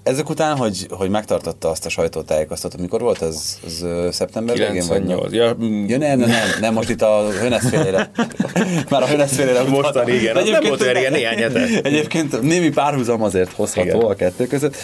ezek 0.07 0.29
után, 0.29 0.57
hogy, 0.57 0.87
hogy 0.91 1.11
megtartotta 1.11 1.69
azt 1.69 1.87
a 1.87 1.89
sajtótájékoztatót, 1.89 2.81
mikor 2.81 3.01
volt 3.01 3.23
ez? 3.23 3.59
Ez 3.67 3.85
szeptember 4.11 4.57
végén 4.57 4.87
vagy? 4.87 5.09
Ja, 5.09 5.57
ja, 5.87 5.99
nem, 5.99 6.19
nem, 6.19 6.19
nem, 6.19 6.49
nem, 6.61 6.75
most 6.75 6.89
itt 6.89 7.03
a 7.03 7.29
Höneszfélére. 7.41 8.11
Már 8.91 9.03
a 9.03 9.07
Höneszfélére 9.07 9.63
Most 9.63 9.95
a 9.95 10.05
régen, 10.05 10.37
az 10.37 10.49
nem 10.49 10.63
volt 10.63 10.81
olyan 10.81 10.95
régen, 10.95 11.13
néhány 11.13 11.37
hete. 11.37 11.67
Egyébként 11.89 12.43
némi 12.43 12.69
párhuzam 12.69 13.23
azért 13.23 13.53
hozható 13.53 13.87
Igen. 13.87 14.01
a 14.01 14.15
kettő 14.15 14.47
között. 14.47 14.77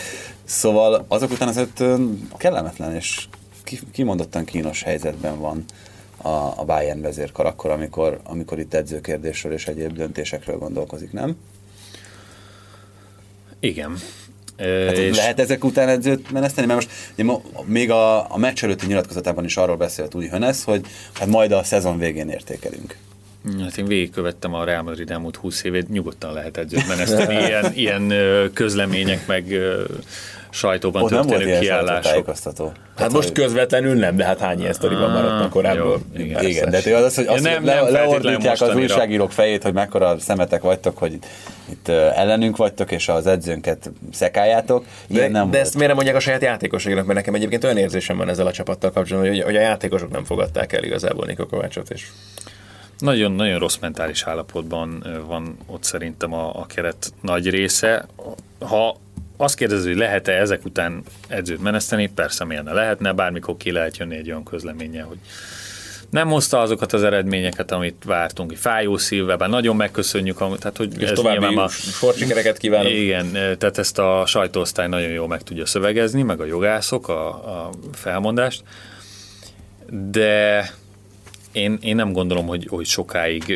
Szóval 0.45 1.05
azok 1.09 1.31
után 1.31 1.49
azért 1.49 1.83
kellemetlen 2.37 2.95
és 2.95 3.27
kimondottan 3.93 4.45
kínos 4.45 4.83
helyzetben 4.83 5.41
van 5.41 5.65
a, 6.17 6.29
a 6.57 6.65
Bayern 6.67 7.01
vezérkar 7.01 7.47
akkor, 7.47 7.71
amikor, 7.71 8.21
amikor 8.25 8.59
itt 8.59 8.75
edzőkérdésről 8.75 9.53
és 9.53 9.67
egyéb 9.67 9.93
döntésekről 9.93 10.59
gondolkozik, 10.59 11.13
nem? 11.13 11.37
Igen. 13.63 13.97
Hát 14.59 14.97
és... 14.97 15.17
Lehet 15.17 15.41
ezek 15.41 15.65
után 15.65 15.89
edzőt 15.89 16.31
meneszteni? 16.31 16.67
Mert 16.67 16.79
most 16.79 16.91
ugye, 17.17 17.33
még 17.65 17.91
a, 17.91 18.33
a 18.33 18.39
meccs 18.39 18.65
előtti 18.65 18.87
nyilatkozatában 18.87 19.45
is 19.45 19.57
arról 19.57 19.77
beszélt 19.77 20.15
úgy 20.15 20.27
Hönesz, 20.27 20.65
hogy 20.65 20.87
hát 21.15 21.29
majd 21.29 21.53
a 21.53 21.63
szezon 21.63 21.99
végén 21.99 22.29
értékelünk. 22.29 22.97
Hát 23.61 23.77
én 23.77 23.87
végigkövettem 23.87 24.55
a 24.55 24.65
Real 24.65 24.83
Madrid 24.83 25.11
elmúlt 25.11 25.37
20 25.37 25.65
évét, 25.65 25.89
nyugodtan 25.89 26.33
lehet 26.33 26.57
edzőt 26.57 26.89
meneszteni, 26.89 27.35
ilyen, 27.47 27.73
ilyen 27.75 28.13
közlemények, 28.53 29.27
meg 29.27 29.55
sajtóban 30.53 31.03
Ott 31.03 31.11
történő 31.11 31.59
kiállások. 31.59 32.27
Hát, 32.27 32.63
hát 32.97 33.13
most 33.13 33.33
közvetlenül 33.33 33.95
nem, 33.95 34.17
de 34.17 34.25
hát 34.25 34.39
hány 34.39 34.61
ilyen 34.61 34.73
sztoriban 34.73 35.11
maradnak 35.11 35.51
korábban. 35.51 35.87
Jó, 35.87 36.23
igen, 36.25 36.45
igen, 36.45 36.71
de 36.71 36.97
az, 36.97 37.03
az 37.03 37.15
hogy 37.15 37.27
azt 37.27 37.45
ja, 37.45 37.51
nem, 37.51 37.65
le, 37.65 37.75
nem 37.75 37.93
leordítják 37.93 38.61
az 38.61 38.75
újságírók 38.75 39.33
fejét, 39.33 39.63
hogy 39.63 39.73
mekkora 39.73 40.19
szemetek 40.19 40.63
vagytok, 40.63 40.99
hogy 40.99 41.13
itt, 41.71 41.89
ellenünk 41.89 42.57
vagytok, 42.57 42.91
és 42.91 43.09
az 43.09 43.27
edzőnket 43.27 43.91
szekáljátok. 44.13 44.85
de, 45.07 45.29
nem 45.29 45.51
de 45.51 45.59
ezt 45.59 45.75
miért 45.75 45.95
mondják 45.95 46.17
a 46.17 46.21
saját 46.21 46.43
játékosoknak, 46.43 47.05
mert 47.05 47.19
nekem 47.19 47.35
egyébként 47.35 47.65
olyan 47.65 47.77
érzésem 47.77 48.17
van 48.17 48.29
ezzel 48.29 48.47
a 48.47 48.53
csapattal 48.53 48.91
kapcsolatban, 48.91 49.33
hogy, 49.33 49.43
hogy 49.43 49.57
a 49.57 49.61
játékosok 49.61 50.11
nem 50.11 50.25
fogadták 50.25 50.73
el 50.73 50.85
igazából 50.85 51.27
Niko 51.27 51.47
Kovácsot, 51.47 51.91
és 51.91 52.07
nagyon-nagyon 52.99 53.59
rossz 53.59 53.77
mentális 53.81 54.23
állapotban 54.23 55.05
van 55.27 55.57
ott 55.67 55.83
szerintem 55.83 56.33
a, 56.33 56.61
a 56.61 56.67
keret 56.67 57.13
nagy 57.21 57.51
része. 57.51 58.07
Ha 58.61 58.97
azt 59.43 59.55
kérdezi, 59.55 59.89
hogy 59.89 59.97
lehet-e 59.97 60.33
ezek 60.33 60.65
után 60.65 61.03
edzőt 61.29 61.63
meneszteni, 61.63 62.11
persze 62.15 62.45
miért 62.45 62.65
ne 62.65 62.73
lehetne, 62.73 63.13
bármikor 63.13 63.57
ki 63.57 63.71
lehet 63.71 63.97
jönni 63.97 64.17
egy 64.17 64.29
olyan 64.29 64.45
közleménye, 64.45 65.03
hogy 65.03 65.19
nem 66.11 66.29
hozta 66.29 66.61
azokat 66.61 66.93
az 66.93 67.03
eredményeket, 67.03 67.71
amit 67.71 68.05
vártunk, 68.05 68.57
fájó 68.57 68.97
szívvel, 68.97 69.37
bár 69.37 69.49
nagyon 69.49 69.77
megköszönjük, 69.77 70.37
tehát 70.37 70.77
hogy 70.77 71.01
és 71.01 71.09
ez 71.09 71.17
további 71.17 71.55
a, 71.55 71.69
sportsikereket 71.69 72.57
kívánok. 72.57 72.93
Igen, 72.93 73.33
tehát 73.33 73.79
ezt 73.79 73.99
a 73.99 74.23
sajtóosztály 74.27 74.89
nagyon 74.89 75.11
jól 75.11 75.29
meg 75.29 75.43
tudja 75.43 75.67
szövegezni, 75.67 76.23
meg 76.23 76.41
a 76.41 76.45
jogászok 76.45 77.09
a, 77.09 77.29
a 77.29 77.71
felmondást, 77.93 78.63
de 79.91 80.71
én, 81.53 81.79
én 81.81 81.97
nem 81.97 82.13
gondolom, 82.13 82.47
hogy, 82.47 82.67
hogy 82.71 82.87
sokáig 82.87 83.55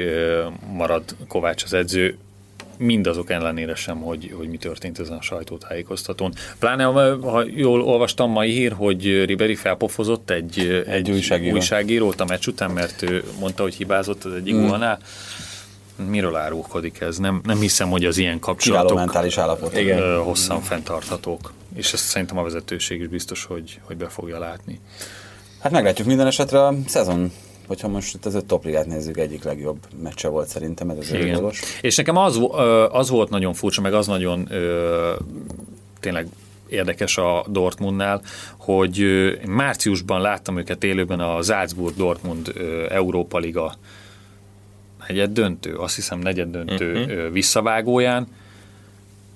marad 0.73 1.03
Kovács 1.29 1.63
az 1.63 1.73
edző, 1.73 2.19
mindazok 2.77 3.31
ellenére 3.31 3.75
sem, 3.75 4.01
hogy, 4.01 4.33
hogy 4.37 4.49
mi 4.49 4.57
történt 4.57 4.99
ezen 4.99 5.17
a 5.17 5.23
sajtótájékoztatón. 5.23 6.33
Pláne, 6.59 6.85
ha 7.21 7.45
jól 7.55 7.83
olvastam 7.83 8.31
mai 8.31 8.51
hír, 8.51 8.73
hogy 8.73 9.25
Riberi 9.25 9.55
felpofozott 9.55 10.31
egy, 10.31 10.59
egy, 10.59 10.89
egy 10.89 11.11
újságíró. 11.11 11.55
újságírót 11.55 12.21
a 12.21 12.25
meccs 12.25 12.47
után, 12.47 12.71
mert 12.71 13.03
ő 13.03 13.25
mondta, 13.41 13.63
hogy 13.63 13.75
hibázott 13.75 14.25
az 14.25 14.33
egyik 14.33 14.55
mm. 14.55 14.67
gólnál. 14.67 14.99
Miről 16.09 16.37
árulkodik 16.37 17.01
ez? 17.01 17.19
Nem, 17.19 17.41
nem 17.45 17.59
hiszem, 17.59 17.89
hogy 17.89 18.05
az 18.05 18.17
ilyen 18.17 18.39
kapcsolatok 18.39 18.97
mentális 18.97 19.39
állapot. 19.39 19.79
Igen. 19.79 20.23
hosszan 20.23 20.61
fenntarthatók. 20.61 21.53
És 21.75 21.93
ezt 21.93 22.05
szerintem 22.05 22.39
a 22.39 22.43
vezetőség 22.43 23.01
is 23.01 23.07
biztos, 23.07 23.45
hogy, 23.45 23.81
hogy 23.83 23.97
be 23.97 24.09
fogja 24.09 24.39
látni. 24.39 24.81
Hát 25.61 25.73
meglátjuk 25.73 26.07
minden 26.07 26.27
esetre 26.27 26.67
a 26.67 26.75
szezon 26.87 27.33
hogyha 27.67 27.89
most 27.89 28.15
itt 28.15 28.25
az 28.25 28.35
öt 28.35 28.45
topligát 28.45 28.87
nézzük, 28.87 29.17
egyik 29.17 29.45
legjobb 29.45 29.79
meccse 30.03 30.29
volt 30.29 30.49
szerintem 30.49 30.91
ez 30.91 30.97
az 30.99 31.13
Igen. 31.13 31.51
És 31.81 31.97
nekem 31.97 32.17
az, 32.17 32.41
az 32.91 33.11
volt 33.11 33.31
nagyon 33.31 33.55
furcsa, 33.55 33.81
meg 33.81 33.95
az 33.95 34.07
nagyon 34.07 34.49
tényleg 36.01 36.27
érdekes 36.69 37.19
a 37.19 37.45
Dortmundnál, 37.49 38.23
hogy 38.57 39.05
márciusban 39.47 40.21
láttam 40.21 40.59
őket 40.59 40.85
élőben 40.85 41.21
a 41.21 41.43
Salzburg-Dortmund 41.43 42.53
Európa 42.89 43.39
Liga 43.39 43.75
negyed 45.09 45.33
döntő, 45.33 45.75
azt 45.75 45.95
hiszem 45.95 46.19
negyed 46.19 46.51
döntő 46.51 47.03
uh-huh. 47.03 47.33
visszavágóján, 47.33 48.27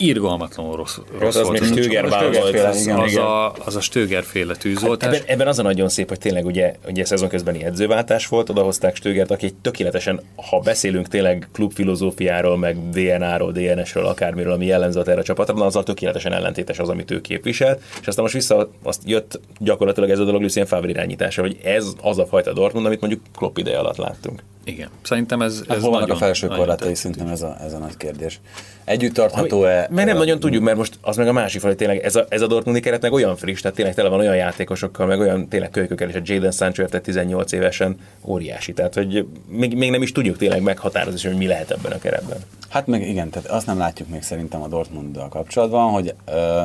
irgalmatlanul 0.01 0.77
rossz, 0.77 0.99
rossz 1.19 1.37
az 1.37 1.47
volt. 1.47 1.61
Még 1.61 1.71
Stöger 1.71 2.09
volt. 2.09 2.37
Az, 2.37 2.83
igen, 2.83 2.99
az, 2.99 3.17
a, 3.17 3.53
az 3.65 3.77
a 3.77 3.81
Stöger 3.81 4.23
féle 4.23 4.55
tűzoltás. 4.55 5.09
Hát 5.09 5.19
ebben, 5.19 5.33
ebben, 5.33 5.47
az 5.47 5.59
a 5.59 5.63
nagyon 5.63 5.89
szép, 5.89 6.09
hogy 6.09 6.19
tényleg 6.19 6.47
ugye, 6.47 6.75
ugye 6.89 7.05
szezon 7.05 7.29
közbeni 7.29 7.65
edzőváltás 7.65 8.27
volt, 8.27 8.49
odahozták 8.49 8.97
Stögert, 8.97 9.31
aki 9.31 9.47
egy 9.47 9.55
tökéletesen, 9.55 10.21
ha 10.51 10.61
beszélünk 10.61 11.09
tényleg 11.09 11.49
klubfilozófiáról, 11.53 12.59
meg 12.59 12.91
DNA-ról, 12.91 13.53
DNS-ről, 13.53 14.07
akármiről, 14.07 14.53
ami 14.53 14.67
jellemző 14.67 15.01
erre 15.01 15.21
a 15.21 15.23
csapatra, 15.23 15.65
azzal 15.65 15.83
tökéletesen 15.83 16.33
ellentétes 16.33 16.79
az, 16.79 16.89
amit 16.89 17.11
ő 17.11 17.21
képviselt, 17.21 17.83
és 18.01 18.07
aztán 18.07 18.23
most 18.23 18.35
vissza 18.35 18.71
azt 18.83 19.03
jött 19.05 19.41
gyakorlatilag 19.59 20.11
ez 20.11 20.19
a 20.19 20.25
dolog 20.25 20.43
Lucien 20.43 20.67
Favre 20.67 20.89
irányítása, 20.89 21.41
hogy 21.41 21.59
ez 21.63 21.87
az 22.03 22.19
a 22.19 22.27
fajta 22.27 22.53
Dortmund, 22.53 22.87
amit 22.87 23.01
mondjuk 23.01 23.23
Klopp 23.37 23.57
ideje 23.57 23.79
alatt 23.79 23.97
láttunk. 23.97 24.43
Igen, 24.71 24.89
szerintem 25.03 25.43
ez, 25.43 25.63
hát 25.69 25.77
ez 25.77 25.83
hol 25.83 26.01
nagyon, 26.01 26.11
a 26.11 26.19
felső 26.19 26.47
korlátai 26.47 26.95
szintén 26.95 27.29
ez 27.29 27.43
a, 27.43 27.57
ez 27.65 27.73
a 27.73 27.79
nagy 27.79 27.97
kérdés. 27.97 28.41
Együtt 28.85 29.15
tartható-e? 29.15 29.87
Mert 29.91 30.07
nem 30.07 30.17
nagyon 30.17 30.41
tudjuk, 30.41 30.63
mert 30.63 30.77
most 30.77 30.99
az 31.01 31.17
meg 31.17 31.29
a 31.29 31.33
másik 31.33 31.61
fel, 31.61 31.69
hogy 31.69 31.79
tényleg 31.79 31.99
ez 31.99 32.17
a, 32.17 32.27
ez 32.29 32.43
a 32.43 32.47
Dortmundi 32.47 32.81
keret 32.81 33.03
meg 33.03 33.13
olyan 33.13 33.37
friss, 33.37 33.61
tehát 33.61 33.77
tényleg 33.77 33.95
tele 33.95 34.09
van 34.09 34.19
olyan 34.19 34.37
játékosokkal, 34.37 35.07
meg 35.07 35.21
olyan 35.21 35.49
tényleg 35.49 35.71
kölykökkel, 35.71 36.09
és 36.09 36.15
a 36.15 36.21
Jaden 36.23 36.51
Sancho 36.51 36.83
érte 36.83 37.01
18 37.01 37.53
évesen 37.53 37.97
óriási. 38.25 38.73
Tehát, 38.73 38.95
hogy 38.95 39.27
még, 39.49 39.77
még 39.77 39.91
nem 39.91 40.03
is 40.03 40.13
tudjuk 40.13 40.37
tényleg 40.37 40.63
meghatározni, 40.63 41.29
hogy 41.29 41.39
mi 41.39 41.47
lehet 41.47 41.71
ebben 41.71 41.93
a 41.93 41.99
keretben. 41.99 42.39
Hát 42.69 42.87
meg 42.87 43.09
igen, 43.09 43.31
tehát 43.31 43.49
azt 43.49 43.67
nem 43.67 43.79
látjuk 43.79 44.09
még 44.09 44.23
szerintem 44.23 44.63
a 44.63 44.69
Dortmunddal 44.69 45.29
kapcsolatban, 45.29 45.91
hogy 45.91 46.15
ö, 46.27 46.63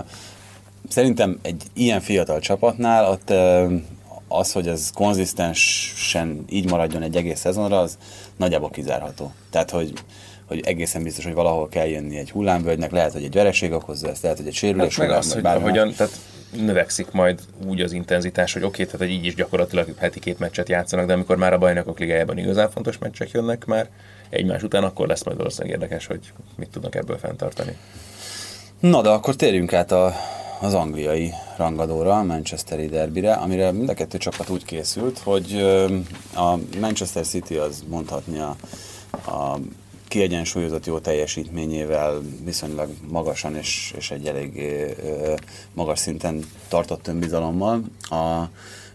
szerintem 0.89 1.39
egy 1.41 1.63
ilyen 1.73 2.01
fiatal 2.01 2.39
csapatnál 2.39 3.09
ott 3.11 3.29
ö, 3.29 3.65
az, 4.37 4.51
hogy 4.51 4.67
ez 4.67 4.89
konzisztensen 4.93 6.45
így 6.49 6.69
maradjon 6.69 7.01
egy 7.01 7.15
egész 7.15 7.39
szezonra, 7.39 7.79
az 7.79 7.97
nagyjából 8.37 8.69
kizárható. 8.69 9.33
Tehát, 9.49 9.69
hogy, 9.69 9.93
hogy 10.47 10.59
egészen 10.65 11.03
biztos, 11.03 11.23
hogy 11.23 11.33
valahol 11.33 11.69
kell 11.69 11.87
jönni 11.87 12.17
egy 12.17 12.31
hullámvölgynek, 12.31 12.91
lehet, 12.91 13.13
hogy 13.13 13.23
egy 13.23 13.33
vereség 13.33 13.71
okozza 13.71 14.09
ezt, 14.09 14.21
lehet, 14.21 14.37
hogy 14.37 14.47
egy 14.47 14.53
sérülés, 14.53 14.97
hát 14.97 15.07
meg 15.07 15.17
az, 15.17 15.33
hogy 15.33 15.45
ahogyan, 15.45 15.93
tehát 15.93 16.19
növekszik 16.51 17.11
majd 17.11 17.39
úgy 17.67 17.81
az 17.81 17.91
intenzitás, 17.91 18.53
hogy 18.53 18.63
oké, 18.63 18.83
okay, 18.83 18.97
tehát 18.97 19.15
így 19.15 19.25
is 19.25 19.35
gyakorlatilag 19.35 19.93
heti 19.97 20.19
két 20.19 20.39
meccset 20.39 20.69
játszanak, 20.69 21.05
de 21.05 21.13
amikor 21.13 21.37
már 21.37 21.53
a 21.53 21.57
bajnokok 21.57 21.99
ligájában 21.99 22.37
igazán 22.37 22.69
fontos 22.69 22.97
meccsek 22.97 23.31
jönnek 23.31 23.65
már 23.65 23.89
egymás 24.29 24.63
után, 24.63 24.83
akkor 24.83 25.07
lesz 25.07 25.23
majd 25.23 25.37
valószínűleg 25.37 25.79
érdekes, 25.79 26.05
hogy 26.05 26.19
mit 26.55 26.69
tudnak 26.69 26.95
ebből 26.95 27.17
fenntartani. 27.17 27.77
Na 28.79 29.01
de 29.01 29.09
akkor 29.09 29.35
térjünk 29.35 29.73
át 29.73 29.91
a, 29.91 30.13
az 30.61 30.73
angliai 30.73 31.33
rangadóra, 31.57 32.19
a 32.19 32.23
Manchesteri 32.23 32.87
derbire, 32.87 33.33
amire 33.33 33.71
mind 33.71 33.89
a 33.89 33.93
kettő 33.93 34.17
csapat 34.17 34.49
úgy 34.49 34.65
készült, 34.65 35.19
hogy 35.19 35.53
a 36.35 36.55
Manchester 36.79 37.25
City 37.25 37.55
az 37.55 37.83
mondhatni 37.87 38.39
a, 38.39 38.55
a 39.31 39.59
kiegyensúlyozott 40.07 40.85
jó 40.85 40.99
teljesítményével 40.99 42.21
viszonylag 42.43 42.89
magasan 43.07 43.55
és, 43.55 43.93
és 43.97 44.11
egy 44.11 44.27
elég 44.27 44.63
magas 45.73 45.99
szinten 45.99 46.45
tartott 46.67 47.07
önbizalommal. 47.07 47.81
A 48.09 48.43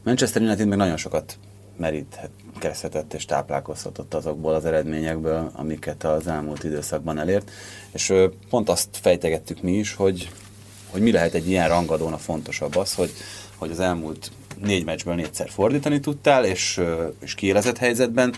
Manchester 0.02 0.42
United 0.42 0.68
meg 0.68 0.78
nagyon 0.78 0.96
sokat 0.96 1.38
merítkezhetett 1.76 3.14
és 3.14 3.24
táplálkozhatott 3.24 4.14
azokból 4.14 4.54
az 4.54 4.64
eredményekből, 4.64 5.50
amiket 5.54 6.04
az 6.04 6.26
elmúlt 6.26 6.64
időszakban 6.64 7.18
elért. 7.18 7.50
És 7.92 8.12
pont 8.50 8.68
azt 8.68 8.88
fejtegettük 8.92 9.62
mi 9.62 9.72
is, 9.72 9.94
hogy, 9.94 10.30
hogy 10.90 11.00
mi 11.00 11.12
lehet 11.12 11.34
egy 11.34 11.48
ilyen 11.48 11.68
rangadón 11.68 12.12
a 12.12 12.18
fontosabb 12.18 12.76
az, 12.76 12.94
hogy, 12.94 13.12
hogy 13.56 13.70
az 13.70 13.80
elmúlt 13.80 14.30
négy 14.62 14.84
meccsből 14.84 15.14
négyszer 15.14 15.50
fordítani 15.50 16.00
tudtál, 16.00 16.44
és, 16.44 16.80
és 17.20 17.34
kiélezett 17.34 17.78
helyzetben 17.78 18.34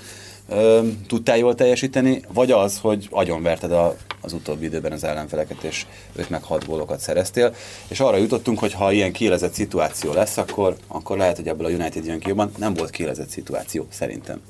tudtál 1.06 1.38
jól 1.38 1.54
teljesíteni, 1.54 2.22
vagy 2.32 2.50
az, 2.50 2.78
hogy 2.78 3.08
agyonverted 3.10 3.72
a, 3.72 3.96
az 4.20 4.32
utóbbi 4.32 4.64
időben 4.64 4.92
az 4.92 5.04
ellenfeleket, 5.04 5.62
és 5.62 5.86
5 6.16 6.30
meg 6.30 6.42
6 6.42 6.66
gólokat 6.66 7.00
szereztél, 7.00 7.54
és 7.88 8.00
arra 8.00 8.16
jutottunk, 8.16 8.58
hogy 8.58 8.72
ha 8.72 8.92
ilyen 8.92 9.12
kielezett 9.12 9.52
szituáció 9.52 10.12
lesz, 10.12 10.36
akkor, 10.36 10.76
akkor 10.86 11.16
lehet, 11.16 11.36
hogy 11.36 11.48
ebből 11.48 11.66
a 11.66 11.70
United 11.70 12.04
jön 12.04 12.18
ki 12.18 12.28
jobban. 12.28 12.50
Nem 12.58 12.74
volt 12.74 12.90
kielezett 12.90 13.28
szituáció, 13.28 13.86
szerintem. 13.90 14.40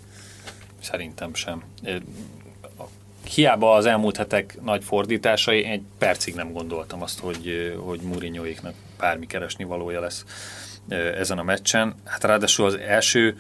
Szerintem 0.82 1.34
sem. 1.34 1.62
Hiába 3.34 3.72
az 3.72 3.86
elmúlt 3.86 4.16
hetek 4.16 4.58
nagy 4.62 4.84
fordításai, 4.84 5.64
egy 5.64 5.82
percig 5.98 6.34
nem 6.34 6.52
gondoltam 6.52 7.02
azt, 7.02 7.18
hogy, 7.18 7.74
hogy 7.84 8.00
Mourinhoéknak 8.00 8.74
bármi 8.98 9.26
keresni 9.26 9.64
valója 9.64 10.00
lesz 10.00 10.24
ezen 11.18 11.38
a 11.38 11.42
meccsen. 11.42 11.94
Hát 12.04 12.24
ráadásul 12.24 12.66
az 12.66 12.74
első 12.74 13.36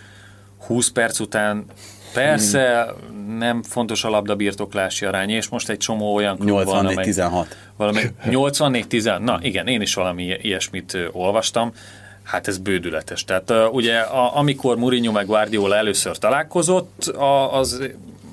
20 0.66 0.90
perc 0.90 1.20
után 1.20 1.64
Persze, 2.12 2.94
nem 3.38 3.62
fontos 3.62 4.04
a 4.04 4.08
labdabirtoklási 4.08 5.04
arány, 5.04 5.30
és 5.30 5.48
most 5.48 5.68
egy 5.68 5.78
csomó 5.78 6.14
olyan 6.14 6.38
klub 6.38 6.62
84-16. 6.64 7.46
Valami 7.76 8.00
84-10, 8.24 9.18
na 9.18 9.38
igen, 9.42 9.66
én 9.66 9.80
is 9.80 9.94
valami 9.94 10.36
ilyesmit 10.40 10.98
olvastam. 11.12 11.72
Hát 12.22 12.48
ez 12.48 12.58
bődületes. 12.58 13.24
Tehát 13.24 13.50
uh, 13.50 13.74
ugye 13.74 13.98
a, 13.98 14.36
amikor 14.36 14.76
Mourinho 14.76 15.12
meg 15.12 15.26
Guardiola 15.26 15.76
először 15.76 16.18
találkozott, 16.18 17.04
a, 17.06 17.58
az 17.58 17.82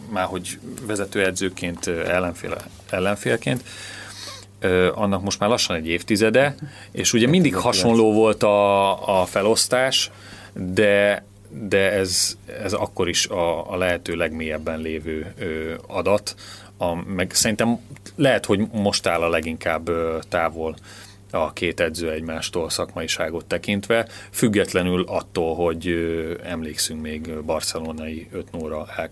már 0.09 0.25
hogy 0.25 0.59
vezetőedzőként, 0.85 1.87
ellenfél, 1.87 2.57
ellenfélként, 2.89 3.63
annak 4.93 5.23
most 5.23 5.39
már 5.39 5.49
lassan 5.49 5.75
egy 5.75 5.87
évtizede, 5.87 6.55
és 6.91 7.13
ugye 7.13 7.27
mindig 7.27 7.55
hasonló 7.55 8.13
volt 8.13 8.43
a, 8.43 9.21
a 9.21 9.25
felosztás, 9.25 10.11
de 10.53 11.23
de 11.51 11.91
ez, 11.91 12.37
ez 12.63 12.73
akkor 12.73 13.09
is 13.09 13.27
a, 13.27 13.71
a 13.71 13.77
lehető 13.77 14.15
legmélyebben 14.15 14.79
lévő 14.79 15.33
ö, 15.37 15.73
adat, 15.87 16.35
a, 16.77 16.95
meg 16.95 17.33
szerintem 17.33 17.79
lehet, 18.15 18.45
hogy 18.45 18.67
most 18.71 19.07
áll 19.07 19.21
a 19.21 19.29
leginkább 19.29 19.87
ö, 19.87 20.17
távol 20.29 20.75
a 21.31 21.53
két 21.53 21.79
edző 21.79 22.11
egymástól 22.11 22.69
szakmaiságot 22.69 23.45
tekintve, 23.45 24.07
függetlenül 24.31 25.03
attól, 25.07 25.55
hogy 25.55 25.95
emlékszünk 26.43 27.01
még 27.01 27.33
barcelonai 27.45 28.27
5 28.31 28.51
0 28.51 28.87
El 28.95 29.09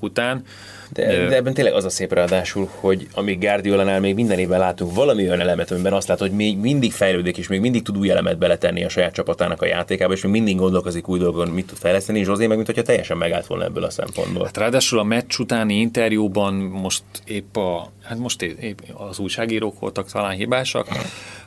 után. 0.00 0.44
De, 0.92 1.06
de 1.06 1.36
ebben 1.36 1.54
tényleg 1.54 1.74
az 1.74 1.84
a 1.84 1.90
szép 1.90 2.12
ráadásul, 2.12 2.68
hogy 2.74 3.08
amíg 3.14 3.38
Guardiola-nál 3.38 4.00
még 4.00 4.14
minden 4.14 4.38
évben 4.38 4.58
látunk 4.58 4.94
valami 4.94 5.22
olyan 5.22 5.40
elemet, 5.40 5.70
amiben 5.70 5.92
azt 5.92 6.08
látod, 6.08 6.28
hogy 6.28 6.36
még 6.36 6.58
mindig 6.58 6.92
fejlődik, 6.92 7.38
és 7.38 7.48
még 7.48 7.60
mindig 7.60 7.82
tud 7.82 7.98
új 7.98 8.10
elemet 8.10 8.38
beletenni 8.38 8.84
a 8.84 8.88
saját 8.88 9.12
csapatának 9.14 9.62
a 9.62 9.66
játékába, 9.66 10.12
és 10.12 10.22
még 10.22 10.32
mindig 10.32 10.56
gondolkozik 10.56 11.08
új 11.08 11.18
dolgon, 11.18 11.48
mit 11.48 11.66
tud 11.66 11.78
fejleszteni, 11.78 12.18
és 12.18 12.26
Zsozé 12.26 12.46
meg, 12.46 12.56
mint 12.56 12.68
hogyha 12.68 12.82
teljesen 12.82 13.16
megállt 13.16 13.46
volna 13.46 13.64
ebből 13.64 13.84
a 13.84 13.90
szempontból. 13.90 14.44
Hát 14.44 14.56
ráadásul 14.56 14.98
a 14.98 15.02
meccs 15.02 15.38
utáni 15.38 15.74
interjúban 15.74 16.54
most 16.54 17.02
épp 17.24 17.56
a, 17.56 17.92
hát 18.02 18.18
most 18.18 18.42
épp 18.42 18.78
az 18.94 19.18
újságírók 19.18 19.80
voltak 19.80 20.10
talán 20.10 20.34
hibásak, 20.34 20.88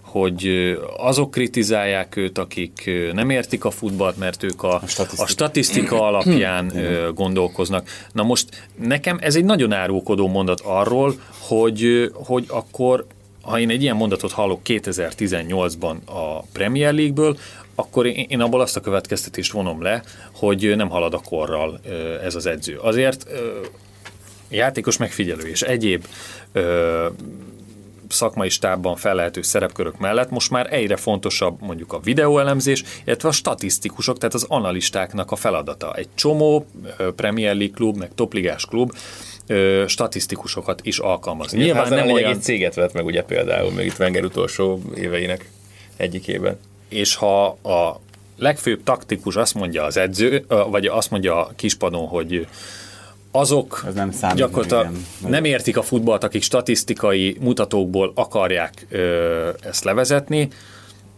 hogy 0.08 0.74
azok 0.98 1.32
kritizálják 1.32 2.16
őt, 2.16 2.38
akik 2.38 2.90
nem 3.14 3.30
értik 3.30 3.66
a 3.66 3.72
futballt, 3.72 4.18
mert 4.18 4.44
ők 4.44 4.64
a, 4.64 4.74
a, 4.74 4.88
statisztika. 4.88 5.24
a 5.24 5.28
statisztika 5.28 6.02
alapján 6.08 6.72
gondolkoznak. 7.14 7.90
Na 8.12 8.24
most 8.24 8.68
nekem 8.76 9.18
ez 9.22 9.36
egy 9.36 9.46
nagyon 9.46 9.74
árulkodó 9.74 10.28
mondat 10.28 10.60
arról, 10.64 11.14
hogy, 11.40 12.12
hogy 12.14 12.46
akkor 12.48 13.06
ha 13.42 13.60
én 13.60 13.70
egy 13.70 13.82
ilyen 13.82 13.96
mondatot 13.96 14.32
hallok 14.32 14.62
2018-ban 14.66 15.96
a 16.06 16.42
Premier 16.42 16.94
League-ből, 16.94 17.38
akkor 17.76 18.06
én 18.06 18.42
abból 18.42 18.62
azt 18.62 18.78
a 18.78 18.80
következtetést 18.80 19.52
vonom 19.52 19.82
le, 19.82 20.04
hogy 20.32 20.74
nem 20.76 20.90
halad 20.90 21.14
a 21.14 21.22
korral 21.30 21.80
ez 22.24 22.36
az 22.36 22.46
edző. 22.46 22.78
Azért 22.78 23.28
játékos 24.50 24.98
megfigyelő 24.98 25.48
és 25.48 25.62
egyéb 25.62 26.06
szakmai 28.10 28.50
stábban 28.50 28.96
fellehető 28.96 29.42
szerepkörök 29.42 29.98
mellett 29.98 30.30
most 30.30 30.52
már 30.52 30.74
egyre 30.74 30.96
fontosabb 30.96 31.62
mondjuk 31.62 31.94
a 31.94 32.00
videóelemzés, 32.00 32.84
illetve 33.06 33.30
a 33.30 33.32
statisztikusok, 33.32 34.18
tehát 34.18 34.34
az 34.34 34.46
analistáknak 34.48 35.32
a 35.32 35.36
feladata. 35.36 35.94
Egy 35.94 36.08
csomó 36.16 36.66
Premier 37.16 37.56
League 37.56 37.76
klub, 37.76 37.98
meg 37.98 38.12
topligás 38.16 38.66
klub 38.66 38.94
statisztikusokat 39.88 40.80
is 40.84 41.00
alkalmaz. 41.00 41.52
Nyilván 41.52 41.90
nem 41.90 42.12
olyan... 42.12 42.32
egy 42.32 42.42
céget 42.42 42.76
vett 42.76 42.94
meg 42.94 43.06
ugye 43.06 43.24
például, 43.24 43.72
még 43.72 43.86
itt 43.86 44.00
Wenger 44.00 44.24
utolsó 44.24 44.82
éveinek 44.96 45.50
egyikében. 45.98 46.60
És 46.90 47.16
ha 47.16 47.46
a 47.48 48.00
legfőbb 48.38 48.84
taktikus 48.84 49.36
azt 49.36 49.54
mondja 49.54 49.84
az 49.84 49.98
edző, 49.98 50.46
vagy 50.70 50.86
azt 50.86 51.12
mondja 51.12 51.46
a 51.46 51.52
kispadon, 51.56 52.08
hogy 52.08 52.48
azok 53.38 53.84
Ez 53.88 53.94
nem 53.94 54.12
számít, 54.12 54.38
gyakorlatilag 54.38 54.90
nem 55.28 55.44
értik 55.44 55.78
a 55.78 55.82
futballt, 55.82 56.24
akik 56.24 56.42
statisztikai 56.42 57.38
mutatókból 57.40 58.12
akarják 58.16 58.86
ö, 58.90 59.50
ezt 59.62 59.84
levezetni, 59.84 60.48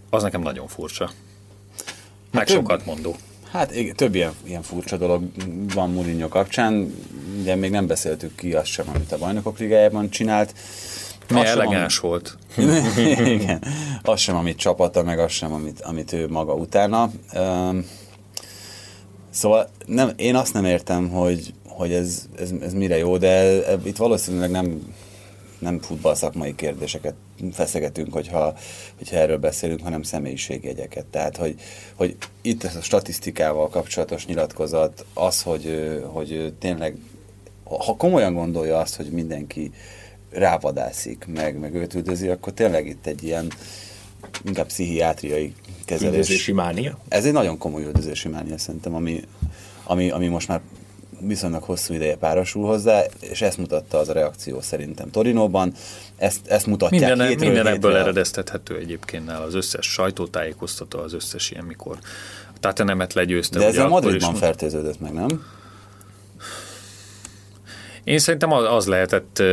az 0.10 0.24
nekem 0.24 0.42
nagyon 0.42 0.68
furcsa. 0.68 1.10
Meg 2.32 2.48
hát 2.48 2.58
sokat 2.58 2.86
mondó. 2.86 3.16
Hát 3.52 3.76
igen, 3.76 3.96
több 3.96 4.16
ilyen, 4.16 4.32
ilyen 4.44 4.62
furcsa 4.62 4.98
dolog 4.98 5.24
van 5.74 5.92
Mourinho 5.92 6.28
kapcsán, 6.28 6.96
ugye 7.40 7.56
még 7.56 7.72
nem 7.72 7.88
beszéltük 7.88 8.36
ki 8.36 8.54
azt 8.54 8.66
sem, 8.66 8.86
amit 8.96 9.12
a 9.12 9.18
bajnokok 9.18 9.60
ligájában 9.60 10.10
csinált. 10.10 10.54
Mi 11.30 11.46
elegáns 11.46 12.00
amit, 12.00 12.12
volt. 12.12 12.38
igen, 13.36 13.64
az 14.02 14.20
sem, 14.20 14.36
amit 14.36 14.58
csapata, 14.58 15.04
meg 15.04 15.20
az 15.20 15.32
sem, 15.32 15.54
amit, 15.54 15.82
amit 15.82 16.14
ő 16.14 16.28
maga 16.28 16.54
utána. 16.54 17.12
Szóval 19.30 19.70
nem, 19.86 20.12
én 20.16 20.36
azt 20.36 20.54
nem 20.54 20.66
értem, 20.66 21.10
hogy, 21.10 21.54
hogy 21.80 21.94
ez, 21.94 22.28
ez, 22.40 22.52
ez 22.62 22.74
mire 22.74 22.98
jó, 22.98 23.18
de 23.18 23.62
itt 23.84 23.98
valószínűleg 23.98 24.52
nem, 24.52 24.94
nem 25.60 25.80
futball 25.80 26.16
kérdéseket 26.56 27.14
feszegetünk, 27.52 28.14
hogyha, 28.14 28.54
hogyha 28.98 29.16
erről 29.16 29.38
beszélünk, 29.38 29.82
hanem 29.82 30.04
személyiségjegyeket. 30.04 31.06
Tehát, 31.06 31.38
hogy, 31.38 31.56
hogy 31.96 32.18
itt 32.42 32.64
ez 32.64 32.76
a 32.76 32.82
statisztikával 32.82 33.70
kapcsolatos 33.70 34.26
nyilatkozat, 34.26 35.06
az, 35.14 35.42
hogy, 35.42 36.00
hogy 36.06 36.54
tényleg, 36.60 36.98
ha 37.64 37.96
komolyan 37.96 38.34
gondolja 38.34 38.78
azt, 38.78 38.96
hogy 38.96 39.10
mindenki 39.12 39.72
rávadászik, 40.32 41.26
meg, 41.34 41.60
meg 41.60 41.76
őt 41.76 41.94
üldözi, 41.94 42.28
akkor 42.28 42.54
tényleg 42.54 42.88
itt 42.88 43.06
egy 43.06 43.24
ilyen 43.24 43.52
inkább 44.46 44.68
pszichiátriai 44.68 45.54
kezelés. 45.86 46.14
Üldözési 46.14 46.52
mánia? 46.52 46.98
Ez 47.08 47.26
egy 47.26 47.34
nagyon 47.34 47.58
komoly 47.58 47.84
üldözési 47.84 48.28
mánia 48.28 48.58
szerintem, 48.58 48.96
ami, 48.96 49.22
ami, 49.84 50.10
ami 50.10 50.28
most 50.28 50.48
már 50.48 50.62
viszonylag 51.20 51.64
hosszú 51.64 51.94
ideje 51.94 52.16
párosul 52.16 52.66
hozzá, 52.66 53.02
és 53.20 53.42
ezt 53.42 53.58
mutatta 53.58 53.98
az 53.98 54.10
a 54.10 54.14
reakció 54.14 54.62
szerintem 54.62 55.12
Torinóban. 55.12 55.74
Ezt, 56.18 56.48
ezt 56.48 56.66
mutatják 56.66 57.02
Minden, 57.02 57.28
hétről 57.28 57.48
minden 57.50 57.74
ebből 57.74 57.92
hétre. 57.92 58.04
eredeztethető 58.06 58.78
egyébként 58.78 59.26
nál 59.26 59.42
az 59.42 59.54
összes 59.54 59.86
sajtótájékoztató, 59.86 61.00
az 61.00 61.14
összes 61.14 61.52
ilyen, 61.52 61.66
mikor 61.66 61.98
a 62.62 62.84
nemet 62.84 63.14
legyőzte. 63.14 63.60
De 63.60 63.66
ez 63.66 63.78
a 63.78 63.88
Madridban 63.88 64.34
is... 64.34 64.40
fertőződött 64.40 65.00
meg, 65.00 65.14
nem? 65.14 65.46
Én 68.04 68.20
szerintem 68.20 68.52
az 68.52 68.88
lehetett, 68.88 69.44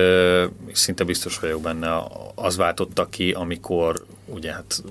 szinte 0.73 1.05
biztos 1.05 1.39
vagyok 1.39 1.61
benne, 1.61 2.03
az 2.35 2.57
váltotta 2.57 3.07
ki, 3.07 3.33
amikor 3.33 4.05
ugye 4.27 4.53
hát 4.53 4.83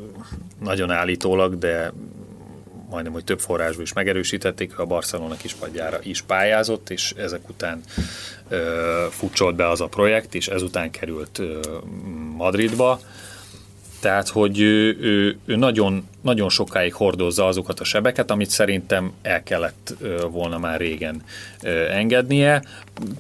nagyon 0.64 0.92
állítólag, 0.92 1.58
de 1.58 1.94
majdnem, 2.90 3.14
hogy 3.14 3.24
több 3.24 3.40
forrásból 3.40 3.84
is 3.84 3.94
megerősítették, 3.94 4.80
a 4.80 4.86
Barcelona 4.86 5.36
kispadjára 5.36 6.00
is 6.04 6.22
pályázott, 6.22 6.90
és 6.90 7.14
ezek 7.18 7.50
után 7.50 7.82
ö, 8.50 9.06
futcsolt 9.10 9.56
be 9.56 9.70
az 9.70 9.82
a 9.82 9.88
projekt, 9.88 10.36
és 10.36 10.48
ezután 10.48 10.92
került 10.92 11.40
ö, 11.40 11.60
Madridba. 12.36 13.00
Tehát, 14.00 14.28
hogy 14.28 14.60
ő, 14.60 14.98
ő, 15.00 15.38
ő 15.46 15.56
nagyon 15.56 16.08
nagyon 16.26 16.50
sokáig 16.50 16.94
hordozza 16.94 17.48
azokat 17.48 17.80
a 17.80 17.84
sebeket, 17.84 18.32
amit 18.32 18.50
szerintem 18.50 19.12
el 19.22 19.44
kellett 19.44 19.94
volna 20.32 20.58
már 20.58 20.80
régen 20.80 21.24
engednie. 21.90 22.64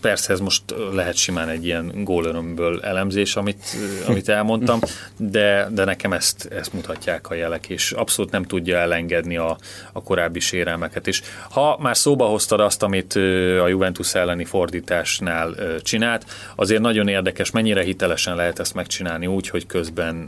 Persze 0.01 0.33
ez 0.33 0.39
most 0.39 0.63
lehet 0.93 1.15
simán 1.15 1.49
egy 1.49 1.65
ilyen 1.65 1.91
gólörömből 2.03 2.81
elemzés, 2.81 3.35
amit, 3.35 3.63
amit 4.07 4.29
elmondtam, 4.29 4.79
de, 5.17 5.67
de 5.71 5.83
nekem 5.83 6.13
ezt, 6.13 6.47
ezt 6.51 6.73
mutatják 6.73 7.29
a 7.29 7.33
jelek, 7.33 7.69
és 7.69 7.91
abszolút 7.91 8.31
nem 8.31 8.43
tudja 8.43 8.77
elengedni 8.77 9.37
a, 9.37 9.57
a 9.91 10.03
korábbi 10.03 10.39
sérelmeket. 10.39 11.07
És 11.07 11.21
ha 11.49 11.77
már 11.79 11.97
szóba 11.97 12.25
hoztad 12.25 12.59
azt, 12.59 12.83
amit 12.83 13.15
a 13.61 13.67
Juventus 13.67 14.15
elleni 14.15 14.45
fordításnál 14.45 15.55
csinált, 15.81 16.25
azért 16.55 16.81
nagyon 16.81 17.07
érdekes, 17.07 17.51
mennyire 17.51 17.83
hitelesen 17.83 18.35
lehet 18.35 18.59
ezt 18.59 18.73
megcsinálni 18.73 19.27
úgy, 19.27 19.49
hogy 19.49 19.65
közben 19.65 20.27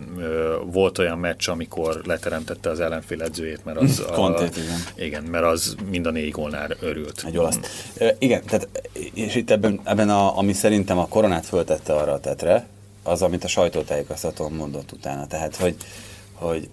volt 0.66 0.98
olyan 0.98 1.18
meccs, 1.18 1.50
amikor 1.50 2.02
leteremtette 2.06 2.67
az 2.70 2.80
ellenfél 2.80 3.22
edzőjét, 3.22 3.66
mert 3.66 3.78
az, 3.78 4.00
a, 4.18 4.34
igen. 4.38 4.52
igen, 4.96 5.24
mert 5.24 5.46
az 5.46 5.76
mind 5.90 6.06
a 6.06 6.12
négy 6.12 6.32
gólnál 6.32 6.76
örült. 6.80 7.24
Egy 7.26 7.38
olasz. 7.38 7.60
igen, 8.20 8.44
tehát, 8.46 8.68
és 9.14 9.36
itt 9.36 9.52
ebben, 9.52 9.80
ebben 9.84 10.10
a, 10.10 10.38
ami 10.38 10.54
szerintem 10.54 10.98
a 10.98 11.08
koronát 11.08 11.46
föltette 11.46 11.94
arra 11.94 12.12
a 12.12 12.20
tetre, 12.20 12.68
az, 13.04 13.22
amit 13.22 13.44
a 13.44 13.48
sajtótájékoztatón 13.48 14.52
mondott 14.52 14.92
utána. 14.92 15.28
Tehát, 15.28 15.56
hogy, 15.56 15.76
hogy 16.34 16.70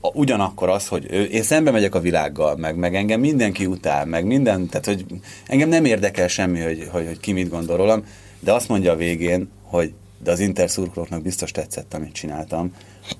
a, 0.00 0.08
ugyanakkor 0.12 0.68
az, 0.68 0.88
hogy 0.88 1.06
ő, 1.10 1.24
én 1.24 1.42
szembe 1.42 1.70
megyek 1.70 1.94
a 1.94 2.00
világgal, 2.00 2.56
meg, 2.56 2.76
meg 2.76 2.94
engem 2.94 3.20
mindenki 3.20 3.66
utál, 3.66 4.04
meg 4.04 4.24
minden, 4.24 4.66
tehát 4.66 4.86
hogy 4.86 5.04
engem 5.46 5.68
nem 5.68 5.84
érdekel 5.84 6.28
semmi, 6.28 6.60
hogy, 6.60 6.88
hogy, 6.90 7.06
hogy 7.06 7.20
ki 7.20 7.32
mit 7.32 7.48
gondol 7.48 7.76
rólam, 7.76 8.04
de 8.40 8.52
azt 8.52 8.68
mondja 8.68 8.92
a 8.92 8.96
végén, 8.96 9.50
hogy 9.62 9.92
de 10.22 10.30
az 10.30 10.40
Inter 10.40 10.70
szurkolóknak 10.70 11.22
biztos 11.22 11.50
tetszett, 11.50 11.94
amit 11.94 12.12
csináltam. 12.12 12.74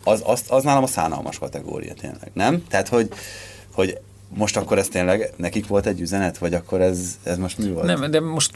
Az, 0.05 0.22
az, 0.24 0.45
az 0.49 0.64
nálam 0.64 0.83
a 0.83 0.87
szánalmas 0.87 1.39
kategória 1.39 1.95
tényleg, 1.95 2.30
nem? 2.33 2.64
Tehát, 2.68 2.89
hogy, 2.89 3.09
hogy 3.72 3.99
most 4.35 4.57
akkor 4.57 4.78
ez 4.78 4.89
tényleg 4.89 5.33
nekik 5.37 5.66
volt 5.66 5.87
egy 5.87 6.01
üzenet, 6.01 6.39
vagy 6.39 6.55
akkor 6.55 6.80
ez, 6.80 7.18
ez 7.22 7.39
most 7.39 7.59
mi 7.59 7.70
volt? 7.70 7.87
Nem, 7.87 8.11
de 8.11 8.20
most 8.20 8.51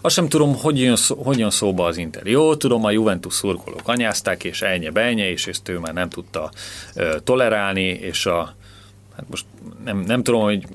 azt 0.00 0.14
sem 0.14 0.28
tudom, 0.28 0.56
hogy 0.56 0.80
jön, 0.80 0.96
szó, 0.96 1.22
hogy 1.22 1.38
jön 1.38 1.50
szóba 1.50 1.84
az 1.84 1.96
Inter. 1.96 2.26
Jó, 2.26 2.54
tudom, 2.54 2.84
a 2.84 2.90
Juventus 2.90 3.34
szurkolók 3.34 3.88
anyázták, 3.88 4.44
és 4.44 4.62
elnye 4.62 4.90
benye, 4.90 5.30
és 5.30 5.46
ezt 5.46 5.68
ő 5.68 5.78
már 5.78 5.92
nem 5.92 6.08
tudta 6.08 6.50
uh, 6.96 7.14
tolerálni, 7.24 7.86
és 7.86 8.26
a, 8.26 8.54
hát 9.16 9.24
most 9.30 9.44
nem, 9.84 9.98
nem 9.98 10.22
tudom, 10.22 10.42
hogy 10.42 10.66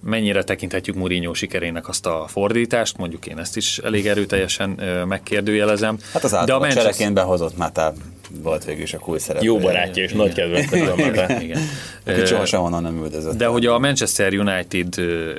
mennyire 0.00 0.44
tekinthetjük 0.44 0.96
Mourinho 0.96 1.34
sikerének 1.34 1.88
azt 1.88 2.06
a 2.06 2.24
fordítást, 2.28 2.96
mondjuk 2.96 3.26
én 3.26 3.38
ezt 3.38 3.56
is 3.56 3.78
elég 3.78 4.06
erőteljesen 4.06 4.70
megkérdőjelezem. 5.08 5.98
Hát 6.12 6.24
az 6.24 6.30
De 6.30 6.38
a 6.38 6.58
Manchester... 6.58 6.82
csereként 6.82 7.14
behozott 7.14 7.56
Mata 7.56 7.94
volt 8.30 8.64
végül 8.64 8.82
is 8.82 8.94
a 8.94 9.18
szerep. 9.18 9.42
Jó 9.42 9.58
barátja 9.58 10.02
és 10.02 10.12
nagy 10.12 10.32
kedvence 10.32 10.92
a. 10.92 11.40
Igen. 11.40 11.60
Aki 12.06 12.24
sohasem 12.24 12.62
onnan 12.62 12.82
nem 12.82 12.96
üldözött. 12.96 13.36
De 13.36 13.46
hogy 13.46 13.66
a 13.66 13.78
Manchester 13.78 14.34
United 14.34 14.94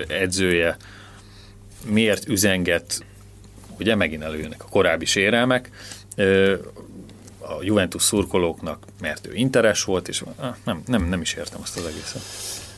edzője 0.07 0.77
miért 1.85 2.27
üzenget, 2.27 3.05
ugye 3.79 3.95
megint 3.95 4.23
előjönnek 4.23 4.63
a 4.63 4.67
korábbi 4.69 5.05
sérelmek, 5.05 5.69
a 7.39 7.63
Juventus 7.63 8.03
szurkolóknak, 8.03 8.85
mert 9.01 9.27
ő 9.27 9.33
interes 9.33 9.83
volt, 9.83 10.07
és 10.07 10.23
nem, 10.63 10.81
nem, 10.85 11.09
nem 11.09 11.21
is 11.21 11.33
értem 11.33 11.59
azt 11.61 11.77
az 11.77 11.85
egészet. 11.85 12.21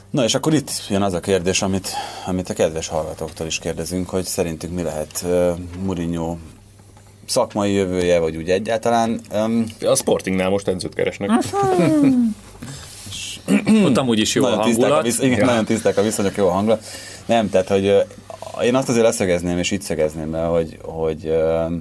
Na 0.10 0.24
és 0.24 0.36
akkor 0.36 0.54
itt 0.54 0.72
jön 0.90 1.02
az 1.02 1.14
a 1.14 1.20
kérdés, 1.20 1.62
amit, 1.62 1.90
amit 2.26 2.50
a 2.50 2.54
kedves 2.54 2.88
hallgatóktól 2.88 3.48
is 3.48 3.60
kérdezünk, 3.60 4.10
hogy 4.10 4.24
szerintük 4.24 4.72
mi 4.72 4.82
lehet 4.82 5.26
Mourinho 5.84 6.38
szakmai 7.30 7.72
jövője, 7.72 8.20
vagy 8.20 8.36
úgy 8.36 8.50
egyáltalán. 8.50 9.22
Um, 9.34 9.66
a 9.82 9.96
Sportingnál 9.96 10.50
most 10.50 10.68
edzőt 10.68 10.94
keresnek. 10.94 11.30
Ott 13.86 13.98
amúgy 13.98 14.20
is 14.20 14.36
jó 14.36 14.42
nagyon 14.42 14.60
a 14.60 14.62
hangulat. 14.62 14.92
A 14.92 15.02
visz, 15.02 15.20
igen, 15.20 15.40
ja. 15.40 15.46
nagyon 15.46 15.66
tiszták 15.66 15.98
a 15.98 16.02
viszonyok, 16.02 16.36
jó 16.36 16.48
a 16.48 16.52
hangulat. 16.52 16.84
Nem, 17.26 17.50
tehát, 17.50 17.68
hogy 17.68 17.88
uh, 17.88 18.66
én 18.66 18.76
azt 18.76 18.90
azért 18.90 19.06
leszögezném, 19.06 19.58
és 19.58 19.72
itt 19.72 19.82
szögezném 19.82 20.32
be, 20.32 20.42
hogy, 20.42 20.78
hogy 20.82 21.26
uh, 21.26 21.72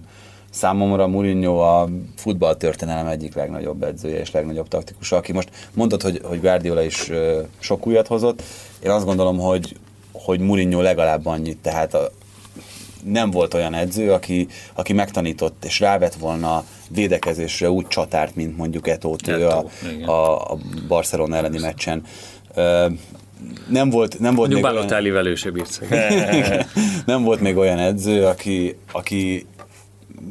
Számomra 0.50 1.06
Mourinho 1.06 1.58
a 1.58 1.88
futball 2.16 2.54
történelem 2.54 3.06
egyik 3.06 3.34
legnagyobb 3.34 3.82
edzője 3.82 4.20
és 4.20 4.30
legnagyobb 4.30 4.68
taktikusa, 4.68 5.16
aki 5.16 5.32
most 5.32 5.50
mondtad, 5.74 6.02
hogy, 6.02 6.20
hogy 6.24 6.40
Guardiola 6.40 6.82
is 6.82 7.10
sok 7.58 7.86
újat 7.86 8.06
hozott. 8.06 8.42
Én 8.82 8.90
azt 8.90 9.04
gondolom, 9.04 9.38
hogy, 9.38 9.76
hogy 10.12 10.40
Mourinho 10.40 10.80
legalább 10.80 11.26
annyit, 11.26 11.58
tehát 11.58 11.94
a, 11.94 12.10
nem 13.04 13.30
volt 13.30 13.54
olyan 13.54 13.74
edző, 13.74 14.12
aki, 14.12 14.46
aki 14.74 14.92
megtanított 14.92 15.64
és 15.64 15.80
rávett 15.80 16.14
volna 16.14 16.64
védekezésre 16.90 17.70
úgy 17.70 17.86
csatárt, 17.86 18.34
mint 18.34 18.56
mondjuk 18.56 18.88
Etót 18.88 19.28
ő 19.28 19.46
a, 19.46 19.64
a, 20.06 20.52
a 20.52 20.58
Barcelona 20.88 21.36
elleni 21.36 21.58
meccsen. 21.58 22.02
nem 23.68 23.90
volt, 23.90 24.18
nem 24.18 24.34
volt 24.34 24.48
még 24.54 24.62
olyan... 24.64 24.86
nem 27.06 27.22
volt 27.22 27.40
még 27.40 27.56
olyan 27.56 27.78
edző, 27.78 28.24
aki, 28.24 28.76
aki 28.92 29.46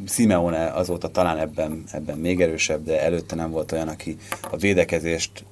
Simeone 0.07 0.67
azóta 0.67 1.07
talán 1.07 1.37
ebben, 1.37 1.83
ebben 1.91 2.17
még 2.17 2.41
erősebb, 2.41 2.83
de 2.83 3.01
előtte 3.01 3.35
nem 3.35 3.51
volt 3.51 3.71
olyan, 3.71 3.87
aki 3.87 4.17
a 4.51 4.57
védekezést, 4.57 5.43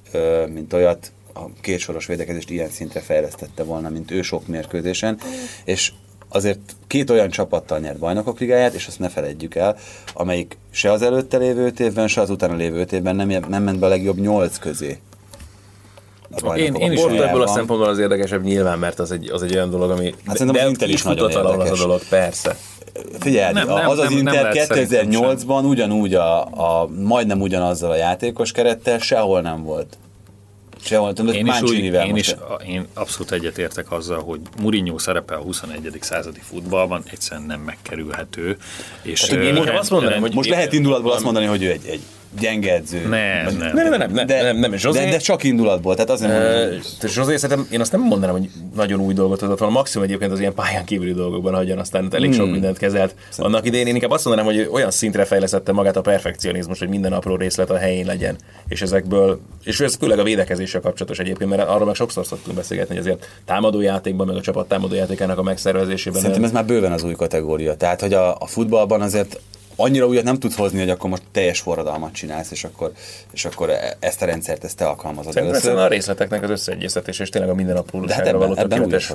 mint 0.52 0.72
olyat, 0.72 1.12
a 1.34 1.44
kétsoros 1.60 2.06
védekezést 2.06 2.50
ilyen 2.50 2.70
szintre 2.70 3.00
fejlesztette 3.00 3.62
volna, 3.62 3.88
mint 3.88 4.10
ő 4.10 4.22
sok 4.22 4.46
mérkőzésen, 4.46 5.18
és 5.64 5.92
azért 6.36 6.60
két 6.86 7.10
olyan 7.10 7.30
csapattal 7.30 7.78
nyert 7.78 7.98
bajnokok 7.98 8.40
ligáját, 8.40 8.74
és 8.74 8.86
azt 8.86 8.98
ne 8.98 9.08
feledjük 9.08 9.54
el, 9.54 9.76
amelyik 10.14 10.58
se 10.70 10.92
az 10.92 11.02
előtte 11.02 11.36
lévő 11.36 11.72
évben, 11.78 12.08
se 12.08 12.20
az 12.20 12.30
utána 12.30 12.54
lévő 12.54 12.86
évben 12.90 13.16
nem, 13.16 13.28
nem 13.48 13.62
ment 13.62 13.78
be 13.78 13.86
a 13.86 13.88
legjobb 13.88 14.18
nyolc 14.18 14.58
közé. 14.58 14.98
Én, 16.56 16.74
én 16.74 16.92
is 16.92 17.00
ebből 17.00 17.42
a 17.42 17.46
szempontból 17.46 17.88
az 17.88 17.98
érdekesebb 17.98 18.42
nyilván, 18.42 18.78
mert 18.78 18.98
az 18.98 19.12
egy, 19.12 19.30
az 19.30 19.42
egy 19.42 19.54
olyan 19.54 19.70
dolog, 19.70 19.90
ami... 19.90 20.14
Hát 20.26 20.44
de, 20.44 20.70
de 20.72 20.86
is, 20.86 20.92
is 20.92 21.02
nagyon 21.02 21.30
érdekes. 21.30 21.70
az 21.70 21.80
a 21.80 21.82
dolog, 21.82 22.00
persze. 22.08 22.56
Figyelj, 23.18 23.52
nem, 23.52 23.66
nem, 23.66 23.88
az 23.88 23.98
az 23.98 24.08
nem, 24.08 24.18
Inter 24.18 24.50
2008-ban 24.52 25.68
ugyanúgy 25.68 26.14
a, 26.14 26.44
a, 26.44 26.88
majdnem 27.02 27.40
ugyanazzal 27.40 27.90
a 27.90 27.96
játékos 27.96 28.52
kerettel 28.52 28.98
sehol 28.98 29.40
nem 29.40 29.62
volt. 29.62 29.98
Sehol, 30.86 31.12
tudom, 31.12 31.34
én 31.34 31.46
is, 31.46 31.60
úgy, 31.60 31.78
én, 31.78 32.16
is, 32.16 32.34
én 32.66 32.86
abszolút 32.94 33.32
egyetértek 33.32 33.92
azzal, 33.92 34.22
hogy 34.22 34.40
Mourinho 34.60 34.98
szerepe 34.98 35.34
a 35.34 35.40
21. 35.40 35.98
századi 36.00 36.40
futballban 36.50 37.02
egyszerűen 37.10 37.46
nem 37.46 37.60
megkerülhető. 37.60 38.56
És 39.02 39.28
hát, 39.28 39.40
én 39.40 39.56
uh, 39.56 39.74
azt 39.78 39.90
mondanám, 39.90 40.20
hogy 40.20 40.34
most 40.34 40.48
lehet 40.48 40.72
indulatból 40.72 41.12
azt 41.12 41.24
mondani, 41.24 41.46
hogy 41.46 41.62
ő 41.62 41.70
egy, 41.70 41.86
egy 41.86 42.00
gyenge 42.40 42.74
edző. 42.74 43.08
Nem, 43.08 43.56
nem, 43.56 43.74
nem, 43.74 43.74
nem, 43.74 43.98
nem, 43.98 44.12
nem, 44.12 44.26
de, 44.26 44.42
nem, 44.42 44.56
nem. 44.56 44.76
Zsozé, 44.76 45.04
de, 45.04 45.10
de, 45.10 45.16
csak 45.16 45.44
indulatból, 45.44 45.94
tehát 45.94 46.10
azért 46.10 46.32
mondom. 46.32 46.78
Uh, 47.02 47.08
Zsozé, 47.08 47.36
szerintem 47.36 47.68
én 47.70 47.80
azt 47.80 47.92
nem 47.92 48.00
mondanám, 48.00 48.34
hogy 48.36 48.50
nagyon 48.74 49.00
új 49.00 49.14
dolgot 49.14 49.42
adott 49.42 49.58
volna, 49.58 49.74
maximum 49.74 50.06
egyébként 50.06 50.32
az 50.32 50.40
ilyen 50.40 50.54
pályán 50.54 50.84
kívüli 50.84 51.12
dolgokban 51.12 51.54
hagyjon, 51.54 51.78
aztán 51.78 52.08
elég 52.10 52.32
sok 52.32 52.42
hmm. 52.42 52.52
mindent 52.52 52.78
kezelt. 52.78 53.14
Szerintem. 53.18 53.44
Annak 53.44 53.66
idején 53.66 53.86
én 53.86 53.94
inkább 53.94 54.10
azt 54.10 54.24
mondanám, 54.24 54.52
hogy 54.52 54.68
olyan 54.72 54.90
szintre 54.90 55.24
fejlesztette 55.24 55.72
magát 55.72 55.96
a 55.96 56.00
perfekcionizmus, 56.00 56.78
hogy 56.78 56.88
minden 56.88 57.12
apró 57.12 57.36
részlet 57.36 57.70
a 57.70 57.76
helyén 57.76 58.06
legyen, 58.06 58.36
és 58.68 58.82
ezekből, 58.82 59.40
és 59.64 59.80
ez 59.80 59.94
főleg 59.94 60.18
a 60.18 60.22
védekezéssel 60.22 60.80
kapcsolatos 60.80 61.18
egyébként, 61.18 61.50
mert 61.50 61.68
arról 61.68 61.86
meg 61.86 61.94
sokszor 61.94 62.26
szoktunk 62.26 62.56
beszélgetni, 62.56 62.96
hogy 62.96 63.04
azért 63.04 63.28
támadójátékban, 63.44 64.26
meg 64.26 64.36
a 64.36 64.40
csapat 64.40 64.68
támadójátékának 64.68 65.38
a 65.38 65.42
megszervezésében. 65.42 66.20
Szerintem 66.20 66.44
ez 66.44 66.52
már 66.52 66.66
bőven 66.66 66.92
az 66.92 67.02
új 67.02 67.14
kategória. 67.14 67.76
Tehát, 67.76 68.00
hogy 68.00 68.12
a, 68.12 68.36
a 68.38 68.46
futballban 68.46 69.00
azért 69.00 69.40
annyira 69.76 70.06
újat 70.06 70.24
nem 70.24 70.38
tudsz 70.38 70.56
hozni, 70.56 70.78
hogy 70.78 70.90
akkor 70.90 71.10
most 71.10 71.22
teljes 71.32 71.60
forradalmat 71.60 72.12
csinálsz, 72.12 72.50
és 72.50 72.64
akkor, 72.64 72.92
és 73.30 73.44
akkor 73.44 73.70
e- 73.70 73.96
ezt 73.98 74.22
a 74.22 74.26
rendszert 74.26 74.64
ezt 74.64 74.76
te 74.76 74.86
alkalmazod 74.86 75.32
Szerintem 75.32 75.76
a 75.76 75.86
részleteknek 75.86 76.42
az 76.42 76.50
összeegyeztetés, 76.50 77.18
és 77.18 77.28
tényleg 77.28 77.50
a 77.50 77.54
mindennapulóságra 77.54 78.24
hát 78.24 78.32
való 78.32 78.54
tökéletes 78.54 79.12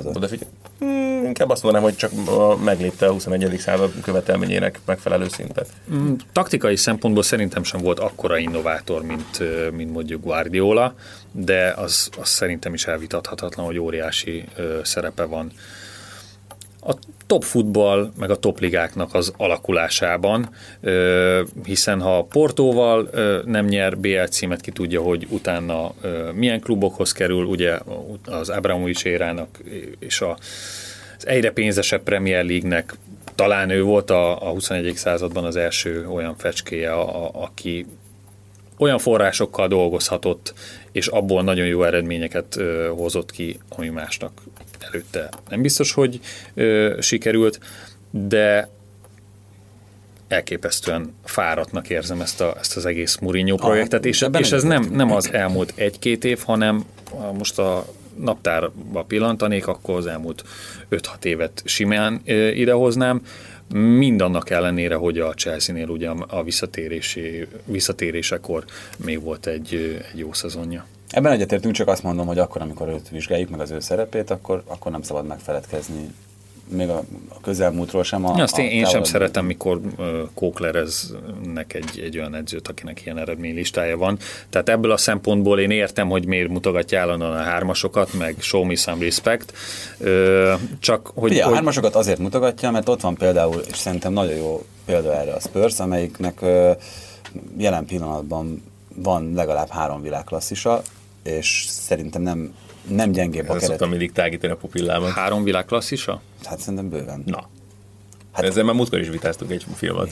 hmm, 0.78 1.24
inkább 1.24 1.50
azt 1.50 1.62
mondanám, 1.62 1.88
hogy 1.88 1.96
csak 1.96 2.10
meglépte 2.64 3.06
a 3.06 3.12
21. 3.12 3.58
század 3.58 3.92
követelményének 4.02 4.80
megfelelő 4.84 5.28
szintet. 5.28 5.68
Mm, 5.92 6.12
taktikai 6.32 6.76
szempontból 6.76 7.22
szerintem 7.22 7.62
sem 7.62 7.80
volt 7.80 7.98
akkora 7.98 8.38
innovátor, 8.38 9.02
mint, 9.02 9.38
mint 9.72 9.92
mondjuk 9.92 10.22
Guardiola, 10.22 10.94
de 11.32 11.74
az, 11.76 12.08
az 12.20 12.28
szerintem 12.28 12.74
is 12.74 12.86
elvitathatatlan, 12.86 13.66
hogy 13.66 13.78
óriási 13.78 14.44
szerepe 14.82 15.24
van 15.24 15.52
a 16.86 16.94
top 17.32 17.44
futball, 17.44 18.12
meg 18.18 18.30
a 18.30 18.36
top 18.36 18.60
ligáknak 18.60 19.14
az 19.14 19.32
alakulásában, 19.36 20.50
hiszen 21.64 22.00
ha 22.00 22.22
Portóval 22.22 23.10
nem 23.44 23.66
nyer 23.66 23.98
BL 23.98 24.22
címet, 24.22 24.60
ki 24.60 24.70
tudja, 24.70 25.00
hogy 25.00 25.26
utána 25.30 25.94
milyen 26.34 26.60
klubokhoz 26.60 27.12
kerül, 27.12 27.44
ugye 27.44 27.78
az 28.24 28.48
Abramovics 28.48 29.04
érának 29.04 29.58
és 29.98 30.20
a, 30.20 30.36
az 31.18 31.26
egyre 31.26 31.50
pénzesebb 31.50 32.02
Premier 32.02 32.44
League-nek 32.44 32.94
talán 33.34 33.70
ő 33.70 33.82
volt 33.82 34.10
a, 34.10 34.48
a 34.48 34.50
21. 34.50 34.92
században 34.94 35.44
az 35.44 35.56
első 35.56 36.06
olyan 36.08 36.36
fecskéje, 36.36 36.92
a, 36.92 37.24
a, 37.24 37.30
aki 37.32 37.86
olyan 38.78 38.98
forrásokkal 38.98 39.68
dolgozhatott, 39.68 40.54
és 40.92 41.06
abból 41.06 41.42
nagyon 41.42 41.66
jó 41.66 41.82
eredményeket 41.82 42.56
ö, 42.56 42.90
hozott 42.96 43.30
ki, 43.30 43.58
ami 43.68 43.88
másnak 43.88 44.32
előtte 44.90 45.28
nem 45.48 45.62
biztos, 45.62 45.92
hogy 45.92 46.20
ö, 46.54 46.96
sikerült, 47.00 47.60
de 48.10 48.68
elképesztően 50.28 51.14
fáradtnak 51.24 51.88
érzem 51.88 52.20
ezt, 52.20 52.40
a, 52.40 52.54
ezt 52.60 52.76
az 52.76 52.86
egész 52.86 53.18
Mourinho 53.18 53.56
projektet, 53.56 54.04
és, 54.04 54.26
és 54.38 54.52
ez 54.52 54.62
nem, 54.62 54.88
nem 54.92 55.12
az 55.12 55.32
elmúlt 55.32 55.72
egy-két 55.74 56.24
év, 56.24 56.38
hanem 56.44 56.84
most 57.38 57.58
a 57.58 57.86
naptárba 58.16 59.02
pillantanék, 59.02 59.66
akkor 59.66 59.96
az 59.96 60.06
elmúlt 60.06 60.44
5-6 60.90 61.24
évet 61.24 61.62
simán 61.64 62.20
idehoznám, 62.54 63.22
mindannak 63.72 64.50
ellenére, 64.50 64.94
hogy 64.94 65.18
a 65.18 65.34
Chelsea-nél 65.34 65.88
ugye 65.88 66.08
a 66.08 66.42
visszatérési, 66.42 67.46
visszatérésekor 67.64 68.64
még 69.04 69.22
volt 69.22 69.46
egy, 69.46 70.00
egy 70.12 70.18
jó 70.18 70.32
szezonja. 70.32 70.86
Ebben 71.12 71.32
egyetértünk, 71.32 71.74
csak 71.74 71.88
azt 71.88 72.02
mondom, 72.02 72.26
hogy 72.26 72.38
akkor, 72.38 72.60
amikor 72.60 72.88
őt 72.88 73.08
vizsgáljuk 73.08 73.50
meg 73.50 73.60
az 73.60 73.70
ő 73.70 73.80
szerepét, 73.80 74.30
akkor, 74.30 74.62
akkor 74.66 74.92
nem 74.92 75.02
szabad 75.02 75.26
megfeledkezni 75.26 76.10
még 76.68 76.88
a, 76.88 77.02
a 77.28 77.40
közelmúltról 77.42 78.02
sem. 78.02 78.24
A, 78.24 78.34
Azt 78.34 78.58
én, 78.58 78.70
én 78.70 78.84
sem 78.84 79.02
szeretem, 79.02 79.44
mikor 79.44 79.80
uh, 79.96 80.06
kóklereznek 80.34 81.74
egy, 81.74 82.00
egy 82.04 82.18
olyan 82.18 82.34
edzőt, 82.34 82.68
akinek 82.68 83.04
ilyen 83.04 83.18
eredménylistája 83.18 83.96
van. 83.96 84.18
Tehát 84.50 84.68
ebből 84.68 84.90
a 84.90 84.96
szempontból 84.96 85.60
én 85.60 85.70
értem, 85.70 86.08
hogy 86.08 86.26
miért 86.26 86.48
mutogatja 86.48 87.00
állandóan 87.00 87.36
a 87.36 87.42
hármasokat, 87.42 88.12
meg 88.12 88.36
show 88.38 88.64
me 88.64 88.74
some 88.74 89.04
respect. 89.04 89.52
Uh, 89.98 90.52
csak 90.78 91.10
hogy, 91.14 91.30
Ugye, 91.30 91.42
hogy... 91.42 91.52
a 91.52 91.54
hármasokat 91.54 91.94
azért 91.94 92.18
mutogatja, 92.18 92.70
mert 92.70 92.88
ott 92.88 93.00
van 93.00 93.14
például, 93.14 93.62
és 93.70 93.76
szerintem 93.76 94.12
nagyon 94.12 94.34
jó 94.34 94.66
példa 94.84 95.20
erre 95.20 95.32
a 95.32 95.40
Spurs, 95.40 95.80
amelyiknek 95.80 96.42
uh, 96.42 96.70
jelen 97.56 97.84
pillanatban 97.84 98.62
van 98.94 99.32
legalább 99.34 99.68
három 99.68 100.02
világklasszisa, 100.02 100.82
és 101.22 101.64
szerintem 101.68 102.22
nem 102.22 102.54
nem 102.88 103.12
gyengébb 103.12 103.48
a 103.48 103.52
keret. 103.52 103.62
Szoktam 103.62 103.88
mindig 103.88 104.12
tágítani 104.12 104.52
a 104.52 104.56
pupillában. 104.56 105.10
Három 105.10 105.42
világklasszisa? 105.42 106.20
Hát 106.44 106.58
szerintem 106.58 106.88
bőven. 106.88 107.22
Na. 107.26 107.48
Hát, 108.32 108.44
Ezzel 108.44 108.64
már 108.64 108.74
múltkor 108.74 109.00
is 109.00 109.08
vitáztunk 109.08 109.50
egy 109.50 109.66
filmet. 109.74 110.10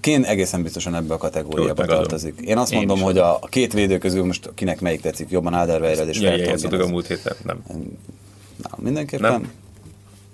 Kén 0.00 0.24
egészen 0.24 0.62
biztosan 0.62 0.94
ebbe 0.94 1.14
a 1.14 1.18
kategóriába 1.18 1.84
tartozik. 1.84 2.40
Én 2.40 2.58
azt 2.58 2.72
Én 2.72 2.78
mondom, 2.78 3.00
hogy 3.00 3.18
a, 3.18 3.34
a 3.34 3.46
két 3.46 3.72
védő 3.72 3.98
közül 3.98 4.24
most 4.24 4.50
kinek 4.54 4.80
melyik 4.80 5.00
tetszik 5.00 5.30
jobban, 5.30 5.54
Alderweireld 5.54 6.08
és 6.08 6.20
ja, 6.20 6.30
Fertongen. 6.30 6.80
a 6.80 6.86
múlt 6.86 7.06
héten, 7.06 7.36
nem. 7.44 7.62
Na, 8.62 8.70
mindenképpen. 8.76 9.30
Nem. 9.30 9.52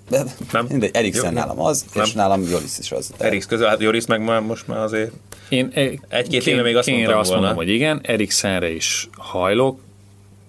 De 0.09 0.23
nem. 0.51 0.65
Mindegy, 0.69 0.89
Eriksen 0.93 1.33
nálam 1.33 1.59
az, 1.59 1.85
nem. 1.93 2.03
és 2.03 2.13
nálam 2.13 2.41
Joris 2.41 2.77
is 2.79 2.91
az. 2.91 3.11
Erik 3.17 3.45
közül, 3.45 3.65
hát 3.65 3.81
Joris 3.81 4.05
meg 4.05 4.23
már 4.23 4.41
most 4.41 4.67
már 4.67 4.79
azért 4.79 5.11
én 5.49 5.71
egy-két 6.09 6.47
éve 6.47 6.61
még 6.61 6.75
azt 6.75 6.89
mondtam 6.89 7.17
azt 7.17 7.31
mondom, 7.31 7.55
hogy 7.55 7.69
igen, 7.69 7.99
Eriksenre 8.03 8.69
is 8.69 9.09
hajlok, 9.17 9.79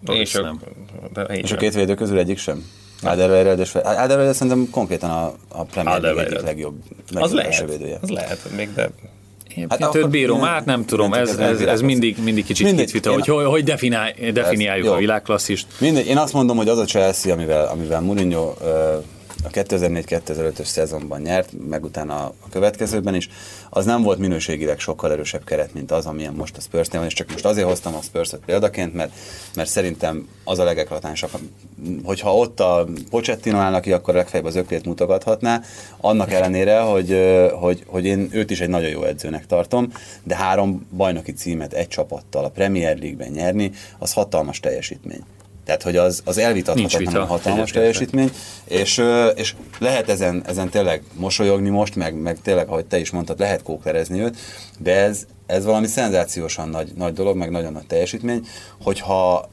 és 0.07 0.35
a, 0.35 0.43
nem. 0.43 0.61
De 1.13 1.23
és 1.23 1.53
a 1.53 1.57
két 1.57 1.75
védő 1.75 1.95
közül 1.95 2.19
egyik 2.19 2.39
sem? 2.39 2.65
Alderweireld 3.03 3.59
és 3.59 3.75
Alderweireld 3.75 4.35
szerintem 4.35 4.69
konkrétan 4.71 5.11
a, 5.11 5.35
a 5.49 5.65
Premier 5.65 6.01
League 6.01 6.25
egyik 6.25 6.41
legjobb, 6.41 6.75
legjobb 7.11 7.23
az 7.23 7.33
lehet, 7.33 7.65
védője. 7.69 7.99
Az 8.01 8.09
lehet, 8.09 8.39
még 8.57 8.75
de 8.75 8.91
Hát, 9.69 9.83
hát 9.83 9.95
őt 9.95 10.11
bírom 10.11 10.45
át, 10.45 10.65
nem 10.65 10.85
tudom, 10.85 11.13
ez, 11.13 11.37
ez, 11.37 11.61
ez 11.61 11.81
mindig, 11.81 12.17
mindig 12.23 12.45
kicsit 12.45 12.67
Mindegy, 12.67 12.93
vita, 12.93 13.13
hogy 13.13 13.27
hogy, 13.27 13.45
hogy 13.45 13.65
definiáljuk 13.65 14.87
ez, 14.87 14.93
a 14.93 14.97
világklasszist. 14.97 15.67
Mindegy, 15.81 16.07
én 16.07 16.17
azt 16.17 16.33
mondom, 16.33 16.57
hogy 16.57 16.69
az 16.69 16.79
a 16.79 16.85
Chelsea, 16.85 17.33
amivel, 17.33 17.67
amivel 17.67 18.01
Mourinho 18.01 18.53
uh, 18.61 19.05
a 19.45 19.49
2004-2005-ös 19.49 20.65
szezonban 20.65 21.21
nyert, 21.21 21.53
meg 21.69 21.85
utána 21.85 22.25
a 22.25 22.35
következőben 22.51 23.15
is, 23.15 23.29
az 23.71 23.85
nem 23.85 24.03
volt 24.03 24.19
minőségileg 24.19 24.79
sokkal 24.79 25.13
erősebb 25.13 25.45
keret, 25.45 25.75
mint 25.75 25.91
az, 25.91 26.07
amilyen 26.07 26.35
most 26.35 26.57
a 26.57 26.61
spurs 26.61 26.89
van, 26.89 27.05
és 27.05 27.13
csak 27.13 27.31
most 27.31 27.45
azért 27.45 27.67
hoztam 27.67 27.95
a 27.95 28.01
spurs 28.03 28.31
példaként, 28.47 28.95
mert, 28.95 29.13
mert 29.55 29.69
szerintem 29.69 30.29
az 30.45 30.59
a 30.59 30.65
legeklatánsabb. 30.65 31.31
Hogyha 32.05 32.37
ott 32.37 32.61
a 32.61 32.87
Pochettino 33.11 33.59
állnak 33.59 33.83
ki, 33.83 33.93
akkor 33.93 34.15
legfeljebb 34.15 34.49
az 34.49 34.57
öklét 34.57 34.85
mutogathatná, 34.85 35.63
annak 36.01 36.33
ellenére, 36.33 36.81
hogy, 36.81 37.19
hogy, 37.53 37.85
hogy 37.87 38.05
én 38.05 38.29
őt 38.33 38.51
is 38.51 38.61
egy 38.61 38.69
nagyon 38.69 38.91
jó 38.91 39.03
edzőnek 39.03 39.47
tartom, 39.47 39.93
de 40.23 40.37
három 40.37 40.87
bajnoki 40.97 41.33
címet 41.33 41.73
egy 41.73 41.89
csapattal 41.89 42.45
a 42.45 42.49
Premier 42.49 42.99
League-ben 42.99 43.31
nyerni, 43.31 43.71
az 43.99 44.13
hatalmas 44.13 44.61
teljesítmény. 44.61 45.25
Tehát, 45.69 45.83
hogy 45.83 45.97
az, 45.97 46.23
az 46.25 46.39
elvitathatatlan 46.39 47.27
hatalmas 47.27 47.71
teljesítmény, 47.71 48.31
és, 48.65 49.03
és 49.35 49.55
lehet 49.79 50.09
ezen, 50.09 50.43
ezen 50.47 50.69
tényleg 50.69 51.03
mosolyogni 51.15 51.69
most, 51.69 51.97
meg, 51.97 52.15
meg 52.15 52.39
tényleg, 52.43 52.69
ahogy 52.69 52.85
te 52.85 52.99
is 52.99 53.11
mondtad, 53.11 53.39
lehet 53.39 53.63
kóklerezni 53.63 54.21
őt, 54.21 54.37
de 54.79 54.95
ez, 54.95 55.27
ez 55.47 55.65
valami 55.65 55.87
szenzációsan 55.87 56.69
nagy, 56.69 56.93
nagy 56.97 57.13
dolog, 57.13 57.37
meg 57.37 57.51
nagyon 57.51 57.73
nagy 57.73 57.87
teljesítmény, 57.87 58.47
hogyha 58.83 59.51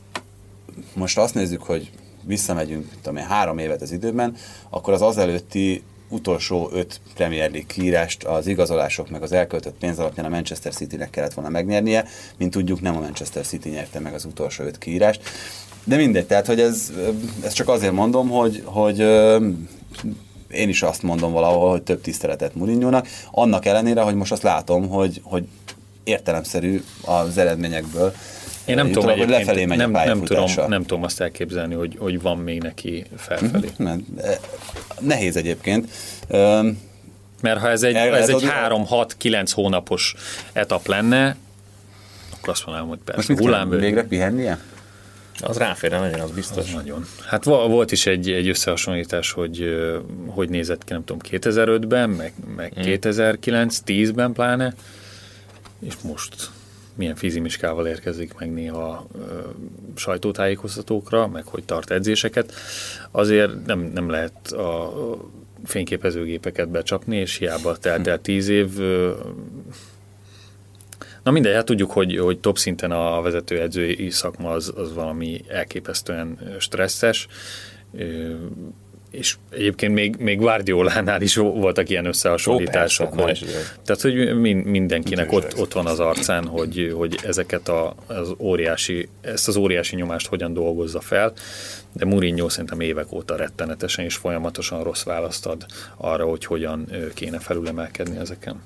most 0.93 1.17
azt 1.17 1.33
nézzük, 1.33 1.63
hogy 1.63 1.91
visszamegyünk 2.21 2.89
tudom 3.01 3.17
én, 3.17 3.25
három 3.25 3.57
évet 3.57 3.81
az 3.81 3.91
időben, 3.91 4.35
akkor 4.69 4.93
az 4.93 5.01
az 5.01 5.17
előtti 5.17 5.83
utolsó 6.09 6.69
öt 6.73 7.01
Premier 7.15 7.51
League 7.51 7.67
kiírást 7.67 8.23
az 8.23 8.47
igazolások 8.47 9.09
meg 9.09 9.21
az 9.21 9.31
elköltött 9.31 9.77
pénz 9.79 9.99
alapján 9.99 10.25
a 10.25 10.29
Manchester 10.29 10.73
City-nek 10.73 11.09
kellett 11.09 11.33
volna 11.33 11.49
megnyernie, 11.49 12.05
mint 12.37 12.51
tudjuk 12.51 12.81
nem 12.81 12.97
a 12.97 12.99
Manchester 12.99 13.45
City 13.45 13.69
nyerte 13.69 13.99
meg 13.99 14.13
az 14.13 14.25
utolsó 14.25 14.63
öt 14.63 14.77
kiírást. 14.77 15.21
De 15.87 15.95
mindegy, 15.95 16.25
tehát 16.25 16.45
hogy 16.45 16.59
ez, 16.59 16.91
ez 17.43 17.53
csak 17.53 17.69
azért 17.69 17.93
mondom, 17.93 18.29
hogy, 18.29 18.61
hogy 18.65 18.99
én 20.49 20.69
is 20.69 20.81
azt 20.81 21.03
mondom 21.03 21.31
valahol, 21.31 21.69
hogy 21.69 21.81
több 21.81 22.01
tiszteletet 22.01 22.55
Murinyónak, 22.55 23.07
annak 23.31 23.65
ellenére, 23.65 24.01
hogy 24.01 24.15
most 24.15 24.31
azt 24.31 24.43
látom, 24.43 24.89
hogy, 24.89 25.21
hogy 25.23 25.43
értelemszerű 26.03 26.83
az 27.05 27.37
eredményekből 27.37 28.13
én 28.65 28.75
nem 28.75 28.91
tudom, 28.91 29.17
hogy 29.17 29.29
lefelé 29.29 29.65
megy 29.65 29.77
nem, 29.77 29.95
a 29.95 30.05
nem, 30.05 30.23
tudom, 30.23 30.49
nem 30.67 30.81
tudom 30.81 31.03
azt 31.03 31.21
elképzelni, 31.21 31.73
hogy, 31.73 31.95
hogy 31.99 32.21
van 32.21 32.37
még 32.37 32.61
neki 32.61 33.05
felfelé. 33.17 33.69
Mhm, 33.77 33.93
nehéz 34.99 35.35
egyébként. 35.35 35.89
Mert 37.41 37.59
ha 37.59 37.69
ez 37.69 37.83
egy, 37.83 37.95
ez, 37.95 38.29
ez 38.29 38.29
egy 38.29 38.49
3-6-9 38.67 39.49
hónapos 39.53 40.15
etap 40.53 40.87
lenne, 40.87 41.35
akkor 42.37 42.49
azt 42.49 42.65
mondanám, 42.65 42.89
hogy 42.89 42.99
persze 43.05 43.33
Most 43.33 43.43
hullámből. 43.43 43.79
Végre 43.79 44.03
pihennie? 44.03 44.59
Az 45.41 45.57
ráférne 45.57 45.99
nagyon, 45.99 46.19
az 46.19 46.31
biztos. 46.31 46.67
Az 46.67 46.73
nagyon. 46.73 47.05
Hát 47.25 47.43
volt 47.43 47.91
is 47.91 48.05
egy, 48.05 48.31
egy 48.31 48.47
összehasonlítás, 48.47 49.31
hogy 49.31 49.75
hogy 50.27 50.49
nézett 50.49 50.83
ki, 50.83 50.93
nem 50.93 51.03
tudom, 51.03 51.21
2005-ben, 51.29 52.09
meg, 52.09 52.33
meg 52.55 52.73
hmm. 52.73 52.83
2009-10-ben 52.85 54.33
pláne, 54.33 54.73
és 55.79 55.93
most 56.03 56.49
milyen 56.95 57.15
fizimiskával 57.15 57.87
érkezik 57.87 58.33
meg 58.39 58.53
néha 58.53 59.07
ö, 59.17 59.19
sajtótájékoztatókra, 59.95 61.27
meg 61.27 61.45
hogy 61.45 61.63
tart 61.63 61.91
edzéseket, 61.91 62.53
azért 63.11 63.65
nem, 63.65 63.79
nem 63.79 64.09
lehet 64.09 64.51
a 64.51 64.93
fényképezőgépeket 65.65 66.69
becsapni, 66.69 67.17
és 67.17 67.37
hiába 67.37 67.77
telt 67.77 68.07
el 68.07 68.21
tíz 68.21 68.47
év, 68.47 68.79
ö, 68.79 69.13
Na 71.25 71.31
mindegy, 71.31 71.53
hát 71.53 71.65
tudjuk, 71.65 71.91
hogy, 71.91 72.17
hogy 72.17 72.39
top 72.39 72.57
szinten 72.57 72.91
a 72.91 73.21
vezetőedzői 73.21 74.09
szakma 74.09 74.51
az, 74.51 74.73
az 74.75 74.93
valami 74.93 75.41
elképesztően 75.47 76.39
stresszes, 76.59 77.27
és 79.11 79.35
egyébként 79.49 79.93
még, 79.93 80.15
még 80.15 80.37
Guardiolánál 80.37 81.21
is 81.21 81.35
voltak 81.35 81.89
ilyen 81.89 82.05
összehasonlítások. 82.05 83.13
Ó, 83.13 83.23
persze, 83.23 83.45
hogy, 83.45 83.55
tehát, 83.85 84.01
hogy 84.01 84.41
mindenkinek 84.63 85.31
ott, 85.31 85.57
ott 85.57 85.73
van 85.73 85.85
az 85.85 85.99
arcán, 85.99 86.47
hogy, 86.47 86.93
hogy 86.95 87.19
ezeket 87.23 87.67
a, 87.67 87.95
az 88.07 88.33
óriási, 88.37 89.09
ezt 89.21 89.47
az 89.47 89.55
óriási 89.55 89.95
nyomást 89.95 90.27
hogyan 90.27 90.53
dolgozza 90.53 90.99
fel, 90.99 91.33
de 91.93 92.05
Mourinho 92.05 92.49
szerintem 92.49 92.79
évek 92.79 93.11
óta 93.11 93.35
rettenetesen 93.35 94.05
és 94.05 94.15
folyamatosan 94.15 94.83
rossz 94.83 95.03
választ 95.03 95.45
ad 95.45 95.65
arra, 95.97 96.25
hogy 96.25 96.45
hogyan 96.45 96.89
kéne 97.13 97.39
felülemelkedni 97.39 98.17
ezeken. 98.17 98.61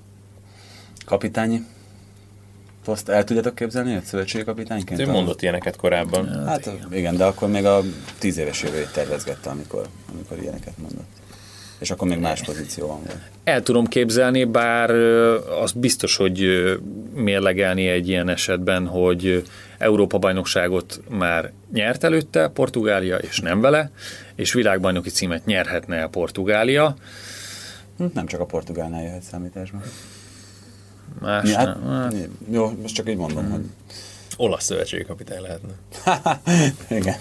Kapitányi? 1.06 1.66
Azt 2.86 3.10
el 3.10 3.24
tudjátok 3.24 3.56
képzelni, 3.56 3.94
hogy 3.94 4.04
szövetségkapitányként? 4.04 5.00
Ő 5.00 5.08
mondott 5.08 5.42
ilyeneket 5.42 5.76
korábban. 5.76 6.28
Hát, 6.28 6.66
hát 6.66 6.78
igen. 6.92 7.18
de 7.18 7.26
akkor 7.26 7.50
még 7.50 7.66
a 7.66 7.82
tíz 8.18 8.38
éves 8.38 8.64
jövőjét 8.64 8.92
tervezgette, 8.94 9.50
amikor, 9.50 9.88
amikor 10.14 10.38
ilyeneket 10.42 10.78
mondott. 10.78 11.08
És 11.80 11.92
akkor 11.92 12.08
még 12.08 12.20
más 12.20 12.42
pozícióban 12.42 12.98
volt. 12.98 13.20
El 13.44 13.64
tudom 13.64 13.86
képzelni, 13.86 14.44
bár 14.44 14.90
az 15.62 15.72
biztos, 15.72 16.16
hogy 16.16 16.46
mérlegelni 17.14 17.88
egy 17.88 18.08
ilyen 18.08 18.30
esetben, 18.30 18.88
hogy 18.88 19.44
Európa-bajnokságot 19.78 21.02
már 21.10 21.52
nyert 21.74 22.04
előtte 22.04 22.48
Portugália, 22.48 23.18
és 23.18 23.40
nem 23.40 23.62
vele, 23.62 23.92
és 24.36 24.54
világbajnoki 24.54 25.10
címet 25.10 25.46
nyerhetne 25.46 25.96
el 25.96 26.08
Portugália. 26.08 26.96
Hm, 27.98 28.06
nem 28.14 28.26
csak 28.26 28.40
a 28.40 28.46
Portugálnál 28.46 29.04
jöhet 29.04 29.22
számításban. 29.22 29.82
Más 31.22 31.52
hát, 31.52 31.66
nem. 31.66 31.88
Hát. 31.90 32.14
Jó, 32.52 32.72
most 32.82 32.96
csak 32.96 33.10
így 33.10 33.18
mondom, 33.18 33.44
hmm. 33.44 33.52
hogy... 33.52 33.64
Olasz 34.38 34.64
szövetségi 34.64 35.04
kapitány 35.04 35.42
lehetne. 35.42 35.74
Igen. 37.00 37.16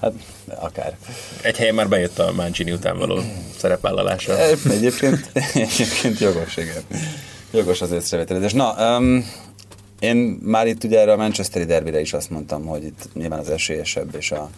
Hát 0.00 0.12
akár. 0.46 0.96
Egy 1.42 1.56
helyen 1.56 1.74
már 1.74 1.88
bejött 1.88 2.18
a 2.18 2.32
Mancini 2.32 2.72
után 2.72 2.98
való 2.98 3.20
szerepvállalása. 3.56 4.38
Egyébként, 4.70 5.30
egyébként 5.54 6.18
jogos, 6.18 6.56
igen. 6.56 6.82
Jogos 7.50 7.80
az 7.80 7.90
észrevételezés. 7.92 8.52
Na, 8.52 8.96
um, 8.98 9.24
én 9.98 10.16
már 10.42 10.66
itt 10.66 10.84
ugye 10.84 11.00
erre 11.00 11.12
a 11.12 11.16
Manchesteri 11.16 11.64
derbire 11.64 12.00
is 12.00 12.12
azt 12.12 12.30
mondtam, 12.30 12.66
hogy 12.66 12.84
itt 12.84 13.08
nyilván 13.14 13.38
az 13.38 13.50
esélyesebb 13.50 14.14
és 14.14 14.30
a, 14.30 14.50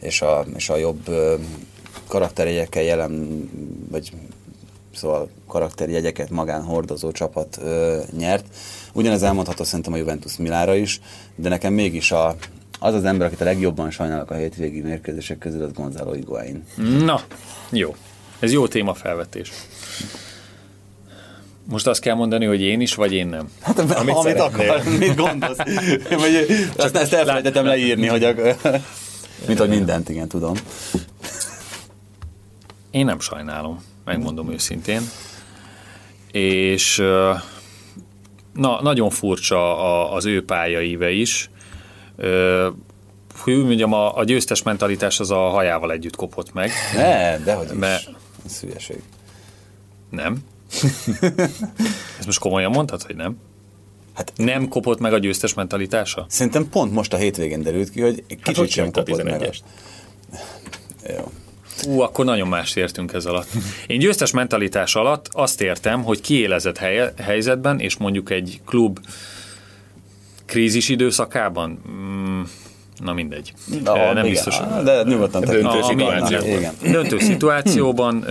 és 0.00 0.22
a, 0.22 0.44
és 0.56 0.68
a 0.68 0.76
jobb 0.76 1.10
karakteréjekkel 2.08 2.82
jelen, 2.82 3.42
vagy 3.90 4.12
szóval 4.94 5.28
karakterjegyeket 5.46 6.30
magán 6.30 6.62
hordozó 6.62 7.12
csapat 7.12 7.58
ö, 7.62 8.00
nyert. 8.16 8.44
Ugyanez 8.92 9.22
elmondható 9.22 9.64
szerintem 9.64 9.92
a 9.92 9.96
Juventus 9.96 10.36
Milára 10.36 10.74
is, 10.74 11.00
de 11.34 11.48
nekem 11.48 11.72
mégis 11.72 12.12
a, 12.12 12.36
az 12.78 12.94
az 12.94 13.04
ember, 13.04 13.26
akit 13.26 13.40
a 13.40 13.44
legjobban 13.44 13.90
sajnálok 13.90 14.30
a 14.30 14.34
hétvégi 14.34 14.80
mérkőzések 14.80 15.38
közül, 15.38 15.62
az 15.62 15.72
Gonzalo 15.72 16.12
Higuain. 16.12 16.64
Na, 17.04 17.20
jó. 17.70 17.94
Ez 18.38 18.52
jó 18.52 18.68
témafelvetés. 18.68 19.50
Most 21.64 21.86
azt 21.86 22.00
kell 22.00 22.14
mondani, 22.14 22.44
hogy 22.44 22.60
én 22.60 22.80
is, 22.80 22.94
vagy 22.94 23.12
én 23.12 23.26
nem? 23.26 23.50
Hát, 23.60 23.78
amit, 23.78 24.14
amit 24.14 24.40
akar, 24.40 24.82
mit 24.98 25.16
gondolsz? 25.16 25.56
Vagy, 26.20 26.46
azt 26.76 26.96
ezt 26.96 27.12
elfelejtettem 27.12 27.64
leírni, 27.64 28.06
hogy 28.06 28.24
a, 28.24 28.32
mint 29.46 29.58
hogy 29.58 29.68
mindent, 29.68 30.08
igen, 30.08 30.28
tudom. 30.28 30.54
Én 32.90 33.04
nem 33.04 33.20
sajnálom, 33.20 33.82
megmondom 34.04 34.52
őszintén. 34.52 35.02
És 36.32 36.96
na, 38.52 38.82
nagyon 38.82 39.10
furcsa 39.10 39.78
a, 39.78 40.14
az 40.14 40.24
ő 40.24 40.44
pályaíve 40.44 41.10
is. 41.10 41.50
Hogy 43.36 43.52
úgy 43.52 43.64
mondjam, 43.64 43.92
a, 43.92 44.16
a 44.16 44.24
győztes 44.24 44.62
mentalitás 44.62 45.20
az 45.20 45.30
a 45.30 45.48
hajával 45.48 45.92
együtt 45.92 46.16
kopott 46.16 46.52
meg. 46.52 46.70
Ne, 46.94 47.38
dehogy 47.38 47.66
is. 47.72 47.78
Mert, 47.78 48.10
Ez 48.46 48.60
hülyeség. 48.60 49.02
Nem. 50.10 50.36
Ezt 52.18 52.26
most 52.26 52.38
komolyan 52.38 52.70
mondtad, 52.70 53.02
hogy 53.02 53.16
nem? 53.16 53.36
Hát 54.14 54.32
nem 54.36 54.68
kopott 54.68 54.98
meg 54.98 55.12
a 55.12 55.18
győztes 55.18 55.54
mentalitása? 55.54 56.26
Szerintem 56.28 56.68
pont 56.68 56.92
most 56.92 57.12
a 57.12 57.16
hétvégén 57.16 57.62
derült 57.62 57.90
ki, 57.90 58.00
hogy 58.00 58.24
kicsit 58.26 58.56
hát, 58.56 58.68
sem 58.68 58.90
kopott 58.90 59.22
meg. 59.22 59.50
Jó. 61.08 61.30
Ú, 61.86 62.00
akkor 62.00 62.24
nagyon 62.24 62.48
más 62.48 62.76
értünk 62.76 63.12
ez 63.12 63.26
alatt. 63.26 63.48
Én 63.86 63.98
győztes 63.98 64.30
mentalitás 64.30 64.94
alatt 64.94 65.28
azt 65.30 65.60
értem, 65.60 66.02
hogy 66.02 66.20
kiélezett 66.20 66.78
hely- 66.78 67.12
helyzetben, 67.18 67.80
és 67.80 67.96
mondjuk 67.96 68.30
egy 68.30 68.60
klub 68.66 68.98
krízis 70.46 70.88
időszakában, 70.88 71.82
mm, 71.88 72.42
Na 73.02 73.12
mindegy. 73.12 73.52
Na, 73.84 73.94
nem 73.94 74.10
igen, 74.10 74.28
biztos. 74.28 74.58
De 74.84 75.02
nyugodtan 75.02 75.40
döntő 75.40 75.82
szituációban. 75.82 76.58
Igen. 76.58 76.74
Döntő 76.82 77.18
szituációban 77.18 78.26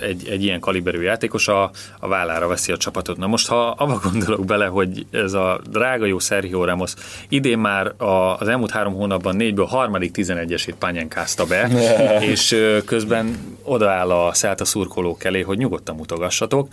egy, 0.00 0.28
egy 0.28 0.44
ilyen 0.44 0.60
kaliberű 0.60 1.00
játékos 1.00 1.48
a, 1.48 1.70
a 2.00 2.08
vállára 2.08 2.46
veszi 2.46 2.72
a 2.72 2.76
csapatot. 2.76 3.16
Na 3.16 3.26
most, 3.26 3.48
ha 3.48 3.68
abba 3.68 4.00
gondolok 4.10 4.44
bele, 4.44 4.66
hogy 4.66 5.06
ez 5.10 5.32
a 5.32 5.60
drága 5.70 6.06
jó 6.06 6.18
Sergio 6.18 6.64
Ramos 6.64 6.94
idén 7.28 7.58
már 7.58 8.02
a, 8.02 8.36
az 8.38 8.48
elmúlt 8.48 8.70
három 8.70 8.94
hónapban 8.94 9.36
négyből 9.36 9.66
harmadik 9.66 10.14
11-esét 10.14 10.74
pányenkázta 10.78 11.44
be, 11.44 11.68
és 12.32 12.56
közben 12.84 13.56
odaáll 13.62 14.10
a 14.10 14.32
Celta 14.32 14.64
szurkolók 14.64 15.24
elé, 15.24 15.40
hogy 15.40 15.58
nyugodtan 15.58 15.96
mutogassatok, 15.96 16.68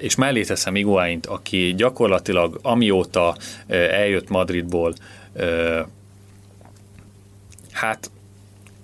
és 0.00 0.14
mellé 0.14 0.42
teszem 0.42 0.76
Iguáint, 0.76 1.26
aki 1.26 1.74
gyakorlatilag 1.76 2.58
amióta 2.62 3.36
eljött 3.90 4.28
Madridból, 4.28 4.94
Hát 7.80 8.10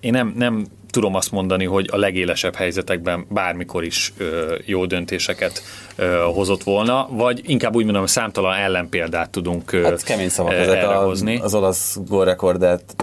én 0.01 0.13
nem, 0.13 0.35
nem 0.37 0.67
tudom 0.91 1.15
azt 1.15 1.31
mondani, 1.31 1.65
hogy 1.65 1.89
a 1.93 1.97
legélesebb 1.97 2.55
helyzetekben 2.55 3.27
bármikor 3.29 3.85
is 3.85 4.13
ö, 4.17 4.57
jó 4.65 4.87
döntések 4.87 5.51
ö, 5.97 6.25
hozott 6.35 6.63
volna, 6.63 7.09
vagy 7.11 7.41
inkább 7.45 7.75
úgy 7.75 7.85
mondom, 7.85 8.07
számtalan 8.07 8.55
ellenpéldát 8.55 9.31
tudunk 9.31 9.73
ö, 9.73 9.83
hát 9.83 10.03
kemény 10.03 10.29
szavak 10.29 10.53
ezek 10.53 10.89
a, 10.89 10.95
hozni. 10.95 11.39
Az 11.39 11.55
olasz 11.55 11.99
gólrekordet 12.09 12.97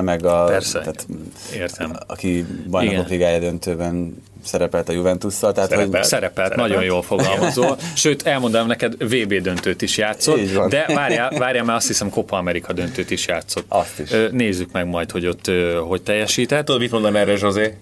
meg 0.00 0.24
a... 0.24 0.44
Persze, 0.44 0.78
tehát, 0.78 1.06
értem. 1.54 1.92
Aki 2.06 2.46
bajnokok 2.70 3.08
ligája 3.08 3.38
döntőben 3.38 4.22
szerepelt 4.46 4.88
a 4.88 4.92
Juventus-szal. 4.92 5.52
Tehát, 5.52 5.68
szerepelt, 5.68 5.94
hogy... 5.96 6.04
szerepelt, 6.04 6.34
szerepelt, 6.36 6.68
nagyon 6.70 6.84
jól 6.84 7.02
fogalmazol. 7.02 7.76
Sőt, 7.94 8.26
elmondanám 8.26 8.66
neked, 8.66 8.94
VB 8.98 9.34
döntőt 9.34 9.82
is 9.82 9.96
játszott, 9.96 10.68
de 10.68 10.86
várjál, 10.94 11.30
várjál, 11.38 11.64
mert 11.64 11.78
azt 11.78 11.86
hiszem 11.86 12.10
Copa 12.10 12.36
America 12.36 12.72
döntőt 12.72 13.10
is 13.10 13.26
játszott. 13.26 13.64
Azt 13.68 13.98
is. 13.98 14.10
Nézzük 14.30 14.72
meg 14.72 14.86
majd, 14.86 15.10
hogy 15.10 15.26
ott 15.26 15.50
hogy 15.88 16.02
teljesített. 16.02 16.64
Tudod, 16.64 16.80
mit 16.80 16.90
mondan 16.90 17.16
erre, 17.16 17.36
José? 17.40 17.74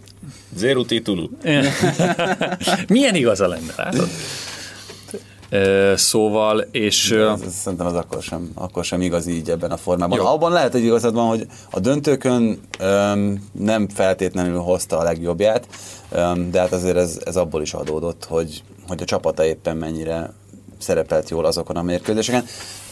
Zero 0.56 0.84
titulu. 0.84 1.28
Milyen 2.88 3.14
igaza 3.14 3.48
lenne, 3.48 3.72
látod? 3.76 4.08
Szóval, 5.95 6.66
és... 6.70 7.11
Ez, 7.11 7.40
ez, 7.40 7.55
szerintem 7.55 7.86
az 7.86 7.95
akkor 7.95 8.22
sem, 8.22 8.51
akkor 8.55 8.84
sem 8.84 9.01
igaz 9.01 9.26
így 9.26 9.51
ebben 9.51 9.70
a 9.70 9.76
formában. 9.76 10.18
Jó. 10.18 10.26
Abban 10.26 10.53
lehet, 10.53 10.72
hogy 10.72 10.84
igazad 10.84 11.14
van, 11.14 11.26
hogy 11.26 11.47
a 11.70 11.80
döntőkön 11.80 12.61
öm, 12.78 13.49
nem 13.53 13.88
feltétlenül 13.88 14.59
hozta 14.59 14.99
a 14.99 15.03
legjobbját, 15.03 15.66
öm, 16.11 16.51
de 16.51 16.61
hát 16.61 16.72
azért 16.72 16.97
ez, 16.97 17.18
ez 17.24 17.36
abból 17.36 17.62
is 17.62 17.74
adódott, 17.74 18.24
hogy, 18.24 18.62
hogy 18.88 19.03
a 19.03 19.05
csapata 19.05 19.45
éppen 19.45 19.76
mennyire 19.76 20.32
szerepelt 20.78 21.30
jól 21.30 21.45
azokon 21.45 21.76
a 21.76 21.82
mérkőzéseken. 21.82 22.45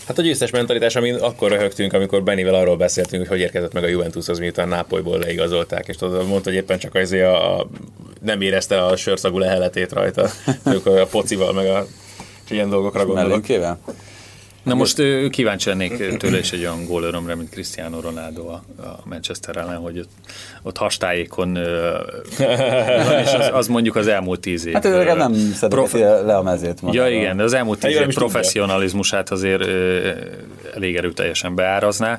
Hát 0.07 0.19
a 0.19 0.23
győztes 0.23 0.51
mentalitás, 0.51 0.97
amin 0.97 1.15
akkor 1.15 1.51
röhögtünk, 1.51 1.93
amikor 1.93 2.23
Benivel 2.23 2.55
arról 2.55 2.77
beszéltünk, 2.77 3.21
hogy 3.23 3.31
hogy 3.31 3.41
érkezett 3.41 3.73
meg 3.73 3.85
a 3.85 3.89
Juventushoz, 3.89 4.39
miután 4.39 4.69
Nápolyból 4.69 5.19
leigazolták, 5.19 5.89
és 5.89 5.97
tudod, 5.97 6.27
mondta, 6.27 6.49
hogy 6.49 6.59
éppen 6.59 6.79
csak 6.79 6.95
azért 6.95 7.27
a, 7.27 7.59
a 7.61 7.67
nem 8.21 8.41
érezte 8.41 8.85
a 8.85 8.97
sörszagú 8.97 9.39
leheletét 9.39 9.93
rajta, 9.93 10.29
a 10.85 11.07
pocival, 11.11 11.53
meg 11.53 11.67
a 11.67 11.87
ilyen 12.53 12.69
dolgokra 12.69 13.05
gondolok. 13.05 13.29
Mellénkével? 13.29 13.79
Na 14.63 14.75
most 14.75 14.99
ő, 14.99 15.29
kíváncsi 15.29 15.69
lennék 15.69 16.17
tőle 16.17 16.39
is 16.39 16.53
egy 16.53 16.61
olyan 16.61 16.85
gólörömre, 16.87 17.35
mint 17.35 17.51
Cristiano 17.51 18.01
Ronaldo 18.01 18.49
a, 18.49 18.63
Manchester 19.05 19.57
ellen, 19.57 19.77
hogy 19.77 19.99
ott, 19.99 20.11
ott 20.63 20.77
hastályékon 20.77 21.57
és 23.23 23.33
az, 23.33 23.51
az, 23.53 23.67
mondjuk 23.67 23.97
az 23.97 24.07
elmúlt 24.07 24.41
tíz 24.41 24.67
év. 24.67 24.73
Hát 24.73 24.85
ő 24.85 25.05
nem 25.05 25.35
prof... 25.69 25.93
le 25.93 26.37
a 26.37 26.43
mezét. 26.43 26.81
Ja 26.91 27.09
igen, 27.09 27.37
de 27.37 27.43
az 27.43 27.53
elmúlt 27.53 27.81
tíz 27.81 27.97
év 27.97 28.15
professzionalizmusát 28.15 29.31
azért 29.31 29.63
elég 30.75 30.97
erőteljesen 30.97 31.55
beárazná. 31.55 32.19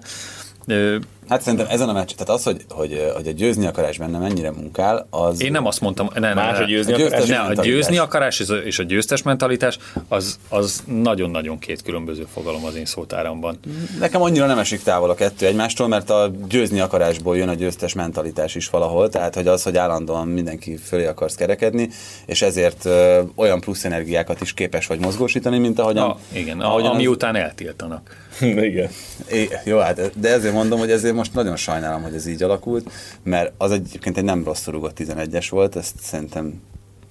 Hát 1.30 1.42
szerintem 1.42 1.68
ezen 1.70 1.90
a 1.90 1.94
meccs, 1.94 2.12
tehát 2.12 2.30
az, 2.30 2.44
hogy, 2.44 2.66
hogy, 2.70 3.12
hogy 3.16 3.28
a 3.28 3.32
győzni 3.32 3.66
akarás 3.66 3.98
benne 3.98 4.18
mennyire 4.18 4.52
munkál, 4.52 5.08
az... 5.10 5.42
Én 5.42 5.52
nem 5.52 5.66
azt 5.66 5.82
mondtam, 5.82 6.10
ne, 6.14 6.34
Más 6.34 6.60
a 6.60 6.64
győzni 6.64 6.94
a 6.94 7.06
akarás. 7.06 7.26
Ne, 7.28 7.40
a 7.40 7.54
győzni 7.54 7.98
akarás 7.98 8.40
és 8.40 8.50
a, 8.50 8.56
és 8.56 8.80
a 8.80 8.84
győztes 8.84 9.22
mentalitás, 9.22 9.78
az, 10.08 10.40
az 10.50 10.84
nagyon-nagyon 10.86 11.60
két 11.60 11.82
különböző 11.82 12.28
fogalom 12.34 12.66
az 12.66 12.76
én 12.76 12.86
szótáramban. 12.86 13.60
Nekem 14.00 14.22
annyira 14.22 14.46
nem 14.46 14.58
esik 14.58 14.84
távol 14.84 15.10
a 15.10 15.14
kettő 15.14 15.46
egymástól, 15.46 15.88
mert 15.88 16.10
a 16.10 16.32
győzni 16.48 16.80
akarásból 16.80 17.38
jön 17.38 17.50
a 17.50 17.54
győztes 17.54 17.94
mentalitás 17.94 18.56
is 18.56 18.70
valahol, 18.70 19.10
tehát 19.10 19.36
hogy 19.36 19.48
az, 19.48 19.64
hogy 19.64 19.78
állandóan 19.78 20.28
mindenki 20.28 20.78
fölé 20.78 21.06
akarsz 21.06 21.36
kerekedni, 21.36 21.90
és 22.26 22.42
ezért 22.42 22.86
ö, 22.86 23.22
olyan 23.36 23.60
plusz 23.60 23.86
energiákat 23.86 24.42
is 24.42 24.54
képes 24.54 24.88
vagy 24.88 25.00
mozgósítani, 25.00 25.58
mint 25.58 25.80
ahogyan... 25.80 26.10
A, 26.10 26.18
igen, 26.32 26.62
ahogyan 26.62 26.92
ami 26.92 27.06
az... 27.06 27.12
után 27.12 27.36
eltiltanak. 27.36 28.23
igen. 28.70 28.90
É, 29.32 29.50
jó, 29.64 29.78
hát, 29.78 30.20
de 30.20 30.30
ezért 30.30 30.54
mondom, 30.54 30.80
hogy 30.80 30.92
ezért 30.92 31.16
most 31.16 31.34
nagyon 31.34 31.56
sajnálom, 31.56 32.02
hogy 32.02 32.16
ez 32.16 32.28
így 32.28 32.44
alakult, 32.44 32.92
mert 33.24 33.54
az 33.58 33.72
egyébként 33.72 34.18
egy 34.18 34.24
nem 34.24 34.44
rosszul 34.44 34.74
rúgott 34.74 34.98
11-es 35.00 35.48
volt, 35.50 35.76
ezt 35.76 35.96
szerintem 36.02 36.62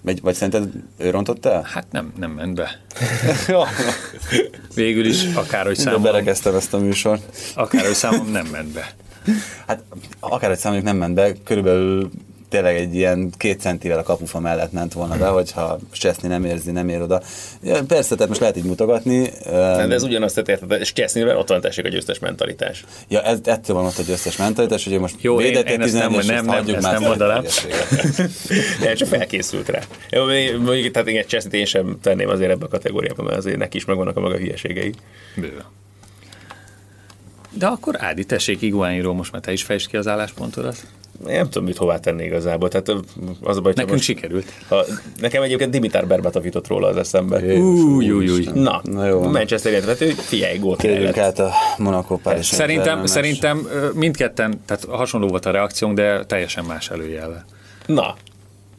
vagy, 0.03 0.21
vagy 0.21 0.35
szerinted 0.35 0.69
ő 0.99 1.11
rontott 1.11 1.47
el? 1.47 1.63
Hát 1.63 1.87
nem, 1.91 2.13
nem 2.17 2.31
ment 2.31 2.55
be. 2.55 2.81
Végül 4.75 5.07
is, 5.07 5.25
akárhogy 5.35 5.77
számom... 5.77 6.03
Berekeztem 6.03 6.55
ezt 6.55 6.75
a 6.75 6.79
műsort. 6.79 7.37
Akárhogy 7.55 7.95
számom 7.95 8.31
nem 8.31 8.47
ment 8.47 8.69
be. 8.69 8.95
Hát 9.67 9.83
akárhogy 10.21 10.59
számom 10.59 10.83
nem 10.83 10.97
ment 10.97 11.15
be, 11.15 11.33
körülbelül 11.45 12.11
tényleg 12.53 12.77
egy 12.77 12.95
ilyen 12.95 13.33
két 13.37 13.61
centivel 13.61 13.99
a 13.99 14.03
kapufa 14.03 14.41
mellett 14.41 14.73
ment 14.73 14.93
volna 14.93 15.17
be, 15.17 15.27
hogyha 15.27 15.79
Cseszni 15.93 16.29
nem 16.29 16.45
érzi, 16.45 16.71
nem 16.71 16.89
ér 16.89 17.01
oda. 17.01 17.23
Ja, 17.63 17.83
persze, 17.85 18.15
tehát 18.15 18.29
most 18.29 18.41
lehet 18.41 18.57
így 18.57 18.65
mutogatni. 18.65 19.31
Nem, 19.51 19.89
de 19.89 19.95
ez 19.95 20.03
ugyanazt, 20.03 20.35
tehát 20.35 20.61
érted, 20.61 20.81
és 20.81 20.93
Csesznivel 20.93 21.37
ott 21.37 21.49
van 21.49 21.61
tessék 21.61 21.85
a 21.85 21.89
győztes 21.89 22.19
mentalitás. 22.19 22.85
Ja, 23.09 23.23
ez, 23.23 23.39
ettől 23.45 23.77
van 23.77 23.85
ott 23.85 23.99
a 23.99 24.03
győztes 24.03 24.37
mentalitás, 24.37 24.85
hogy 24.85 24.99
most 24.99 25.15
Jó, 25.21 25.41
én, 25.41 25.67
én 25.67 25.81
ezt 25.81 25.95
nem, 25.95 26.13
nem, 26.13 26.27
nem, 26.27 26.45
nem, 26.45 26.75
ezt 26.75 26.91
nem 26.91 27.03
mondanám. 27.03 27.45
Én 28.87 28.95
csak 28.95 29.09
felkészült 29.09 29.69
rá. 29.69 29.81
Jó, 30.11 30.25
mondjuk, 30.61 30.93
tehát 30.93 31.09
igen, 31.09 31.25
Csesznit 31.27 31.55
én 31.55 31.65
sem 31.65 31.99
tenném 32.03 32.29
azért 32.29 32.51
ebbe 32.51 32.65
a 32.65 32.69
kategóriába, 32.69 33.23
mert 33.23 33.37
azért 33.37 33.59
neki 33.59 33.77
is 33.77 33.85
megvannak 33.85 34.17
a 34.17 34.21
maga 34.21 34.37
hülyeségei. 34.37 34.95
Bőven. 35.37 35.65
De 37.51 37.67
akkor 37.67 37.97
Ádi, 37.99 38.25
tessék 38.25 38.63
Iguáinról 38.63 39.15
most 39.15 39.33
már 39.33 39.41
te 39.41 39.53
is 39.53 39.63
fejtsd 39.63 39.89
ki 39.89 39.97
az 39.97 40.07
álláspontodat 40.07 40.77
nem 41.25 41.45
tudom, 41.45 41.65
mit 41.65 41.77
hová 41.77 41.99
tenni 41.99 42.25
igazából. 42.25 42.69
Tehát 42.69 42.89
az 43.43 43.57
a 43.57 43.61
baj, 43.61 43.73
Nekünk 43.75 43.91
most, 43.91 44.05
sikerült. 44.05 44.53
Ha, 44.69 44.85
nekem 45.21 45.43
egyébként 45.43 45.71
Dimitar 45.71 46.07
Berbatov 46.07 46.45
jutott 46.45 46.67
róla 46.67 46.89
az 46.89 46.97
eszembe. 46.97 47.41
Új, 47.59 48.11
új, 48.11 48.29
új. 48.29 48.49
Na, 48.55 48.81
Na 48.85 49.07
jó. 49.07 49.21
Manchester 49.21 49.73
United, 49.73 50.13
figyelj, 50.13 50.59
gólt 50.59 50.81
Kérjünk 50.81 51.19
át 51.19 51.39
a 51.39 51.53
Monaco 51.79 52.17
Paris 52.17 52.47
Szerintem, 52.47 53.07
szerintem 53.07 53.69
mindketten, 53.95 54.61
tehát 54.67 54.85
hasonló 54.85 55.29
volt 55.29 55.47
a 55.47 55.51
reakciónk, 55.51 55.97
de 55.97 56.25
teljesen 56.25 56.65
más 56.65 56.91
előjel. 56.91 57.45
Na, 57.87 58.15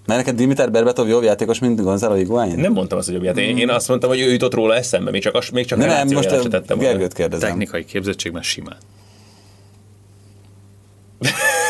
mert 0.05 0.19
neked 0.19 0.35
Dimitar 0.35 0.71
Berbatov 0.71 1.07
jobb 1.07 1.23
játékos, 1.23 1.59
mint 1.59 1.81
Gonzalo 1.81 2.15
Higuain? 2.15 2.59
Nem 2.59 2.71
mondtam 2.73 2.97
azt, 2.97 3.07
hogy 3.07 3.15
jobb 3.15 3.25
játékos. 3.25 3.59
Én 3.59 3.69
azt 3.69 3.87
mondtam, 3.87 4.09
hogy 4.09 4.19
ő 4.19 4.31
jutott 4.31 4.53
róla 4.53 4.75
eszembe, 4.75 5.11
még 5.11 5.21
csak, 5.21 5.51
még 5.51 5.65
csak 5.65 5.77
nem, 5.77 5.87
nem, 5.87 6.07
most 6.07 6.77
Gergőt 6.77 7.13
kérdezem. 7.13 7.49
Technikai 7.49 7.85
képzettségben 7.85 8.41
simán. 8.41 8.77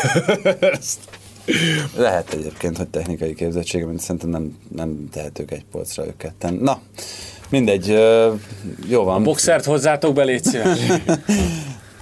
Lehet 1.96 2.32
egyébként, 2.32 2.76
hogy 2.76 2.88
technikai 2.88 3.34
képzettség, 3.34 3.84
mint 3.84 4.00
szerintem 4.00 4.30
nem, 4.30 4.58
nem 4.74 5.08
tehetők 5.12 5.50
egy 5.50 5.64
polcra 5.70 6.06
ők 6.06 6.16
ketten. 6.16 6.54
Na, 6.54 6.80
mindegy, 7.48 7.88
jó 8.88 9.04
van. 9.04 9.20
A 9.20 9.24
boxert 9.24 9.64
hozzátok 9.64 10.14
be, 10.14 10.24
légy 10.24 10.44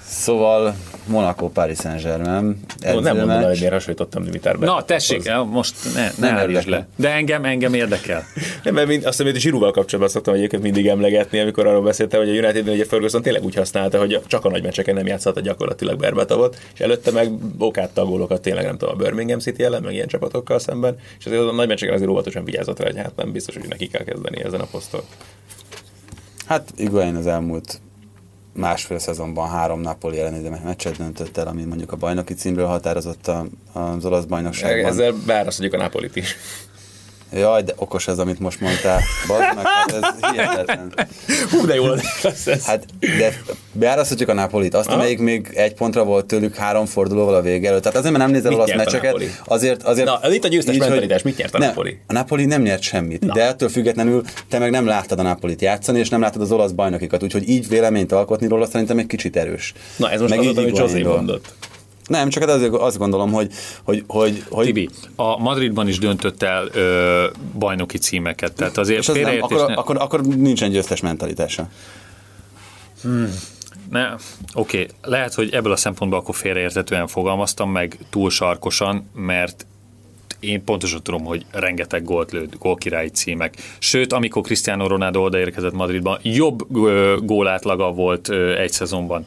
Szóval 0.08 0.74
Monaco, 1.06 1.48
Paris 1.48 1.78
Saint-Germain. 1.78 2.60
Ó, 2.94 3.00
nem 3.00 3.16
mondom 3.16 3.30
el, 3.30 3.48
hogy 3.48 3.58
miért 3.58 3.72
hasonlítottam 3.72 4.24
Dimitárbe. 4.24 4.66
Na, 4.66 4.84
tessék, 4.84 5.26
el, 5.26 5.42
most 5.42 5.74
ne, 5.94 6.10
ne 6.18 6.30
állítsd 6.30 6.68
le. 6.68 6.86
De 6.96 7.10
engem, 7.10 7.44
engem 7.44 7.74
érdekel. 7.74 8.24
Nem, 8.64 8.74
mert 8.74 8.86
mind, 8.86 9.04
azt 9.04 9.16
hiszem, 9.16 9.32
hogy 9.32 9.40
Zsirúval 9.40 9.70
kapcsolatban 9.70 10.12
szoktam 10.12 10.34
egyébként 10.34 10.62
mindig 10.62 10.86
emlegetni, 10.86 11.40
amikor 11.40 11.66
arról 11.66 11.82
beszéltem, 11.82 12.20
hogy 12.20 12.28
a 12.28 12.32
Unitedben 12.32 12.74
ugye 12.74 12.84
Ferguson 12.84 13.22
tényleg 13.22 13.44
úgy 13.44 13.54
használta, 13.54 13.98
hogy 13.98 14.20
csak 14.26 14.44
a 14.44 14.50
nagy 14.50 14.62
meccseken 14.62 14.94
nem 14.94 15.06
játszhatta 15.06 15.40
gyakorlatilag 15.40 15.98
Berbatavot, 15.98 16.58
és 16.74 16.80
előtte 16.80 17.10
meg 17.10 17.30
okát 17.58 17.90
tagólokat 17.90 18.42
tényleg 18.42 18.64
nem 18.64 18.78
tudom, 18.78 18.94
a 18.94 19.02
Birmingham 19.02 19.38
City 19.38 19.62
ellen, 19.62 19.82
meg 19.82 19.92
ilyen 19.94 20.06
csapatokkal 20.06 20.58
szemben, 20.58 20.96
és 21.18 21.26
azért 21.26 21.42
a 21.42 21.52
nagy 21.52 21.68
meccseken 21.68 21.94
azért 21.94 22.10
óvatosan 22.10 22.44
vigyázott 22.44 22.78
rá, 22.78 22.86
hogy 22.86 22.96
hát 22.96 23.16
nem 23.16 23.32
biztos, 23.32 23.54
hogy 23.54 23.68
neki 23.68 23.88
kell 23.88 24.04
kezdeni 24.04 24.44
ezen 24.44 24.60
a 24.60 24.66
poszton. 24.70 25.00
Hát 26.46 26.72
Iguain 26.76 27.14
az 27.14 27.26
elmúlt 27.26 27.80
másfél 28.52 28.98
szezonban 28.98 29.48
három 29.48 29.80
Napoli 29.80 30.18
elleni 30.18 30.48
meccset 30.64 30.96
döntött 30.96 31.36
el, 31.36 31.46
ami 31.46 31.64
mondjuk 31.64 31.92
a 31.92 31.96
bajnoki 31.96 32.34
címről 32.34 32.66
határozott 32.66 33.30
az 33.72 34.04
olasz 34.04 34.24
bajnokságban. 34.24 34.90
Ezzel 34.90 35.12
beárasztjuk 35.26 35.72
a 35.72 35.76
Napolit 35.76 36.16
is. 36.16 36.36
Jaj, 37.34 37.62
de 37.62 37.72
okos 37.76 38.08
ez, 38.08 38.18
amit 38.18 38.38
most 38.38 38.60
mondtál. 38.60 39.00
Bazd 39.26 39.42
meg, 39.54 39.66
hát 39.66 39.92
ez 39.92 40.30
hihetetlen. 40.30 40.92
Hú, 41.50 41.66
de 41.66 41.74
jól 41.74 42.00
lesz 42.22 42.46
ez. 42.46 42.64
Hát, 42.64 42.86
de 43.18 43.40
beárasztjuk 43.72 44.28
a 44.28 44.32
Napolit. 44.32 44.74
Azt, 44.74 44.88
amelyik 44.88 45.18
még 45.18 45.50
egy 45.54 45.74
pontra 45.74 46.04
volt 46.04 46.26
tőlük 46.26 46.54
három 46.54 46.86
fordulóval 46.86 47.34
a 47.34 47.42
vége 47.42 47.68
előtt. 47.68 47.82
Tehát 47.82 47.98
azért, 47.98 48.12
mert 48.12 48.24
nem 48.24 48.34
nézel 48.34 48.54
olasz 48.54 48.74
meccseket. 48.74 49.16
Azért, 49.44 49.82
azért, 49.82 50.06
Na, 50.06 50.20
ez 50.22 50.32
itt 50.32 50.44
a 50.44 50.48
győztes 50.48 50.76
mentalitás. 50.76 51.22
Mit 51.22 51.36
nyert 51.36 51.54
a 51.54 51.58
ne, 51.58 51.66
Napoli? 51.66 51.98
A 52.06 52.12
Napoli 52.12 52.44
nem 52.44 52.62
nyert 52.62 52.82
semmit. 52.82 53.24
Na. 53.24 53.32
De 53.34 53.42
ettől 53.42 53.68
függetlenül 53.68 54.22
te 54.48 54.58
meg 54.58 54.70
nem 54.70 54.86
láttad 54.86 55.18
a 55.18 55.22
Napolit 55.22 55.60
játszani, 55.60 55.98
és 55.98 56.08
nem 56.08 56.20
láttad 56.20 56.42
az 56.42 56.52
olasz 56.52 56.70
bajnokikat. 56.70 57.22
Úgyhogy 57.22 57.48
így 57.48 57.68
véleményt 57.68 58.12
alkotni 58.12 58.46
róla 58.48 58.66
szerintem 58.66 58.98
egy 58.98 59.06
kicsit 59.06 59.36
erős. 59.36 59.72
Na, 59.96 60.10
ez 60.10 60.20
most 60.20 60.36
meg 60.36 60.46
az, 60.46 60.56
amit 60.56 60.78
José 60.78 61.02
mondott. 61.02 61.54
Nem, 62.06 62.28
csak 62.28 62.42
hát 62.42 62.52
azért 62.52 62.74
azt 62.74 62.98
gondolom, 62.98 63.32
hogy... 63.32 63.52
hogy, 63.82 64.04
hogy, 64.06 64.44
hogy... 64.50 64.64
Tibi, 64.64 64.88
a 65.16 65.38
Madridban 65.38 65.88
is 65.88 65.98
döntött 65.98 66.42
el 66.42 66.68
ö, 66.72 67.26
bajnoki 67.58 67.98
címeket, 67.98 68.52
tehát 68.52 68.78
azért 68.78 68.98
és 68.98 69.08
az 69.08 69.16
nem, 69.16 69.42
akkor, 69.42 69.68
ne... 69.68 69.74
akkor, 69.74 69.96
akkor 69.96 70.20
nincsen 70.20 70.70
győztes 70.70 71.00
mentalitása. 71.00 71.68
Hmm. 73.02 73.34
Ne, 73.90 74.14
oké, 74.54 74.80
okay. 74.82 74.88
lehet, 75.02 75.34
hogy 75.34 75.50
ebből 75.52 75.72
a 75.72 75.76
szempontból 75.76 76.18
akkor 76.18 76.34
félreértetően 76.34 77.06
fogalmaztam 77.06 77.70
meg 77.70 77.98
túl 78.10 78.30
sarkosan, 78.30 79.10
mert 79.14 79.66
én 80.42 80.64
pontosan 80.64 81.02
tudom, 81.02 81.24
hogy 81.24 81.46
rengeteg 81.50 82.04
gólt 82.04 82.32
lőtt, 82.32 82.58
gólkirályi 82.58 83.08
címek. 83.08 83.54
Sőt, 83.78 84.12
amikor 84.12 84.42
Cristiano 84.42 84.86
Ronaldo 84.86 85.24
odaérkezett 85.24 85.72
Madridban, 85.72 86.18
jobb 86.22 86.66
gólátlaga 87.24 87.92
volt 87.92 88.28
egy 88.58 88.72
szezonban, 88.72 89.26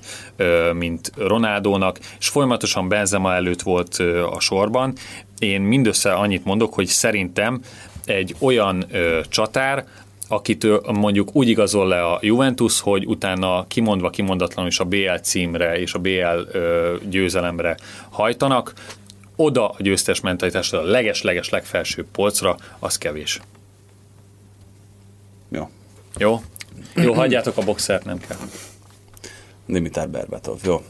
mint 0.74 1.12
Ronaldónak, 1.18 2.00
és 2.20 2.28
folyamatosan 2.28 2.88
Benzema 2.88 3.34
előtt 3.34 3.62
volt 3.62 3.96
a 4.32 4.40
sorban. 4.40 4.94
Én 5.40 5.62
mindössze 5.62 6.14
annyit 6.14 6.46
mondok, 6.46 6.74
hogy 6.74 6.88
szerintem 6.88 7.62
egy 8.06 8.36
olyan 8.40 8.86
csatár, 9.30 9.86
akitől 10.28 10.82
mondjuk 10.94 11.30
úgy 11.36 11.50
igazol 11.50 11.88
le 11.88 12.06
a 12.06 12.20
Juventus, 12.22 12.82
hogy 12.82 13.06
utána 13.06 13.66
kimondva 13.68 14.10
kimondatlanul 14.10 14.72
is 14.72 14.80
a 14.80 14.86
BL 14.86 15.16
címre 15.22 15.80
és 15.80 15.94
a 15.94 16.00
BL 16.00 16.58
győzelemre 17.10 17.78
hajtanak, 18.10 18.74
oda 19.36 19.70
a 19.70 19.76
győztes 19.80 20.20
mentalitásra, 20.20 20.80
a 20.80 20.84
leges-leges 20.84 21.50
legfelsőbb 21.50 22.08
polcra, 22.12 22.58
az 22.80 22.98
kevés. 22.98 23.40
Jó. 25.50 25.70
Jó? 26.18 26.42
Jó, 26.96 27.14
hagyjátok 27.14 27.58
a 27.58 27.62
boxert, 27.62 28.06
nem 28.06 28.18
kell. 28.18 28.38
Dimitar 29.66 30.10
Berbatov, 30.10 30.60
jó. 30.64 30.84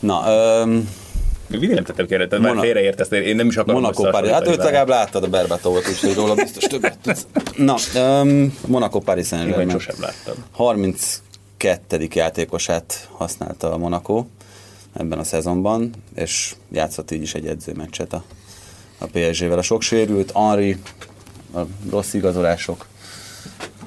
Na, 0.00 0.20
um, 0.62 0.88
mi 1.48 1.66
nem 1.66 1.84
tettem 1.84 2.06
kérdezni, 2.06 2.44
már 2.46 2.58
félreértesz, 2.58 3.10
én 3.10 3.36
nem 3.36 3.46
is 3.46 3.56
akarom 3.56 3.80
Monaco 3.80 4.10
Paris. 4.10 4.30
Hát 4.30 4.46
őt 4.46 4.56
legalább 4.56 4.88
láttad 4.88 5.24
a 5.24 5.28
Berbatovot, 5.28 5.88
úgyhogy 5.88 6.14
róla 6.14 6.34
biztos 6.34 6.64
többet 6.64 6.98
tudsz. 7.02 7.26
Na, 7.56 7.76
um, 7.94 8.58
Monaco 8.66 9.00
Paris 9.00 9.26
Saint-Germain. 9.26 9.68
Én 9.68 9.78
sosem 9.78 9.94
láttam. 10.00 10.34
32. 10.50 12.08
játékosát 12.14 13.08
használta 13.12 13.72
a 13.72 13.76
Monaco 13.76 14.24
ebben 14.92 15.18
a 15.18 15.24
szezonban, 15.24 15.90
és 16.14 16.54
játszott 16.70 17.10
így 17.10 17.22
is 17.22 17.34
egy 17.34 17.46
edzőmeccset 17.46 18.12
a, 18.12 18.24
a 18.98 19.06
PSG-vel. 19.06 19.58
A 19.58 19.62
sok 19.62 19.82
sérült, 19.82 20.32
Henri, 20.32 20.76
a 21.54 21.60
rossz 21.90 22.12
igazolások. 22.12 22.86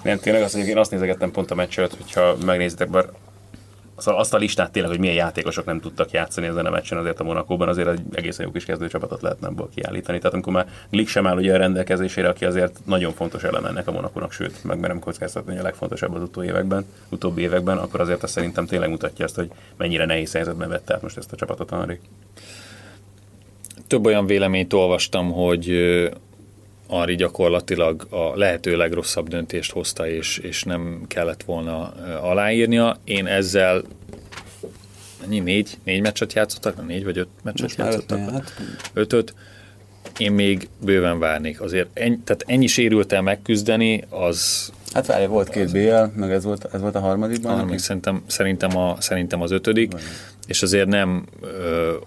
Nem, 0.04 0.20
tényleg 0.20 0.42
azt, 0.42 0.54
hogy 0.54 0.68
én 0.68 0.78
azt 0.78 0.92
nézegettem 0.92 1.32
pont 1.32 1.52
a 1.52 1.56
meccset, 1.56 1.94
hogyha 1.94 2.36
megnézitek, 2.46 2.90
bár 2.90 3.06
Szóval 3.98 4.20
azt 4.20 4.34
a 4.34 4.38
listát 4.38 4.72
tényleg, 4.72 4.92
hogy 4.92 5.00
milyen 5.00 5.16
játékosok 5.16 5.66
nem 5.66 5.80
tudtak 5.80 6.12
játszani 6.12 6.48
ezen 6.48 6.66
a 6.66 6.70
meccsen 6.70 6.98
azért 6.98 7.20
a 7.20 7.24
Monakóban, 7.24 7.68
azért 7.68 7.88
egy 7.88 8.02
egészen 8.14 8.46
jó 8.46 8.52
kis 8.52 8.66
kezdőcsapatot 8.66 9.22
lehetne 9.22 9.48
abból 9.48 9.70
kiállítani. 9.76 10.18
Tehát 10.18 10.34
amikor 10.34 10.54
már 10.54 10.68
Glik 10.90 11.08
sem 11.08 11.28
áll 11.28 11.38
ugye 11.38 11.54
a 11.54 11.58
rendelkezésére, 11.58 12.30
aki 12.30 12.46
azért 12.46 12.80
nagyon 12.86 13.14
fontos 13.14 13.44
elem 13.44 13.66
ennek 13.66 13.88
a 13.88 13.92
Monakónak, 13.92 14.32
sőt, 14.32 14.64
megmerem 14.64 15.00
kockáztatni, 15.00 15.52
hogy 15.52 15.60
a 15.60 15.64
legfontosabb 15.64 16.14
az 16.14 16.22
utóbbi 16.22 16.48
években, 16.48 16.86
utóbbi 17.10 17.42
években, 17.42 17.78
akkor 17.78 18.02
azért 18.02 18.24
azt 18.24 18.34
szerintem 18.34 18.66
tényleg 18.66 18.90
mutatja 18.90 19.26
azt, 19.26 19.36
hogy 19.36 19.52
mennyire 19.78 20.06
nehéz 20.06 20.34
helyzetben 20.34 20.70
vette 20.70 20.94
át 20.94 21.02
most 21.02 21.18
ezt 21.18 21.34
a 21.34 21.36
csapatot 21.36 21.70
Henry. 21.70 22.00
Több 23.88 24.06
olyan 24.06 24.26
véleményt 24.26 24.74
olvastam, 24.74 25.32
hogy 25.32 25.70
Ari 26.88 27.16
gyakorlatilag 27.16 28.08
a 28.10 28.38
lehető 28.38 28.78
legrosszabb 28.78 29.28
döntést 29.28 29.72
hozta, 29.72 30.08
és, 30.08 30.38
és 30.38 30.64
nem 30.64 31.02
kellett 31.08 31.44
volna 31.44 31.94
aláírnia. 32.22 32.98
Én 33.04 33.28
ezzel 33.28 33.84
ennyi, 35.24 35.40
négy, 35.40 35.78
négy 35.84 36.02
meccset 36.02 36.34
játszottak, 36.34 36.88
négy 36.88 37.04
vagy 37.04 37.18
öt 37.18 37.28
meccset 37.44 37.62
Most 37.62 37.78
játszottak? 37.78 38.18
Ötnél, 38.18 38.32
hát... 38.32 38.54
Ötöt. 38.94 39.34
Én 40.18 40.32
még 40.32 40.70
bőven 40.82 41.20
várnék. 41.20 41.62
Azért 41.62 41.88
ennyi, 41.94 42.20
tehát 42.24 42.44
ennyi 42.48 42.68
sérültel 42.68 43.22
megküzdeni, 43.22 44.04
az... 44.10 44.72
Hát 44.94 45.06
várj, 45.06 45.26
volt 45.26 45.50
két 45.50 45.72
BL, 45.72 46.20
meg 46.20 46.32
ez 46.32 46.44
volt, 46.44 46.68
ez 46.74 46.82
volt 46.82 46.96
a 46.96 47.00
harmadikban? 47.00 47.54
Harmadik, 47.54 47.80
szerintem, 47.80 48.24
szerintem, 48.28 48.78
a, 48.78 48.96
szerintem 49.00 49.42
az 49.42 49.52
ötödik. 49.52 49.92
Vagy 49.92 50.02
és 50.46 50.62
azért 50.62 50.88
nem 50.88 51.26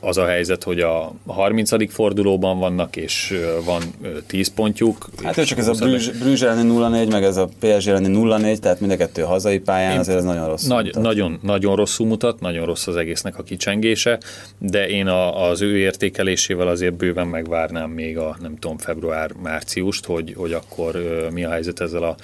az 0.01 0.17
a 0.17 0.27
helyzet, 0.27 0.63
hogy 0.63 0.81
a 0.81 1.13
30. 1.27 1.93
fordulóban 1.93 2.59
vannak, 2.59 2.97
és 2.97 3.35
van 3.65 3.83
10 4.27 4.49
pontjuk. 4.49 5.09
Hát 5.23 5.45
csak 5.45 5.59
ez 5.59 5.69
a 5.69 5.87
Brüzs 6.19 6.43
elleni 6.43 6.71
0-4, 6.73 7.11
meg 7.11 7.23
ez 7.23 7.37
a 7.37 7.49
PSG 7.59 7.89
elleni 7.89 8.19
0-4, 8.19 8.59
tehát 8.59 8.81
mind 8.81 8.93
a 8.93 8.97
kettő 8.97 9.23
hazai 9.23 9.59
pályán, 9.59 9.93
én 9.93 9.99
azért 9.99 10.19
ez 10.19 10.25
nagyon 10.25 10.49
rossz. 10.49 10.65
Nagy, 10.65 10.95
nagyon, 10.95 11.39
nagyon 11.43 11.77
rosszul 11.77 12.07
mutat, 12.07 12.41
nagyon 12.41 12.67
rossz 12.67 12.87
az 12.87 12.97
egésznek 12.97 13.39
a 13.39 13.43
kicsengése, 13.43 14.19
de 14.59 14.89
én 14.89 15.07
a, 15.07 15.49
az 15.49 15.61
ő 15.61 15.77
értékelésével 15.77 16.69
azért 16.69 16.95
bőven 16.95 17.27
megvárnám 17.27 17.91
még 17.91 18.19
a, 18.19 18.37
nem 18.41 18.59
tudom, 18.59 18.79
február-márciust, 18.79 20.07
hogy, 20.07 20.35
hogy 20.37 20.53
akkor 20.53 21.03
mi 21.33 21.45
a 21.45 21.51
helyzet 21.51 21.81
ezzel 21.81 22.03
a 22.03 22.17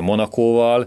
Monakóval. 0.00 0.84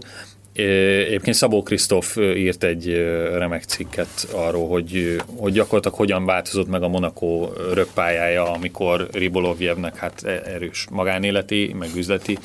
Egyébként 0.58 1.36
Szabó 1.36 1.62
Krisztóf 1.62 2.16
írt 2.16 2.64
egy 2.64 2.92
remek 3.32 3.64
cikket 3.64 4.28
arról, 4.32 4.68
hogy, 4.68 5.22
hogy 5.36 5.52
gyakorlatilag 5.52 5.96
hogyan 5.96 6.24
változott 6.24 6.68
meg 6.68 6.82
a 6.82 6.88
Monaco 6.88 7.48
röppályája, 7.72 8.52
amikor 8.52 9.08
Ribolovjevnek 9.12 9.96
hát 9.96 10.22
e, 10.24 10.42
erős 10.44 10.86
magánéleti, 10.90 11.74
meg 11.78 11.88
üzleti 11.96 12.38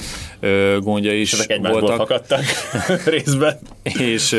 gondja 0.80 1.14
is 1.14 1.34
Ezek 1.34 1.68
voltak. 1.68 1.97
fakadtak 1.97 2.43
részben. 3.14 3.59
És 3.84 4.36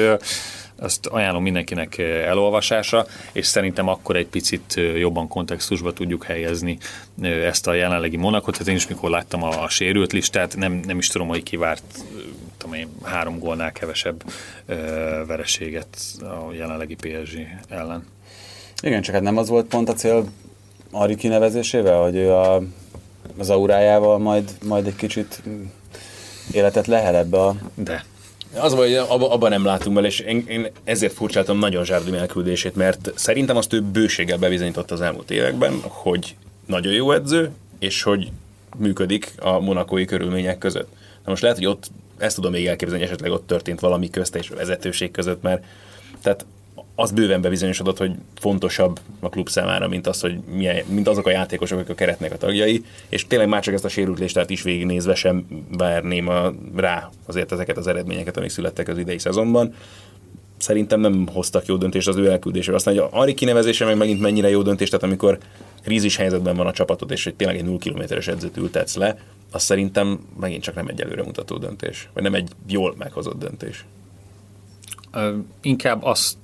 azt 0.77 1.07
ajánlom 1.07 1.43
mindenkinek 1.43 1.99
elolvasásra, 1.99 3.07
és 3.33 3.47
szerintem 3.47 3.89
akkor 3.89 4.17
egy 4.17 4.27
picit 4.27 4.81
jobban 4.97 5.29
kontextusba 5.29 5.93
tudjuk 5.93 6.25
helyezni 6.25 6.79
ezt 7.23 7.67
a 7.67 7.75
jelenlegi 7.75 8.17
Monakot. 8.17 8.57
Hát 8.57 8.69
én 8.69 8.75
is 8.75 8.89
mikor 8.89 9.11
láttam 9.11 9.43
a, 9.43 9.63
a 9.63 9.69
sérült 9.69 10.13
listát, 10.13 10.57
nem, 10.57 10.81
nem 10.87 10.99
is 10.99 11.09
tudom, 11.09 11.29
hogy 11.29 11.43
kivárt 11.43 11.83
tudom 12.65 12.79
én, 12.79 12.89
három 13.03 13.39
gólnál 13.39 13.73
kevesebb 13.73 14.23
ö, 14.67 14.75
vereséget 15.27 15.97
a 16.21 16.53
jelenlegi 16.53 16.95
PSG 16.95 17.39
ellen. 17.69 18.07
Igen, 18.83 19.03
csak 19.03 19.15
hát 19.15 19.23
nem 19.23 19.37
az 19.37 19.49
volt 19.49 19.67
pont 19.67 19.89
a 19.89 19.93
cél 19.93 20.25
Ari 20.91 21.15
kinevezésével, 21.15 22.03
hogy 22.03 22.17
ő 22.17 22.33
a, 22.33 22.63
az 23.39 23.51
aurájával 23.51 24.19
majd, 24.19 24.51
majd 24.67 24.87
egy 24.87 24.97
kicsit 24.97 25.43
életet 26.53 26.87
lehel 26.87 27.17
ebbe 27.17 27.41
a... 27.41 27.57
De. 27.75 28.05
Az 28.55 28.75
hogy 28.75 28.95
abban 28.95 29.31
abba 29.31 29.49
nem 29.49 29.65
látunk 29.65 29.95
bele, 29.95 30.07
és 30.07 30.21
én, 30.21 30.45
én 30.49 30.67
ezért 30.85 31.13
furcsáltam 31.13 31.59
nagyon 31.59 31.85
Zsárdi 31.85 32.17
elküldését, 32.17 32.75
mert 32.75 33.13
szerintem 33.15 33.57
azt 33.57 33.73
ő 33.73 33.81
bőséggel 33.81 34.39
bebizonyított 34.39 34.91
az 34.91 35.01
elmúlt 35.01 35.31
években, 35.31 35.81
hogy 35.83 36.37
nagyon 36.67 36.93
jó 36.93 37.13
edző, 37.13 37.51
és 37.79 38.03
hogy 38.03 38.31
működik 38.77 39.33
a 39.41 39.61
monakói 39.61 40.05
körülmények 40.05 40.59
között. 40.59 40.89
Na 41.25 41.31
most 41.31 41.43
lehet, 41.43 41.57
hogy 41.57 41.67
ott 41.67 41.91
ezt 42.19 42.35
tudom 42.35 42.53
még 42.53 42.67
elképzelni, 42.67 43.03
hogy 43.03 43.13
esetleg 43.13 43.33
ott 43.33 43.47
történt 43.47 43.81
valami 43.81 44.11
közt 44.11 44.37
és 44.37 44.49
vezetőség 44.49 45.11
között, 45.11 45.43
mert 45.43 45.65
tehát 46.23 46.47
az 46.95 47.11
bőven 47.11 47.41
bebizonyosodott, 47.41 47.99
hogy 47.99 48.13
fontosabb 48.39 49.01
a 49.21 49.29
klub 49.29 49.49
számára, 49.49 49.89
mint, 49.89 50.07
az, 50.07 50.21
hogy 50.21 50.39
milyen, 50.55 50.85
mint 50.87 51.09
azok 51.09 51.27
a 51.27 51.31
játékosok, 51.31 51.79
akik 51.79 51.91
a 51.91 51.95
keretnek 51.95 52.33
a 52.33 52.37
tagjai, 52.37 52.85
és 53.09 53.27
tényleg 53.27 53.49
már 53.49 53.63
csak 53.63 53.75
ezt 53.75 53.85
a 53.85 53.89
sérült 53.89 54.19
listát 54.19 54.51
is 54.51 54.63
végignézve 54.63 55.15
sem 55.15 55.47
várném 55.77 56.29
a, 56.29 56.53
rá 56.77 57.11
azért 57.27 57.53
ezeket 57.53 57.77
az 57.77 57.87
eredményeket, 57.87 58.37
amik 58.37 58.51
születtek 58.51 58.89
az 58.89 58.99
idei 58.99 59.19
szezonban. 59.19 59.75
Szerintem 60.57 61.01
nem 61.01 61.27
hoztak 61.27 61.67
jó 61.67 61.77
döntést 61.77 62.09
az 62.09 62.17
ő 62.17 62.31
elküldésre. 62.31 62.75
Aztán, 62.75 62.95
hogy 62.95 63.09
a 63.13 63.21
Ari 63.21 63.35
kinevezése 63.35 63.85
meg 63.85 63.97
megint 63.97 64.21
mennyire 64.21 64.49
jó 64.49 64.63
döntés, 64.63 64.89
tehát 64.89 65.05
amikor 65.05 65.39
krízis 65.83 66.17
helyzetben 66.17 66.57
van 66.57 66.67
a 66.67 66.73
csapatod, 66.73 67.11
és 67.11 67.25
hogy 67.25 67.35
tényleg 67.35 67.57
egy 67.57 67.65
0 67.65 67.79
kilométeres 67.79 68.29
edzőt 68.29 68.57
ültetsz 68.57 68.97
le, 68.97 69.19
az 69.53 69.63
szerintem 69.63 70.21
megint 70.41 70.63
csak 70.63 70.75
nem 70.75 70.89
egy 70.89 71.01
előremutató 71.01 71.57
döntés, 71.57 72.09
vagy 72.13 72.23
nem 72.23 72.35
egy 72.35 72.49
jól 72.67 72.95
meghozott 72.99 73.39
döntés. 73.39 73.85
Inkább 75.63 76.03
azt 76.03 76.37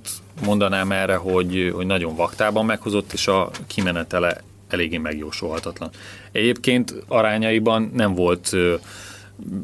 mondanám 0.44 0.92
erre, 0.92 1.16
hogy, 1.16 1.72
hogy 1.74 1.86
nagyon 1.86 2.16
vaktában 2.16 2.64
meghozott, 2.64 3.12
és 3.12 3.26
a 3.26 3.50
kimenetele 3.66 4.40
eléggé 4.68 4.96
megjósolhatatlan. 4.96 5.90
Egyébként 6.32 6.94
arányaiban 7.08 7.90
nem 7.94 8.14
volt 8.14 8.56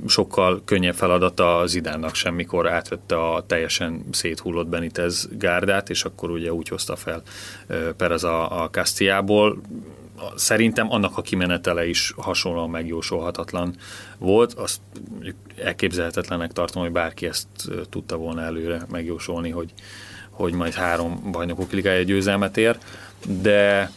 sokkal 0.06 0.62
könnyebb 0.64 0.94
feladata 0.94 1.58
az 1.58 1.74
idánnak 1.74 2.14
semmikor 2.14 2.68
átvette 2.68 3.16
a 3.16 3.46
teljesen 3.46 4.04
széthullott 4.10 4.66
Benitez 4.66 5.28
gárdát, 5.38 5.90
és 5.90 6.04
akkor 6.04 6.30
ugye 6.30 6.52
úgy 6.52 6.68
hozta 6.68 6.96
fel 6.96 7.22
Perez 7.96 8.24
a, 8.24 8.62
a 8.62 8.70
Castiából. 8.70 9.60
Szerintem 10.34 10.92
annak 10.92 11.18
a 11.18 11.22
kimenetele 11.22 11.86
is 11.86 12.12
hasonlóan 12.16 12.70
megjósolhatatlan 12.70 13.74
volt. 14.18 14.52
Azt 14.52 14.80
elképzelhetetlenek 15.62 16.52
tartom, 16.52 16.82
hogy 16.82 16.92
bárki 16.92 17.26
ezt 17.26 17.46
tudta 17.88 18.16
volna 18.16 18.42
előre 18.42 18.86
megjósolni, 18.90 19.50
hogy, 19.50 19.72
hogy 20.30 20.52
majd 20.52 20.72
három 20.72 21.30
bajnokok 21.30 21.72
ligája 21.72 22.02
győzelmet 22.02 22.56
ér, 22.56 22.78
de 23.26 23.90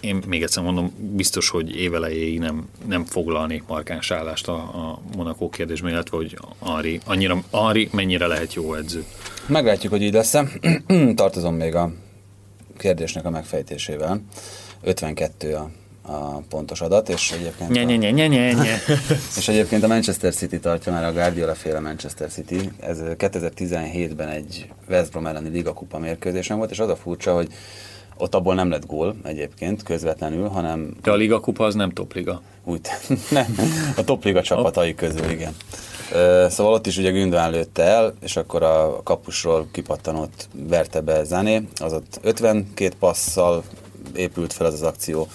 én 0.00 0.22
még 0.26 0.42
egyszer 0.42 0.62
mondom, 0.62 0.92
biztos, 1.12 1.48
hogy 1.48 1.76
évelejéig 1.76 2.38
nem, 2.38 2.68
nem 2.86 3.04
foglalnék 3.04 3.62
markáns 3.66 4.10
állást 4.10 4.48
a, 4.48 4.54
a 4.54 5.00
Monaco 5.16 5.48
kérdésben, 5.48 5.90
illetve 5.90 6.16
hogy 6.16 6.38
Ari, 6.58 7.00
annyira, 7.04 7.42
Ari 7.50 7.88
mennyire 7.92 8.26
lehet 8.26 8.54
jó 8.54 8.74
edző. 8.74 9.04
Meglátjuk, 9.46 9.92
hogy 9.92 10.02
így 10.02 10.12
lesz 10.12 10.34
Tartozom 11.14 11.54
még 11.54 11.74
a 11.74 11.92
kérdésnek 12.78 13.24
a 13.24 13.30
megfejtésével. 13.30 14.22
52 14.82 15.54
a 15.54 15.70
a 16.02 16.40
pontos 16.48 16.80
adat, 16.80 17.08
és 17.08 17.30
egyébként, 17.30 17.70
nye, 17.70 17.82
nye, 17.84 17.96
nye, 17.96 18.10
nye, 18.10 18.26
nye, 18.26 18.52
nye. 18.52 18.78
és 19.36 19.48
egyébként 19.48 19.82
a 19.82 19.86
Manchester 19.86 20.34
City 20.34 20.58
tartja 20.58 20.92
már 20.92 21.04
a 21.04 21.12
Guardiola 21.12 21.54
féle 21.54 21.80
Manchester 21.80 22.30
City. 22.30 22.70
Ez 22.80 22.98
2017-ben 23.02 24.28
egy 24.28 24.68
West 24.88 25.10
Brom 25.10 25.26
elleni 25.26 25.48
Liga 25.48 25.72
Kupa 25.72 25.98
mérkőzésen 25.98 26.56
volt, 26.56 26.70
és 26.70 26.78
az 26.78 26.88
a 26.88 26.96
furcsa, 26.96 27.34
hogy 27.34 27.48
ott 28.20 28.34
abból 28.34 28.54
nem 28.54 28.70
lett 28.70 28.86
gól 28.86 29.16
egyébként 29.22 29.82
közvetlenül, 29.82 30.48
hanem... 30.48 30.94
De 31.02 31.10
a 31.10 31.14
Liga 31.14 31.40
Kupa 31.40 31.64
az 31.64 31.74
nem 31.74 31.90
topliga. 31.90 32.42
Úgy, 32.64 32.80
nem, 33.30 33.56
a 33.96 34.04
topliga 34.04 34.42
csapatai 34.42 34.94
közül, 34.94 35.30
igen. 35.30 35.54
Szóval 36.48 36.72
ott 36.72 36.86
is 36.86 36.96
ugye 36.96 37.10
Gündogan 37.10 37.50
lőtte 37.50 37.82
el, 37.82 38.14
és 38.20 38.36
akkor 38.36 38.62
a 38.62 39.00
kapusról 39.02 39.68
kipattanott 39.72 40.48
verte 40.52 41.00
be 41.00 41.24
Zané, 41.24 41.62
az 41.74 41.92
ott 41.92 42.20
52 42.22 42.94
passzal 42.98 43.64
épült 44.14 44.52
fel 44.52 44.66
az 44.66 44.72
az 44.72 44.82
akció, 44.82 45.28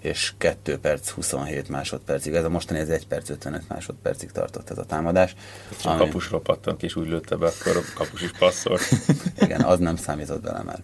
és 0.00 0.32
2 0.38 0.78
perc 0.78 1.08
27 1.08 1.68
másodpercig. 1.68 2.34
Ez 2.34 2.44
a 2.44 2.48
mostani 2.48 2.78
ez 2.78 2.88
1 2.88 3.06
perc 3.06 3.30
55 3.30 3.68
másodpercig 3.68 4.30
tartott 4.30 4.70
ez 4.70 4.78
a 4.78 4.84
támadás. 4.84 5.34
Ha 5.82 5.90
ami... 5.90 5.98
kapusra 5.98 6.38
pattant 6.38 6.82
és 6.82 6.96
úgy 6.96 7.08
lőtte 7.08 7.36
be, 7.36 7.46
akkor 7.46 7.76
a 7.76 7.80
kapus 7.94 8.22
is 8.22 8.30
passzol. 8.38 8.78
Igen, 9.40 9.60
az 9.60 9.78
nem 9.78 9.96
számított 9.96 10.42
bele 10.42 10.62
már. 10.62 10.82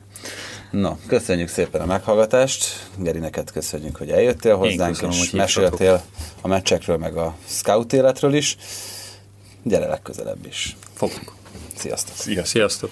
No, 0.81 0.97
köszönjük 1.07 1.49
szépen 1.49 1.81
a 1.81 1.87
meghallgatást. 1.87 2.89
Geri, 2.97 3.18
neked 3.18 3.51
köszönjük, 3.51 3.97
hogy 3.97 4.11
eljöttél 4.11 4.57
hozzánk, 4.57 4.93
köszönöm, 4.93 5.16
és 5.22 5.31
meséltél 5.31 6.03
a 6.41 6.49
meccsekről, 6.49 6.97
meg 6.97 7.16
a 7.16 7.35
scout 7.47 7.93
életről 7.93 8.35
is. 8.35 8.57
Gyere 9.62 9.87
legközelebb 9.87 10.47
is. 10.47 10.77
Fogunk. 10.95 11.33
Sziasztok. 11.77 12.16
Sziasztok. 12.16 12.47
Sziasztok. 12.47 12.91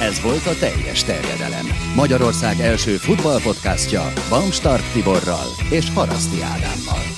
Ez 0.00 0.20
volt 0.20 0.46
a 0.46 0.58
teljes 0.58 1.04
terjedelem. 1.04 1.66
Magyarország 1.94 2.60
első 2.60 2.96
futballpodcastja 2.96 4.12
Baumstark 4.28 4.92
Tiborral 4.92 5.46
és 5.70 5.90
Haraszti 5.94 6.42
Ádámmal. 6.42 7.17